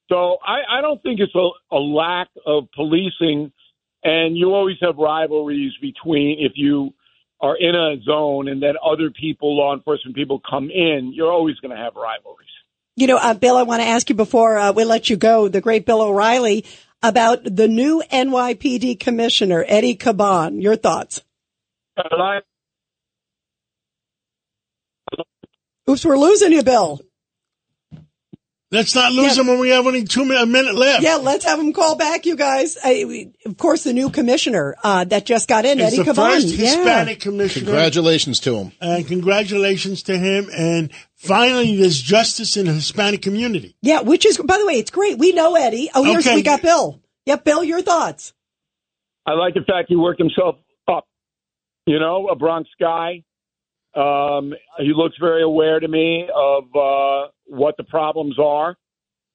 So 0.09 0.37
I, 0.45 0.79
I 0.79 0.81
don't 0.81 1.01
think 1.01 1.19
it's 1.19 1.35
a, 1.35 1.49
a 1.75 1.79
lack 1.79 2.27
of 2.45 2.65
policing, 2.75 3.51
and 4.03 4.37
you 4.37 4.53
always 4.53 4.77
have 4.81 4.97
rivalries 4.97 5.73
between 5.81 6.37
if 6.39 6.53
you 6.55 6.93
are 7.41 7.57
in 7.57 7.75
a 7.75 8.01
zone 8.03 8.47
and 8.47 8.61
then 8.61 8.75
other 8.83 9.09
people, 9.09 9.57
law 9.57 9.73
enforcement 9.73 10.15
people, 10.15 10.41
come 10.49 10.69
in. 10.69 11.11
You're 11.13 11.31
always 11.31 11.57
going 11.57 11.75
to 11.75 11.81
have 11.81 11.95
rivalries. 11.95 12.49
You 12.95 13.07
know, 13.07 13.17
uh, 13.17 13.33
Bill, 13.33 13.57
I 13.57 13.63
want 13.63 13.81
to 13.81 13.87
ask 13.87 14.09
you 14.09 14.15
before 14.15 14.57
uh, 14.57 14.71
we 14.71 14.85
let 14.85 15.09
you 15.09 15.17
go, 15.17 15.47
the 15.47 15.61
great 15.61 15.85
Bill 15.85 16.01
O'Reilly, 16.01 16.65
about 17.01 17.43
the 17.43 17.67
new 17.67 18.03
NYPD 18.11 18.99
commissioner, 18.99 19.65
Eddie 19.67 19.97
Caban. 19.97 20.61
Your 20.61 20.75
thoughts? 20.75 21.21
I, 21.97 22.39
Oops, 25.89 26.03
we're 26.05 26.17
losing 26.17 26.51
you, 26.53 26.63
Bill. 26.63 27.01
Let's 28.71 28.95
not 28.95 29.11
lose 29.11 29.37
Yeah. 29.37 29.43
them 29.43 29.47
when 29.49 29.59
we 29.59 29.69
have 29.69 29.85
only 29.85 30.03
two 30.03 30.23
a 30.23 30.45
minute 30.47 30.73
left. 30.73 31.03
Yeah, 31.03 31.17
let's 31.17 31.45
have 31.45 31.59
him 31.59 31.73
call 31.73 31.95
back, 31.95 32.25
you 32.25 32.35
guys. 32.35 32.75
I, 32.83 33.05
we- 33.05 33.31
of 33.45 33.55
course, 33.57 33.83
the 33.83 33.93
new 33.93 34.09
commissioner 34.09 34.75
uh, 34.83 35.03
that 35.05 35.27
just 35.27 35.47
got 35.47 35.63
in, 35.65 35.79
It's 35.79 35.93
Eddie 35.93 35.97
the 36.03 36.11
Caban. 36.11 36.15
first 36.15 36.47
yeah. 36.47 36.65
Hispanic 36.65 37.19
commissioner. 37.19 37.65
Congratulations 37.67 38.39
to 38.41 38.55
him. 38.57 38.71
and 38.81 39.05
congratulations 39.07 40.01
to 40.03 40.17
him. 40.17 40.49
And 40.57 40.89
finally, 41.17 41.75
there's 41.75 42.01
justice 42.01 42.57
in 42.57 42.65
the 42.65 42.73
Hispanic 42.73 43.21
community. 43.21 43.75
Yeah, 43.83 44.01
which 44.01 44.25
is, 44.25 44.39
by 44.39 44.57
the 44.57 44.65
way, 44.65 44.79
it's 44.79 44.89
great. 44.89 45.19
We 45.19 45.33
know 45.33 45.53
Eddie. 45.55 45.91
Oh, 45.93 46.03
here's 46.03 46.25
Okay. 46.25 46.35
we 46.35 46.41
got 46.41 46.63
Bill. 46.63 46.99
Yep, 47.27 47.43
Bill, 47.45 47.63
your 47.63 47.83
thoughts? 47.83 48.33
I 49.27 49.33
like 49.33 49.53
the 49.53 49.61
fact 49.61 49.85
he 49.89 49.95
worked 49.95 50.19
himself 50.19 50.55
up. 50.87 51.05
You 51.85 51.99
know, 51.99 52.27
a 52.29 52.35
Bronx 52.35 52.69
guy. 52.79 53.23
Um, 53.95 54.53
he 54.79 54.91
looks 54.93 55.15
very 55.19 55.43
aware 55.43 55.79
to 55.79 55.87
me 55.87 56.27
of 56.35 56.63
uh, 56.75 57.29
what 57.45 57.77
the 57.77 57.83
problems 57.83 58.39
are. 58.39 58.75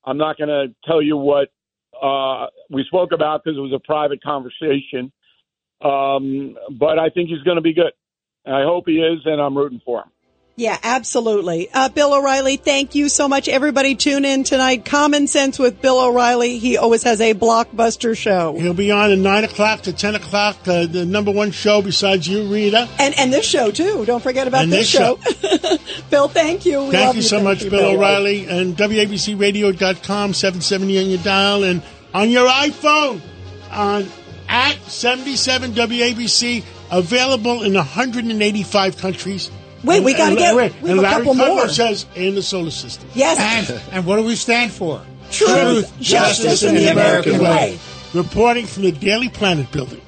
I'm 0.04 0.18
not 0.18 0.36
going 0.36 0.48
to 0.48 0.74
tell 0.84 1.00
you 1.02 1.16
what 1.16 1.48
uh, 2.00 2.46
we 2.70 2.84
spoke 2.84 3.12
about 3.12 3.44
because 3.44 3.56
it 3.56 3.60
was 3.60 3.72
a 3.72 3.86
private 3.86 4.22
conversation. 4.22 5.12
Um, 5.80 6.56
but 6.78 6.98
I 6.98 7.08
think 7.10 7.28
he's 7.28 7.42
going 7.42 7.56
to 7.56 7.62
be 7.62 7.72
good. 7.72 7.92
I 8.46 8.62
hope 8.62 8.84
he 8.86 8.98
is, 8.98 9.20
and 9.26 9.40
I'm 9.40 9.56
rooting 9.56 9.80
for 9.84 10.00
him. 10.00 10.10
Yeah, 10.58 10.76
absolutely. 10.82 11.68
Uh, 11.72 11.88
Bill 11.88 12.12
O'Reilly, 12.12 12.56
thank 12.56 12.96
you 12.96 13.08
so 13.08 13.28
much. 13.28 13.48
Everybody 13.48 13.94
tune 13.94 14.24
in 14.24 14.42
tonight. 14.42 14.84
Common 14.84 15.28
Sense 15.28 15.56
with 15.56 15.80
Bill 15.80 16.00
O'Reilly. 16.00 16.58
He 16.58 16.76
always 16.76 17.04
has 17.04 17.20
a 17.20 17.32
blockbuster 17.32 18.16
show. 18.16 18.54
He'll 18.58 18.74
be 18.74 18.90
on 18.90 19.12
at 19.12 19.18
9 19.18 19.44
o'clock 19.44 19.82
to 19.82 19.92
10 19.92 20.16
o'clock, 20.16 20.56
uh, 20.66 20.86
the 20.86 21.06
number 21.06 21.30
one 21.30 21.52
show 21.52 21.80
besides 21.80 22.26
you, 22.26 22.52
Rita. 22.52 22.88
And, 22.98 23.16
and 23.16 23.32
this 23.32 23.46
show 23.46 23.70
too. 23.70 24.04
Don't 24.04 24.20
forget 24.20 24.48
about 24.48 24.64
And 24.64 24.72
this, 24.72 24.90
this 24.92 25.00
show. 25.00 25.20
Bill, 26.10 26.26
thank 26.26 26.66
you. 26.66 26.86
We 26.86 26.90
Thank 26.90 27.06
love 27.06 27.16
you 27.16 27.22
so 27.22 27.40
much, 27.40 27.62
you, 27.62 27.70
Bill 27.70 27.94
O'Reilly. 27.94 28.48
And 28.48 28.76
WABCRadio.com, 28.76 30.34
770 30.34 30.98
on 30.98 31.06
your 31.08 31.22
dial. 31.22 31.62
And 31.62 31.84
on 32.12 32.30
your 32.30 32.48
iPhone, 32.48 33.20
on 33.70 34.08
at 34.48 34.74
77 34.90 35.74
WABC, 35.74 36.64
available 36.90 37.62
in 37.62 37.74
185 37.74 38.96
countries. 38.96 39.52
Wait, 39.84 40.02
we 40.02 40.12
gotta 40.14 40.34
get- 40.36 40.54
wait, 40.56 40.72
we 40.82 40.88
have 40.90 40.98
a 40.98 41.02
Larry 41.02 41.14
couple 41.24 41.34
Kudlow 41.34 41.48
more. 41.56 41.68
says 41.68 42.06
in 42.14 42.34
the 42.34 42.42
solar 42.42 42.70
system. 42.70 43.08
Yes. 43.14 43.70
And, 43.70 43.80
and 43.92 44.06
what 44.06 44.16
do 44.16 44.24
we 44.24 44.34
stand 44.36 44.72
for? 44.72 45.00
Truth, 45.30 45.92
justice, 46.00 46.62
and 46.62 46.76
the 46.76 46.90
American 46.90 47.40
way. 47.40 47.78
Reporting 48.14 48.66
from 48.66 48.84
the 48.84 48.92
Daily 48.92 49.28
Planet 49.28 49.70
building. 49.70 50.00